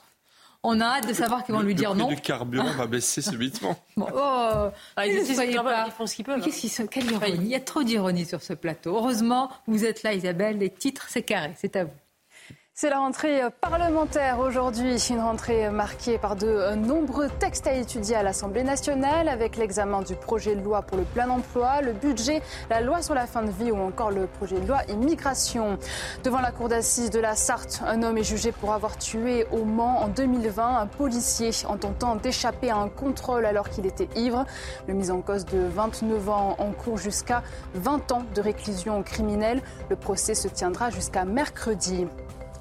[0.64, 2.10] On a hâte de savoir qu'ils vont lui dire le prix non.
[2.10, 3.76] Le carburant va baisser subitement.
[3.96, 5.86] Bon, oh, ah, ils, soyez pas...
[5.86, 6.42] ils font ce qu'ils peuvent.
[6.42, 6.86] Qu'est-ce qu'ils sont...
[6.86, 7.38] Quelle ironie.
[7.40, 8.96] Il y a trop d'ironie sur ce plateau.
[8.96, 10.58] Heureusement, vous êtes là, Isabelle.
[10.58, 11.52] Les titres, c'est carré.
[11.56, 11.92] C'est à vous.
[12.80, 18.22] C'est la rentrée parlementaire aujourd'hui, une rentrée marquée par de nombreux textes à étudier à
[18.22, 22.40] l'Assemblée nationale, avec l'examen du projet de loi pour le plein emploi, le budget,
[22.70, 25.76] la loi sur la fin de vie ou encore le projet de loi immigration.
[26.22, 29.64] Devant la cour d'assises de la Sarthe, un homme est jugé pour avoir tué au
[29.64, 34.46] Mans en 2020 un policier en tentant d'échapper à un contrôle alors qu'il était ivre.
[34.86, 37.42] Le mis en cause de 29 ans en cours jusqu'à
[37.74, 39.62] 20 ans de réclusion criminelle.
[39.90, 42.06] Le procès se tiendra jusqu'à mercredi.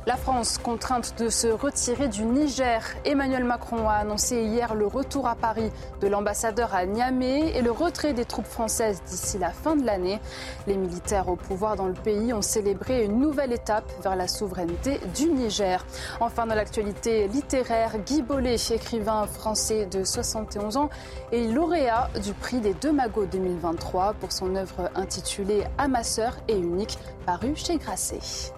[0.07, 2.81] La France contrainte de se retirer du Niger.
[3.03, 5.69] Emmanuel Macron a annoncé hier le retour à Paris
[5.99, 10.21] de l'ambassadeur à Niamey et le retrait des troupes françaises d'ici la fin de l'année.
[10.65, 15.01] Les militaires au pouvoir dans le pays ont célébré une nouvelle étape vers la souveraineté
[15.13, 15.85] du Niger.
[16.21, 20.89] Enfin, dans l'actualité littéraire, Guy Bollet, écrivain français de 71 ans,
[21.33, 26.37] est lauréat du prix des Deux Magots 2023 pour son œuvre intitulée À ma sœur
[26.47, 28.53] et unique, parue chez Grasset.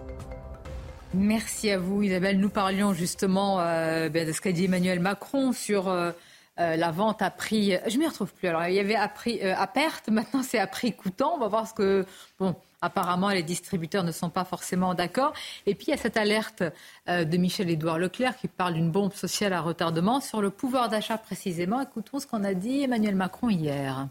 [1.16, 2.40] Merci à vous, Isabelle.
[2.40, 6.12] Nous parlions justement euh, de ce qu'a dit Emmanuel Macron sur euh,
[6.60, 7.74] euh, la vente à prix.
[7.88, 8.48] Je ne m'y retrouve plus.
[8.48, 11.34] Alors, il y avait à, prix, à perte, maintenant c'est à prix coûtant.
[11.34, 12.06] On va voir ce que.
[12.38, 15.34] Bon, apparemment, les distributeurs ne sont pas forcément d'accord.
[15.66, 16.64] Et puis, il y a cette alerte
[17.08, 21.82] de Michel-Édouard Leclerc qui parle d'une bombe sociale à retardement sur le pouvoir d'achat précisément.
[21.82, 24.08] Écoutons ce qu'on a dit Emmanuel Macron hier.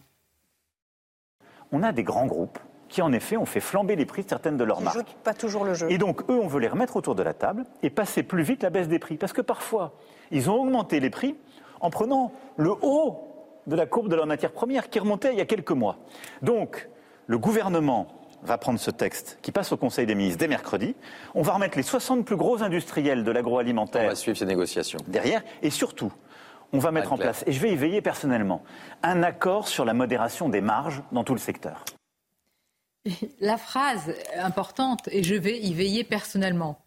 [1.70, 2.59] On a des grands groupes
[2.89, 4.97] qui en effet ont fait flamber les prix de certaines de leurs qui marques.
[4.97, 5.90] Jouent pas toujours le jeu.
[5.90, 8.62] Et donc eux, on veut les remettre autour de la table et passer plus vite
[8.62, 9.16] la baisse des prix.
[9.16, 9.93] Parce que parfois,
[10.31, 11.36] ils ont augmenté les prix
[11.81, 13.19] en prenant le haut
[13.66, 15.98] de la courbe de leur matière première qui remontait il y a quelques mois.
[16.43, 16.89] Donc,
[17.27, 18.09] le gouvernement
[18.43, 20.94] va prendre ce texte qui passe au Conseil des ministres dès mercredi.
[21.35, 24.05] On va remettre les 60 plus gros industriels de l'agroalimentaire.
[24.05, 25.01] On va suivre ces négociations.
[25.09, 25.43] Derrière.
[25.62, 26.12] Et surtout,
[26.73, 28.62] on va mettre en place, et je vais y veiller personnellement,
[29.02, 31.85] un accord sur la modération des marges dans tout le secteur.
[33.41, 36.79] La phrase importante, et je vais y veiller personnellement.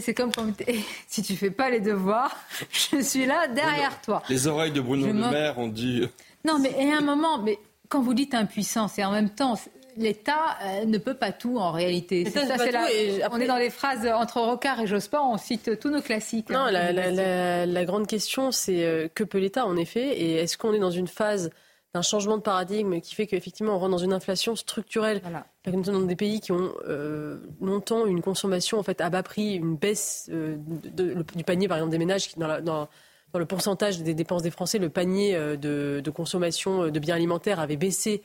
[0.00, 0.46] C'est comme quand
[1.08, 2.34] si tu fais pas les devoirs,
[2.70, 4.22] je suis là derrière toi.
[4.28, 6.08] Les oreilles de Bruno Le Maire ont dit.
[6.44, 7.58] Non, mais à un moment, mais
[7.88, 9.58] quand vous dites impuissance, et en même temps,
[9.96, 12.24] l'État euh, ne peut pas tout en réalité.
[12.30, 12.92] Ça, ça, pas la...
[12.92, 13.38] et après...
[13.38, 16.50] On est dans les phrases entre Rocard et Jospin, on cite tous nos classiques.
[16.50, 20.18] Non, hein, la, la, la, la, grande question, c'est euh, que peut l'État en effet
[20.18, 21.50] Et est-ce qu'on est dans une phase
[21.94, 25.20] d'un changement de paradigme qui fait qu'effectivement on rentre dans une inflation structurelle.
[25.22, 25.46] Voilà.
[25.66, 29.76] Dans des pays qui ont euh, longtemps une consommation en fait à bas prix, une
[29.76, 32.88] baisse euh, de, de, du panier par exemple des ménages qui dans, la, dans,
[33.32, 37.16] dans, le pourcentage des dépenses des Français, le panier euh, de, de, consommation de biens
[37.16, 38.22] alimentaires avait baissé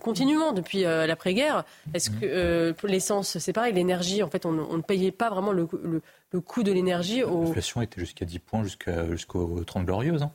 [0.00, 1.64] continuellement depuis l'après-guerre.
[1.92, 2.20] Est-ce Mhm.
[2.20, 6.72] que l'essence, c'est pareil, l'énergie, en fait, on, ne payait pas vraiment le, coût de
[6.72, 7.22] l'énergie.
[7.22, 7.44] Au...
[7.44, 10.22] L'inflation était jusqu'à 10 points jusqu'aux 30 glorieuses.
[10.22, 10.32] Hein.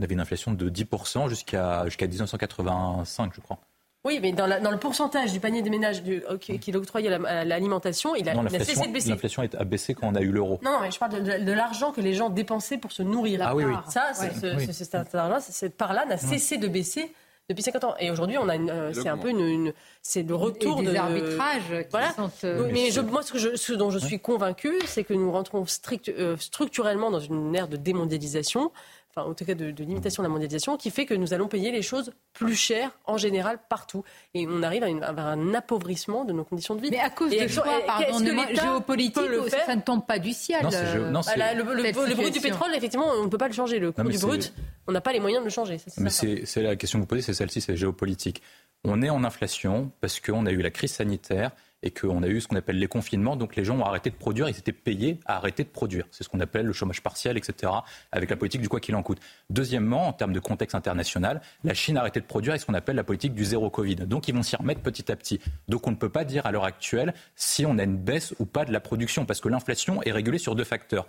[0.00, 3.58] On avait une inflation de 10% jusqu'à jusqu'à 1985, je crois.
[4.04, 6.02] Oui, mais dans, le pourcentage du panier des ménages
[6.40, 9.10] qu'il octroyait à l'alimentation, il, a, cessé de baisser.
[9.10, 10.60] L'inflation a baissé quand on a eu l'euro.
[10.62, 13.40] Non, non, mais je parle de, l'argent que les gens dépensaient pour se nourrir.
[13.42, 13.74] Ah oui, oui.
[13.88, 17.12] Ça, cette part-là n'a cessé de baisser
[17.48, 17.94] depuis 50 ans.
[17.98, 19.72] Et aujourd'hui, on a euh, c'est un peu une,
[20.02, 21.82] c'est le retour et des de arbitrages.
[21.82, 22.12] Qui voilà.
[22.12, 25.14] sont, euh, mais je, moi, ce, que je, ce, dont je suis convaincu, c'est que
[25.14, 28.70] nous rentrons strict, euh, structurellement dans une ère de démondialisation
[29.10, 31.70] enfin en tout cas de, limitation de la mondialisation, qui fait que nous allons payer
[31.70, 34.04] les choses plus chères en général partout.
[34.34, 36.90] Et on arrive à, un appauvrissement de nos conditions de vie.
[36.90, 38.18] Mais à cause de quoi, pardon,
[38.54, 39.22] géopolitique,
[39.66, 40.62] ça ne tombe pas du ciel.
[40.62, 43.54] Non, euh, non, bah, le, le, brut du pétrole, effectivement, on ne peut pas le
[43.54, 43.78] changer.
[43.78, 44.52] Le coût du brut,
[44.86, 45.78] on n'a pas les moyens de le changer.
[45.98, 48.42] mais c'est la question que vous posez, c'est celle-ci, c'est géopolitique.
[48.84, 51.50] On est en inflation parce qu'on a eu la crise sanitaire
[51.82, 53.36] et qu'on a eu ce qu'on appelle les confinements.
[53.36, 56.06] Donc les gens ont arrêté de produire, ils étaient payés à arrêter de produire.
[56.10, 57.72] C'est ce qu'on appelle le chômage partiel, etc.,
[58.12, 59.20] avec la politique du quoi qu'il en coûte.
[59.50, 62.74] Deuxièmement, en termes de contexte international, la Chine a arrêté de produire et ce qu'on
[62.74, 63.96] appelle la politique du zéro Covid.
[63.96, 65.40] Donc ils vont s'y remettre petit à petit.
[65.68, 68.46] Donc on ne peut pas dire à l'heure actuelle si on a une baisse ou
[68.46, 71.06] pas de la production, parce que l'inflation est régulée sur deux facteurs.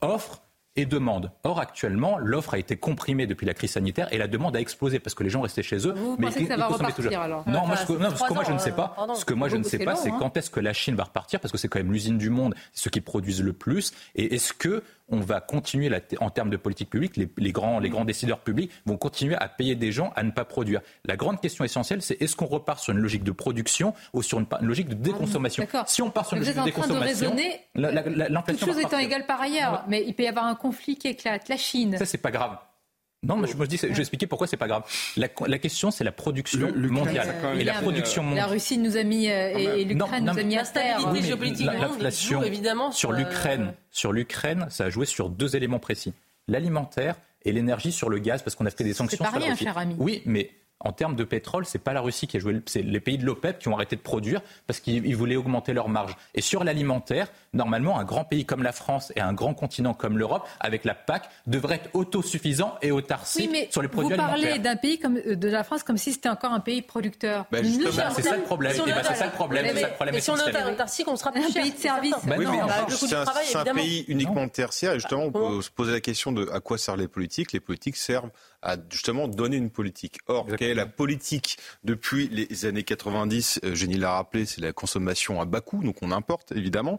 [0.00, 0.43] Offre
[0.76, 1.30] et demande.
[1.44, 4.98] Or, actuellement, l'offre a été comprimée depuis la crise sanitaire et la demande a explosé
[4.98, 5.92] parce que les gens restaient chez eux.
[5.92, 7.48] Vous mais pensez que ça va repartir alors?
[7.48, 9.34] Non, moi, ce que, non, ce que moi je ne sais pas, euh, ce que
[9.34, 10.16] moi je ne sais pas, c'est hein.
[10.18, 12.54] quand est-ce que la Chine va repartir parce que c'est quand même l'usine du monde,
[12.72, 13.92] c'est ceux qui produisent le plus.
[14.16, 15.90] Et est-ce que on va continuer
[16.20, 19.74] en termes de politique publique, les, grands, les grands décideurs publics vont continuer à payer
[19.74, 20.80] des gens à ne pas produire.
[21.04, 24.38] La grande question essentielle, c'est est-ce qu'on repart sur une logique de production ou sur
[24.38, 25.66] une, logique de déconsommation?
[25.86, 27.34] Si on part sur une logique de déconsommation,
[27.74, 28.66] l'inflation.
[28.66, 31.48] Toutes choses étant égales par ailleurs, mais il peut y avoir un conflit qui éclate.
[31.48, 31.96] La Chine.
[31.98, 32.58] Ça, c'est pas grave.
[33.24, 34.84] Non, mais je me dis, je vais expliquer pourquoi c'est pas grave.
[35.16, 35.28] La,
[35.58, 37.34] question, c'est la production mondiale.
[37.58, 38.46] Et la production mondiale.
[38.46, 41.00] La Russie nous a mis euh, et, l'Ukraine nous a mis à terre.
[41.10, 46.14] L'inflation évidemment sur l'Ukraine, sur l'Ukraine, ça a joué sur deux éléments précis
[46.48, 49.24] l'alimentaire et l'énergie sur le gaz, parce qu'on a fait des sanctions.
[49.24, 49.96] C'est pas rien, cher ami.
[49.98, 53.00] Oui, mais en termes de pétrole, c'est pas la Russie qui a joué, c'est les
[53.00, 56.16] pays de l'OPEP qui ont arrêté de produire parce qu'ils voulaient augmenter leur marge.
[56.34, 60.18] Et sur l'alimentaire, normalement, un grand pays comme la France et un grand continent comme
[60.18, 64.36] l'Europe, avec la PAC, devrait être autosuffisant et autarcique sur les produits alimentaires.
[64.36, 66.82] Vous parlez d'un pays comme euh, de la France comme si c'était encore un pays
[66.82, 67.46] producteur.
[67.50, 68.72] Ben c'est ça le problème.
[68.76, 69.66] Eh ben, c'est ça le problème.
[69.74, 72.14] Mais, problème si on est autarcique, on sera plus un pays de service.
[72.24, 72.46] Ben oui,
[72.90, 74.92] c'est un, pays uniquement tertiaire.
[74.92, 77.52] Et justement, on peut se poser la question de à quoi servent les politiques.
[77.52, 78.30] Les politiques servent
[78.64, 80.18] à justement donner une politique.
[80.26, 84.72] Or, quelle est la politique depuis les années 90 euh, Génie l'a rappelé, c'est la
[84.72, 86.98] consommation à bas coût, donc on importe évidemment.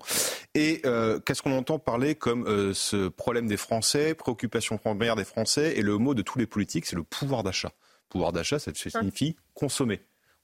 [0.53, 5.25] Et euh, qu'est-ce qu'on entend parler comme euh, ce problème des Français, préoccupation première des
[5.25, 7.71] Français, et le mot de tous les politiques, c'est le pouvoir d'achat.
[8.09, 10.01] Pouvoir d'achat, ça signifie consommer.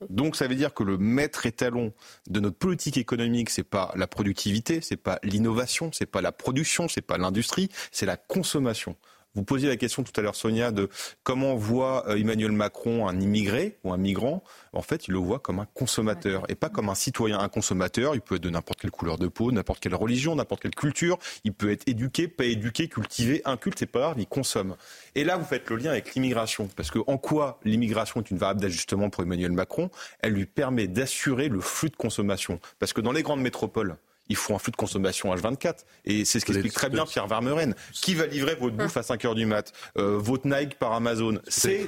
[0.09, 1.93] Donc ça veut dire que le maître étalon
[2.27, 6.87] de notre politique économique, c'est pas la productivité, c'est pas l'innovation, c'est pas la production,
[6.87, 8.95] c'est pas l'industrie, c'est la consommation.
[9.33, 10.89] Vous posiez la question tout à l'heure, Sonia, de
[11.23, 14.43] comment voit euh, Emmanuel Macron un immigré ou un migrant?
[14.73, 17.39] En fait, il le voit comme un consommateur et pas comme un citoyen.
[17.39, 20.63] Un consommateur, il peut être de n'importe quelle couleur de peau, n'importe quelle religion, n'importe
[20.63, 21.17] quelle culture.
[21.45, 24.75] Il peut être éduqué, pas éduqué, cultivé, inculte, c'est pas grave, il consomme.
[25.15, 26.67] Et là, vous faites le lien avec l'immigration.
[26.75, 29.89] Parce que en quoi l'immigration est une variable d'ajustement pour Emmanuel Macron?
[30.19, 32.59] Elle lui permet d'assurer le flux de consommation.
[32.79, 33.95] Parce que dans les grandes métropoles,
[34.29, 35.79] il faut un flux de consommation H24.
[36.05, 37.75] Et c'est ce qu'explique très bien Pierre Vermeuren.
[37.91, 39.73] Qui va livrer votre bouffe à 5 heures du mat?
[39.97, 41.85] Euh, Votre Nike par Amazon C'est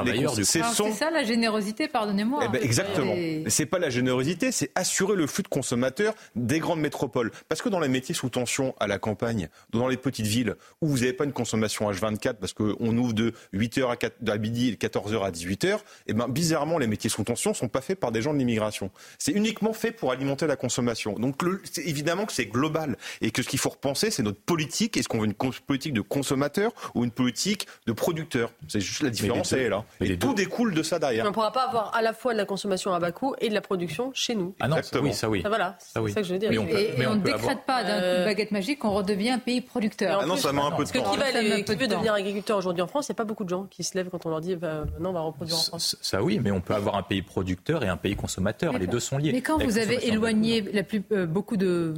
[0.94, 2.44] ça la générosité, pardonnez-moi.
[2.46, 3.14] Eh ben, exactement.
[3.14, 3.46] Et...
[3.48, 7.32] C'est pas la générosité, c'est assurer le flux de consommateurs des grandes métropoles.
[7.48, 10.88] Parce que dans les métiers sous tension à la campagne, dans les petites villes, où
[10.88, 14.70] vous n'avez pas une consommation H24 parce qu'on ouvre de 8h à, 4, à midi
[14.70, 18.12] et 14h à 18h, eh ben, bizarrement, les métiers sous tension sont pas faits par
[18.12, 18.92] des gens de l'immigration.
[19.18, 21.14] C'est uniquement fait pour alimenter la consommation.
[21.14, 21.42] Donc,
[21.72, 24.98] c'est évidemment que c'est global et que ce qu'il faut repenser, c'est notre politique.
[24.98, 28.52] Est-ce qu'on veut une politique de consommateur ou une politique de producteur?
[28.68, 29.86] C'est juste la différence, elle est là.
[30.02, 31.26] Et tout découle de ça derrière.
[31.26, 33.50] on ne pourra pas avoir à la fois de la consommation à bas coût et
[33.50, 34.56] de la production chez nous.
[34.60, 35.42] Ah non, oui, ça oui.
[35.46, 36.52] Ah, voilà, c'est ça que je veux dire.
[36.52, 40.20] et, on ne décrète pas d'un euh, baguette magique qu'on redevient un pays producteur.
[40.22, 41.14] Ah non, ça met un peu de temps.
[41.14, 43.66] Qui, qui veut devenir agriculteur aujourd'hui en France, il n'y a pas beaucoup de gens
[43.70, 45.98] qui se lèvent quand on leur dit bah, non, on va reproduire en France.
[46.02, 48.78] Ça oui, mais on peut avoir un pays producteur et un pays consommateur.
[48.78, 49.32] Les deux sont liés.
[49.32, 51.94] Mais quand vous avez éloigné la plus, euh, beaucoup de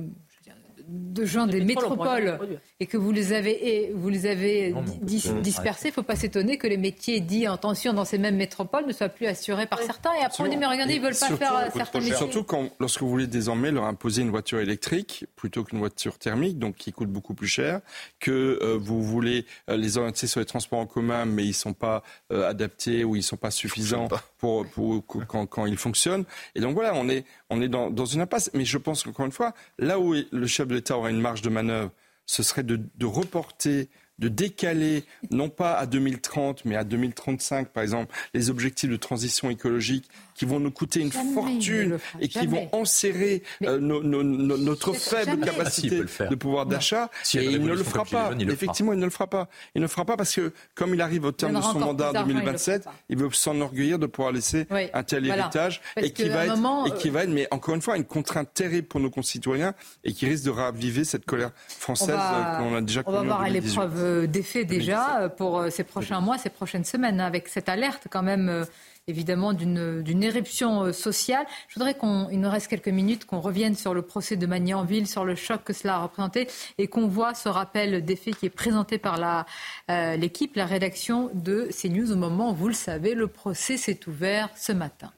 [0.87, 2.39] de gens des métropoles
[2.79, 6.57] et que vous les avez, et vous les avez dispersés, il ne faut pas s'étonner
[6.57, 9.81] que les métiers dits en tension dans ces mêmes métropoles ne soient plus assurés par
[9.81, 10.13] certains.
[10.19, 12.15] Et après, on dit, mais regardez, ils ne veulent pas faire certains métiers.
[12.15, 16.59] Surtout quand, lorsque vous voulez désormais leur imposer une voiture électrique plutôt qu'une voiture thermique,
[16.59, 17.81] donc qui coûte beaucoup plus cher,
[18.19, 21.53] que euh, vous voulez euh, les orienter sur les transports en commun, mais ils ne
[21.53, 24.07] sont pas euh, adaptés ou ils ne sont pas suffisants
[24.37, 26.25] pour, pour, quand, quand, ils fonctionnent.
[26.55, 28.49] Et donc voilà, on est, on est dans, une impasse.
[28.53, 31.41] Mais je pense qu'encore une fois, là où le chef de l'État aura une marge
[31.41, 31.91] de manœuvre,
[32.25, 33.89] ce serait de, de reporter
[34.19, 39.49] de décaler, non pas à 2030, mais à 2035, par exemple, les objectifs de transition
[39.49, 46.01] écologique qui vont nous coûter une fortune et qui vont enserrer euh, notre faible capacité
[46.01, 47.09] de pouvoir d'achat.
[47.33, 48.31] et il ne le fera pas.
[48.39, 49.47] Effectivement, il ne le fera pas.
[49.73, 52.09] Il ne le fera pas parce que, comme il arrive au terme de son mandat
[52.09, 56.57] en 2027, il, veut s'enorgueillir de pouvoir laisser un tel héritage et qui, va être,
[56.87, 60.13] et qui va être, mais encore une fois, une contrainte terrible pour nos concitoyens et
[60.13, 63.17] qui risque de raviver cette colère française qu'on a déjà connue.
[63.17, 67.19] On va voir à l'épreuve d'effet déjà pour euh, ces prochains mois, ces prochaines semaines,
[67.19, 68.65] avec cette alerte quand même euh,
[69.07, 71.45] évidemment d'une éruption euh, sociale.
[71.67, 75.25] Je voudrais qu'il nous reste quelques minutes, qu'on revienne sur le procès de Magnanville, sur
[75.25, 76.47] le choc que cela a représenté
[76.79, 79.45] et qu'on voit ce rappel des faits qui est présenté par
[79.89, 83.77] euh, l'équipe, la, la rédaction de CNews au moment où, vous le savez, le procès
[83.77, 85.11] s'est ouvert ce matin.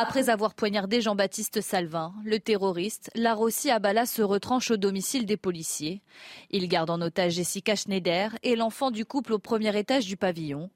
[0.00, 6.02] Après avoir poignardé Jean-Baptiste Salvin, le terroriste, Larossi Abala se retranche au domicile des policiers.
[6.52, 10.70] Il garde en otage Jessica Schneider et l'enfant du couple au premier étage du pavillon.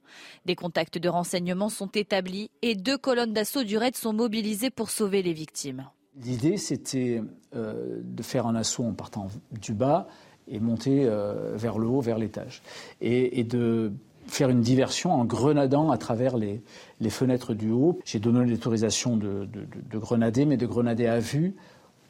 [0.44, 4.90] Des contacts de renseignement sont établis et deux colonnes d'assaut du raid sont mobilisées pour
[4.90, 5.88] sauver les victimes.
[6.20, 7.22] L'idée, c'était
[7.54, 10.08] euh, de faire un assaut en partant du bas
[10.48, 12.60] et monter euh, vers le haut, vers l'étage.
[13.00, 13.92] et de
[14.26, 16.62] faire une diversion en grenadant à travers les,
[17.10, 17.98] fenêtres du haut.
[18.04, 19.48] J'ai donné l'autorisation de,
[19.92, 21.54] grenader, mais de grenader à vue,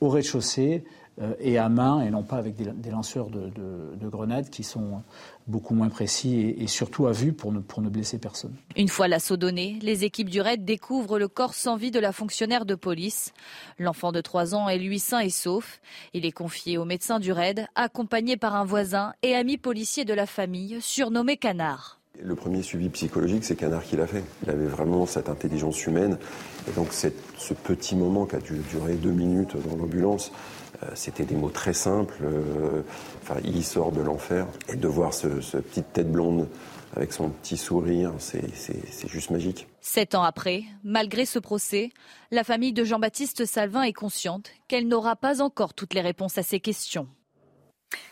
[0.00, 0.84] au rez-de-chaussée
[1.20, 5.02] euh, et à main, et non pas avec des, lanceurs de, grenades qui sont
[5.46, 8.54] beaucoup moins précis et, surtout à vue pour ne, pour ne blesser personne.
[8.76, 12.12] Une fois l'assaut donné, les équipes du raid découvrent le corps sans vie de la
[12.12, 13.32] fonctionnaire de police.
[13.78, 15.80] L'enfant de 3 ans est lui sain et sauf.
[16.14, 20.14] Il est confié au médecin du raid, accompagné par un voisin et ami policier de
[20.14, 22.01] la famille, surnommé Canard.
[22.20, 24.22] Le premier suivi psychologique, c'est Canard qui l'a fait.
[24.44, 26.18] Il avait vraiment cette intelligence humaine.
[26.68, 30.30] Et donc ce petit moment qui a dû durer deux minutes dans l'ambulance,
[30.82, 32.14] euh, c'était des mots très simples.
[32.22, 32.82] Euh,
[33.22, 34.46] enfin, il sort de l'enfer.
[34.68, 36.48] Et de voir ce, petite tête blonde
[36.94, 38.42] avec son petit sourire, c'est
[39.08, 39.66] juste magique.
[39.80, 41.90] Sept ans après, malgré ce procès,
[42.30, 46.42] la famille de Jean-Baptiste Salvin est consciente qu'elle n'aura pas encore toutes les réponses à
[46.42, 47.08] ses questions.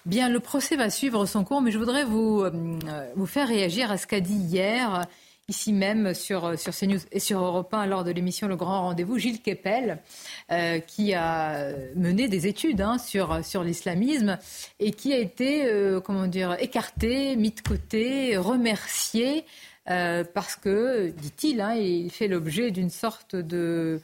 [0.06, 3.90] Bien, le procès va suivre son cours, mais je voudrais vous, euh, vous faire réagir
[3.90, 5.06] à ce qu'a dit hier,
[5.48, 9.18] ici même sur, sur CNews et sur Europe 1, lors de l'émission Le Grand Rendez-vous,
[9.18, 9.98] Gilles Kepel,
[10.50, 14.38] euh, qui a mené des études hein, sur, sur l'islamisme
[14.78, 19.44] et qui a été, euh, comment dire, écarté, mis de côté, remercié,
[19.86, 24.00] parce que, dit-il, hein, il fait l'objet d'une sorte de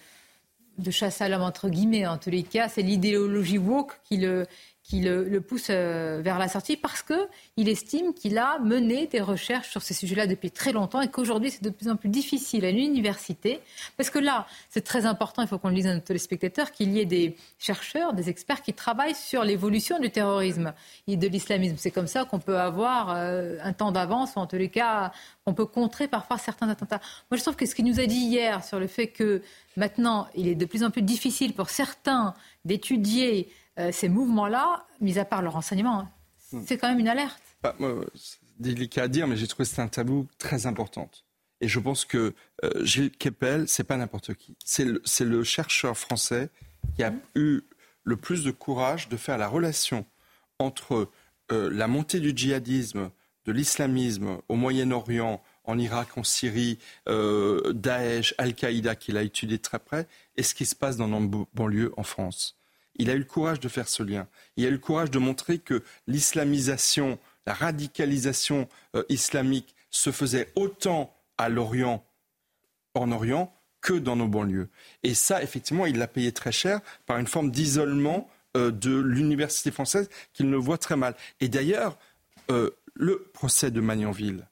[0.79, 4.47] de chasse à l'homme entre guillemets en tous les cas, c'est l'idéologie woke qui le,
[4.89, 9.69] qui le, pousse euh, vers la sortie parce qu'il estime qu'il a mené des recherches
[9.69, 12.71] sur ces sujets-là depuis très longtemps et qu'aujourd'hui c'est de plus en plus difficile à
[12.71, 13.59] l'université.
[13.97, 16.93] Parce que là, c'est très important, il faut qu'on le dise à nos téléspectateurs, qu'il
[16.93, 20.73] y ait des chercheurs, des experts qui travaillent sur l'évolution du terrorisme
[21.09, 21.77] et de l'islamisme.
[21.79, 25.11] C'est comme ça qu'on peut avoir euh, un temps d'avance ou en tous les cas,
[25.47, 27.01] on peut contrer parfois certains attentats.
[27.33, 29.43] Moi, je trouve que ce qu'il nous a dit hier sur le fait que
[29.77, 32.35] maintenant, il est de plus en plus difficile pour certains
[32.65, 36.11] d'étudier euh, ces mouvements-là, mis à part leur renseignement, hein,
[36.53, 36.63] hmm.
[36.67, 37.43] c'est quand même une alerte.
[37.63, 37.75] Bah,
[38.15, 41.11] c'est délicat à dire, mais j'ai trouvé que c'était un tabou très important.
[41.61, 42.35] Et je pense que
[42.65, 44.57] euh, Gilles Kepel, c'est pas n'importe qui.
[44.65, 46.51] C'est le, chercheur français
[46.97, 47.63] qui a eu
[48.05, 50.07] le plus de courage de faire la relation
[50.59, 51.11] entre
[51.53, 53.11] euh, la montée du djihadisme,
[53.45, 60.07] de l'islamisme au Moyen-Orient, en Irak, en Syrie, Daesh, Al-Qaïda, qu'il a étudié très près,
[60.37, 62.56] et ce qui se passe dans nos banlieues en France.
[62.97, 64.27] Il a eu le courage de faire ce lien.
[64.57, 70.53] Il a eu le courage de montrer que l'islamisation, la radicalisation euh, islamique se faisait
[70.57, 72.05] autant à l'Orient,
[72.95, 74.69] en Orient, que dans nos banlieues.
[75.03, 79.71] Et ça, effectivement, il l'a payé très cher par une forme d'isolement euh, de l'université
[79.71, 81.15] française qu'il ne voit très mal.
[81.41, 81.99] Et d'ailleurs,
[82.51, 84.49] euh, le procès de Magnanville,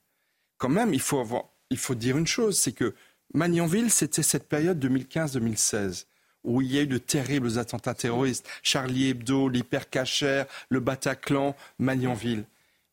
[0.58, 1.26] quand même, il faut,
[1.70, 2.94] il faut dire une chose, c'est que
[3.32, 6.06] Magnanville, c'était cette période 2015-2016
[6.44, 8.46] où il y a eu de terribles attentats terroristes.
[8.62, 12.44] Charlie Hebdo, l'hypercacher, le Bataclan, Magnanville.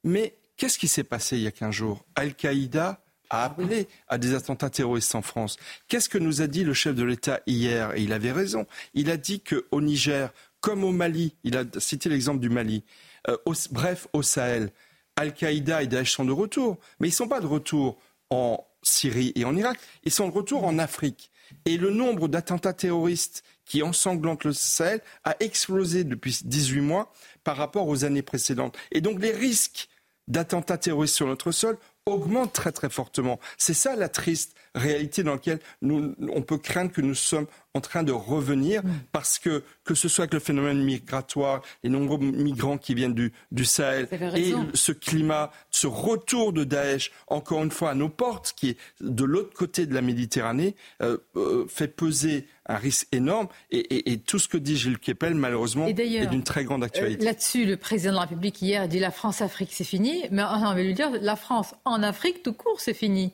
[0.04, 2.06] Mais qu'est-ce qui s'est passé il y a 15 jours?
[2.16, 5.58] Al-Qaïda a appelé à des attentats terroristes en France.
[5.88, 7.96] Qu'est-ce que nous a dit le chef de l'État hier?
[7.96, 8.66] Et il avait raison.
[8.94, 12.84] Il a dit qu'au Niger, comme au Mali, il a cité l'exemple du Mali,
[13.30, 13.38] euh,
[13.72, 14.72] bref, au Sahel,
[15.16, 17.98] Al-Qaïda et Daesh sont de retour, mais ils ne sont pas de retour
[18.30, 21.31] en Syrie et en Irak, ils sont de retour en Afrique.
[21.66, 27.14] Et le nombre d'attentats terroristes qui ensanglantent le Sahel a explosé depuis 18 mois
[27.44, 28.78] par rapport aux années précédentes.
[28.92, 29.88] Et donc les risques
[30.28, 33.40] d'attentats terroristes sur notre sol augmentent très très fortement.
[33.58, 37.82] C'est ça la triste réalité dans laquelle nous, on peut craindre que nous sommes en
[37.82, 38.90] train de revenir mm.
[39.12, 43.32] parce que, que ce soit avec le phénomène migratoire, les nombreux migrants qui viennent du,
[43.52, 48.54] du Sahel et ce climat, ce retour de Daesh, encore une fois, à nos portes,
[48.56, 53.48] qui est de l'autre côté de la Méditerranée, euh, euh, fait peser un risque énorme.
[53.72, 55.94] Et, et, tout ce que dit Gilles Kepel, malheureusement, est
[56.28, 57.24] d'une très grande actualité.
[57.24, 60.24] Euh, là-dessus, le président de la République hier a dit la France-Afrique, c'est fini.
[60.32, 63.34] Mais on va lui dire la France en Afrique, tout court, c'est fini.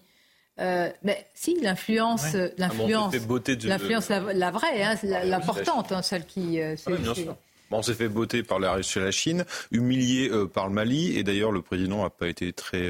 [0.60, 3.14] Euh, mais si, l'influence, l'influence,
[3.64, 6.60] l'influence, la, vraie, hein, l'importante, hein, celle qui.
[6.60, 7.36] Euh, ah bien sûr.
[7.70, 11.24] on s'est fait botter par la, chez la Chine, humilié euh, par le Mali, et
[11.24, 12.90] d'ailleurs le président n'a pas été très,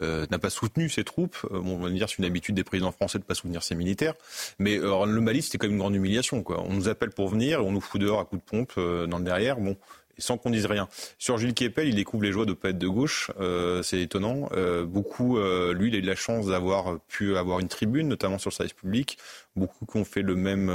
[0.00, 1.38] n'a pas soutenu ses troupes.
[1.50, 4.14] Bon, on va dire c'est une habitude des présidents français de pas soutenir ses militaires,
[4.58, 6.42] mais le Mali c'était quand même une grande humiliation.
[6.42, 6.62] Quoi.
[6.68, 9.18] On nous appelle pour venir, et on nous fout dehors à coups de pompe dans
[9.18, 9.56] le derrière.
[9.56, 9.76] Bon,
[10.18, 10.88] sans qu'on dise rien.
[11.18, 13.30] Sur Gilles Kepel, il découvre les joies de être de gauche.
[13.40, 14.48] Euh, c'est étonnant.
[14.52, 18.38] Euh, beaucoup, euh, lui, il a eu la chance d'avoir pu avoir une tribune, notamment
[18.38, 19.18] sur le service public.
[19.58, 20.72] Beaucoup qui ont fait le même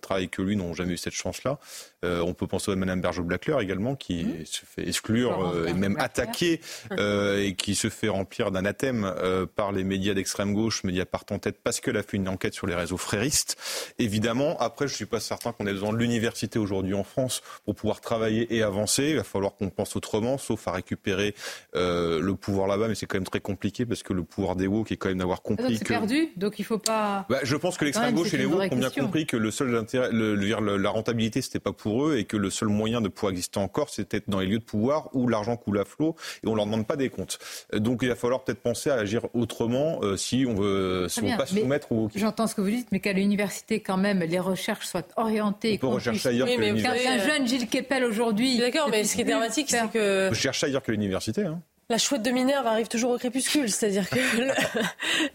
[0.00, 1.58] travail que lui n'ont jamais eu cette chance-là.
[2.02, 4.46] on peut penser à Mme Bergeau-Blacler également, qui mmh.
[4.46, 6.60] se fait exclure et même attaquer
[6.98, 9.12] et qui se fait remplir d'anathèmes
[9.56, 12.66] par les médias d'extrême gauche, médias partant tête, parce qu'elle a fait une enquête sur
[12.66, 13.56] les réseaux fréristes.
[13.98, 17.42] Évidemment, après, je ne suis pas certain qu'on ait besoin de l'université aujourd'hui en France
[17.64, 21.34] pour pouvoir travailler et avancer il va falloir qu'on pense autrement, sauf à récupérer
[21.74, 24.66] euh, le pouvoir là-bas, mais c'est quand même très compliqué parce que le pouvoir des
[24.66, 25.88] woke est quand même d'avoir compris ah, donc que.
[25.88, 27.26] perdu, donc il faut pas.
[27.28, 29.74] Bah, je pense que l'extrême gauche et les woke ont bien compris que le seul
[29.76, 30.34] intérêt, le,
[30.76, 33.90] la rentabilité, c'était pas pour eux et que le seul moyen de pouvoir exister encore,
[33.90, 36.86] c'était dans les lieux de pouvoir où l'argent coule à flot et on leur demande
[36.86, 37.38] pas des comptes.
[37.72, 41.28] Donc il va falloir peut-être penser à agir autrement euh, si on veut, si on
[41.28, 42.08] veut pas se soumettre au.
[42.14, 45.78] J'entends ce que vous dites, mais qu'à l'université quand même, les recherches soient orientées.
[45.82, 47.08] On peut rechercher ailleurs que l'université.
[47.08, 50.30] Un jeune Gilles Kepel aujourd'hui D'accord, mais ce qui est dramatique, c'est que.
[50.32, 51.42] Je cherche ailleurs que l'université.
[51.42, 51.60] Hein.
[51.88, 54.20] La chouette de Minerve arrive toujours au crépuscule, c'est-à-dire que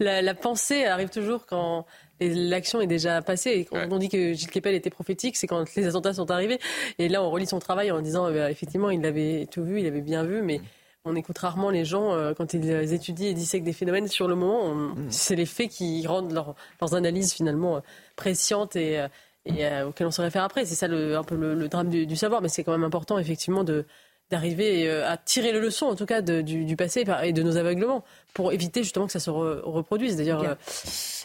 [0.00, 1.84] la, pensée arrive toujours quand
[2.20, 3.50] l'action est déjà passée.
[3.50, 6.58] Et quand on dit que Gilles Kepel était prophétique, c'est quand les attentats sont arrivés.
[6.98, 9.86] Et là, on relit son travail en disant, euh, effectivement, il avait tout vu, il
[9.86, 10.60] avait bien vu, mais
[11.04, 14.34] on écoute rarement les gens euh, quand ils étudient et dissèquent des phénomènes sur le
[14.34, 14.74] moment.
[14.74, 15.06] Mm.
[15.10, 17.80] C'est les faits qui rendent leurs analyses finalement euh,
[18.16, 19.06] prescientes et
[19.46, 20.64] et euh, auquel on se réfère après.
[20.64, 23.64] C'est ça le, un peu le, drame du, savoir, mais c'est quand même important effectivement
[23.64, 23.86] de
[24.30, 28.04] d'arriver euh, à tirer le leçon en tout cas du, passé et de nos aveuglements
[28.34, 30.16] pour éviter justement que ça se reproduise.
[30.16, 30.56] D'ailleurs,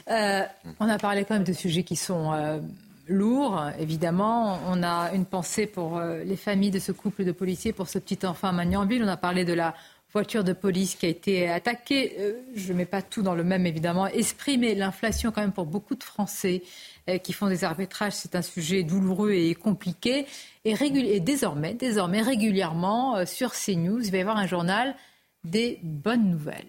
[0.10, 0.41] euh,
[0.80, 2.61] on a parlé quand même de sujets qui sont
[3.07, 4.60] lourds, évidemment.
[4.68, 8.26] On a une pensée pour les familles de ce couple de policiers, pour ce petit
[8.26, 9.03] enfant à Magnanville.
[9.03, 9.73] On a parlé de la
[10.14, 12.15] voiture de police qui a été attaquée.
[12.56, 15.65] je ne mets pas tout dans le même, évidemment, esprit, mais l'inflation quand même pour
[15.65, 20.26] beaucoup de Français euh, qui font des arbitrages, c'est un sujet douloureux et compliqué.
[20.65, 24.95] Et, désormais, désormais, régulièrement, euh, sur CNews, il va y avoir un journal
[25.44, 26.68] des bonnes nouvelles.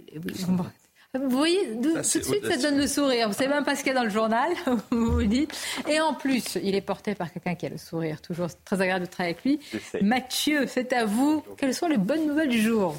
[1.15, 3.29] Vous voyez, tout de suite, ça donne le sourire.
[3.29, 4.51] Vous savez même pas ce qu'il y a dans le journal,
[4.91, 5.55] vous vous dites.
[5.87, 8.23] Et en plus, il est porté par quelqu'un qui a le sourire.
[8.23, 9.61] Toujours très agréable de travailler avec lui.
[10.01, 11.45] Mathieu, c'est à vous.
[11.59, 12.97] Quelles sont les bonnes nouvelles du jour?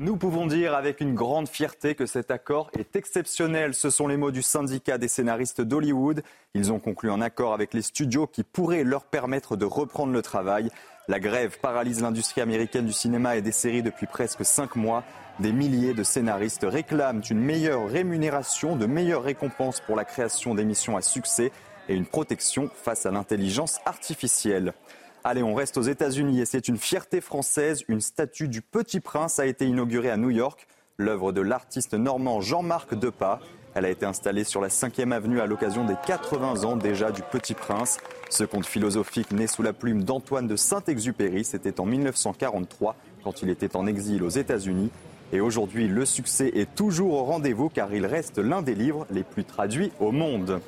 [0.00, 3.74] Nous pouvons dire avec une grande fierté que cet accord est exceptionnel.
[3.74, 6.22] Ce sont les mots du syndicat des scénaristes d'Hollywood.
[6.54, 10.22] Ils ont conclu un accord avec les studios qui pourrait leur permettre de reprendre le
[10.22, 10.70] travail.
[11.08, 15.02] La grève paralyse l'industrie américaine du cinéma et des séries depuis presque cinq mois.
[15.40, 20.96] Des milliers de scénaristes réclament une meilleure rémunération, de meilleures récompenses pour la création d'émissions
[20.96, 21.50] à succès
[21.88, 24.74] et une protection face à l'intelligence artificielle.
[25.24, 27.82] Allez, on reste aux États-Unis et c'est une fierté française.
[27.88, 32.40] Une statue du Petit Prince a été inaugurée à New York, l'œuvre de l'artiste normand
[32.40, 33.40] Jean-Marc Depas.
[33.74, 37.22] Elle a été installée sur la 5e avenue à l'occasion des 80 ans déjà du
[37.22, 37.98] Petit Prince.
[38.30, 43.50] Ce conte philosophique né sous la plume d'Antoine de Saint-Exupéry, c'était en 1943 quand il
[43.50, 44.90] était en exil aux États-Unis.
[45.32, 49.24] Et aujourd'hui, le succès est toujours au rendez-vous car il reste l'un des livres les
[49.24, 50.60] plus traduits au monde.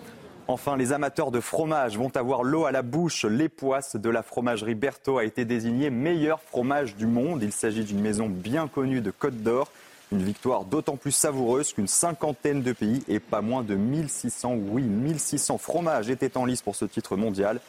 [0.50, 3.24] Enfin, les amateurs de fromage vont avoir l'eau à la bouche.
[3.24, 7.40] L'époisse de la fromagerie Berthaud a été désignée meilleur fromage du monde.
[7.44, 9.70] Il s'agit d'une maison bien connue de Côte d'Or.
[10.10, 14.82] Une victoire d'autant plus savoureuse qu'une cinquantaine de pays et pas moins de 1600, oui,
[14.82, 17.60] 1600 fromages étaient en lice pour ce titre mondial.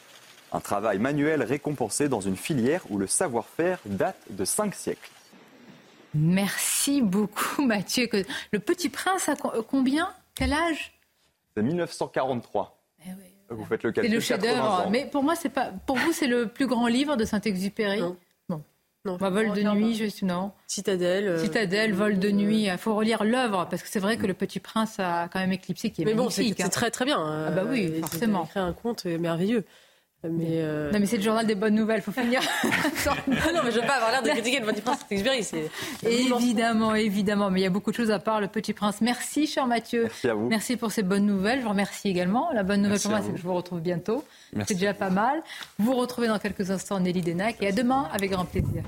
[0.50, 5.12] Un travail manuel récompensé dans une filière où le savoir-faire date de cinq siècles.
[6.14, 8.08] Merci beaucoup Mathieu.
[8.52, 10.10] Le petit prince a combien?
[10.34, 10.91] Quel âge?
[11.56, 12.78] C'est 1943.
[13.06, 13.10] Eh
[13.54, 14.88] Vous faites le C'est le chef-d'œuvre.
[14.90, 15.70] Mais pour moi, c'est pas.
[15.86, 18.00] Pour vous, c'est le plus grand livre de Saint-Exupéry.
[18.00, 18.16] Non.
[18.48, 18.62] Bon.
[19.04, 20.52] Non, Bah, vol de nuit, je suis non.
[20.68, 21.26] Citadelle.
[21.26, 22.64] euh, Citadelle, vol de nuit.
[22.66, 25.52] Il faut relire l'œuvre parce que c'est vrai que le Petit Prince a quand même
[25.52, 26.58] éclipsé qui est Mais bon, c'est magnifique.
[26.60, 26.70] c'est hein.
[26.70, 27.18] très très bien.
[27.48, 28.38] Ah bah oui, Euh, forcément.
[28.38, 29.64] Il a écrit un conte merveilleux.
[30.30, 32.00] Mais euh, Non, mais c'est le journal des bonnes nouvelles.
[32.00, 32.40] Faut finir.
[32.64, 35.00] non, mais je veux pas avoir l'air de critiquer le Petit Prince.
[35.08, 35.70] C'est
[36.04, 39.00] Évidemment, évidemment, mais il y a beaucoup de choses à part le Petit Prince.
[39.00, 40.02] Merci, cher Mathieu.
[40.04, 40.48] Merci à vous.
[40.48, 41.58] Merci pour ces bonnes nouvelles.
[41.58, 42.50] Je vous remercie également.
[42.52, 44.24] La bonne nouvelle Merci pour moi, c'est que je vous retrouve bientôt.
[44.52, 44.74] Merci.
[44.74, 45.42] C'est déjà pas mal.
[45.78, 48.84] Vous retrouvez dans quelques instants Nelly Denac et à demain avec grand plaisir.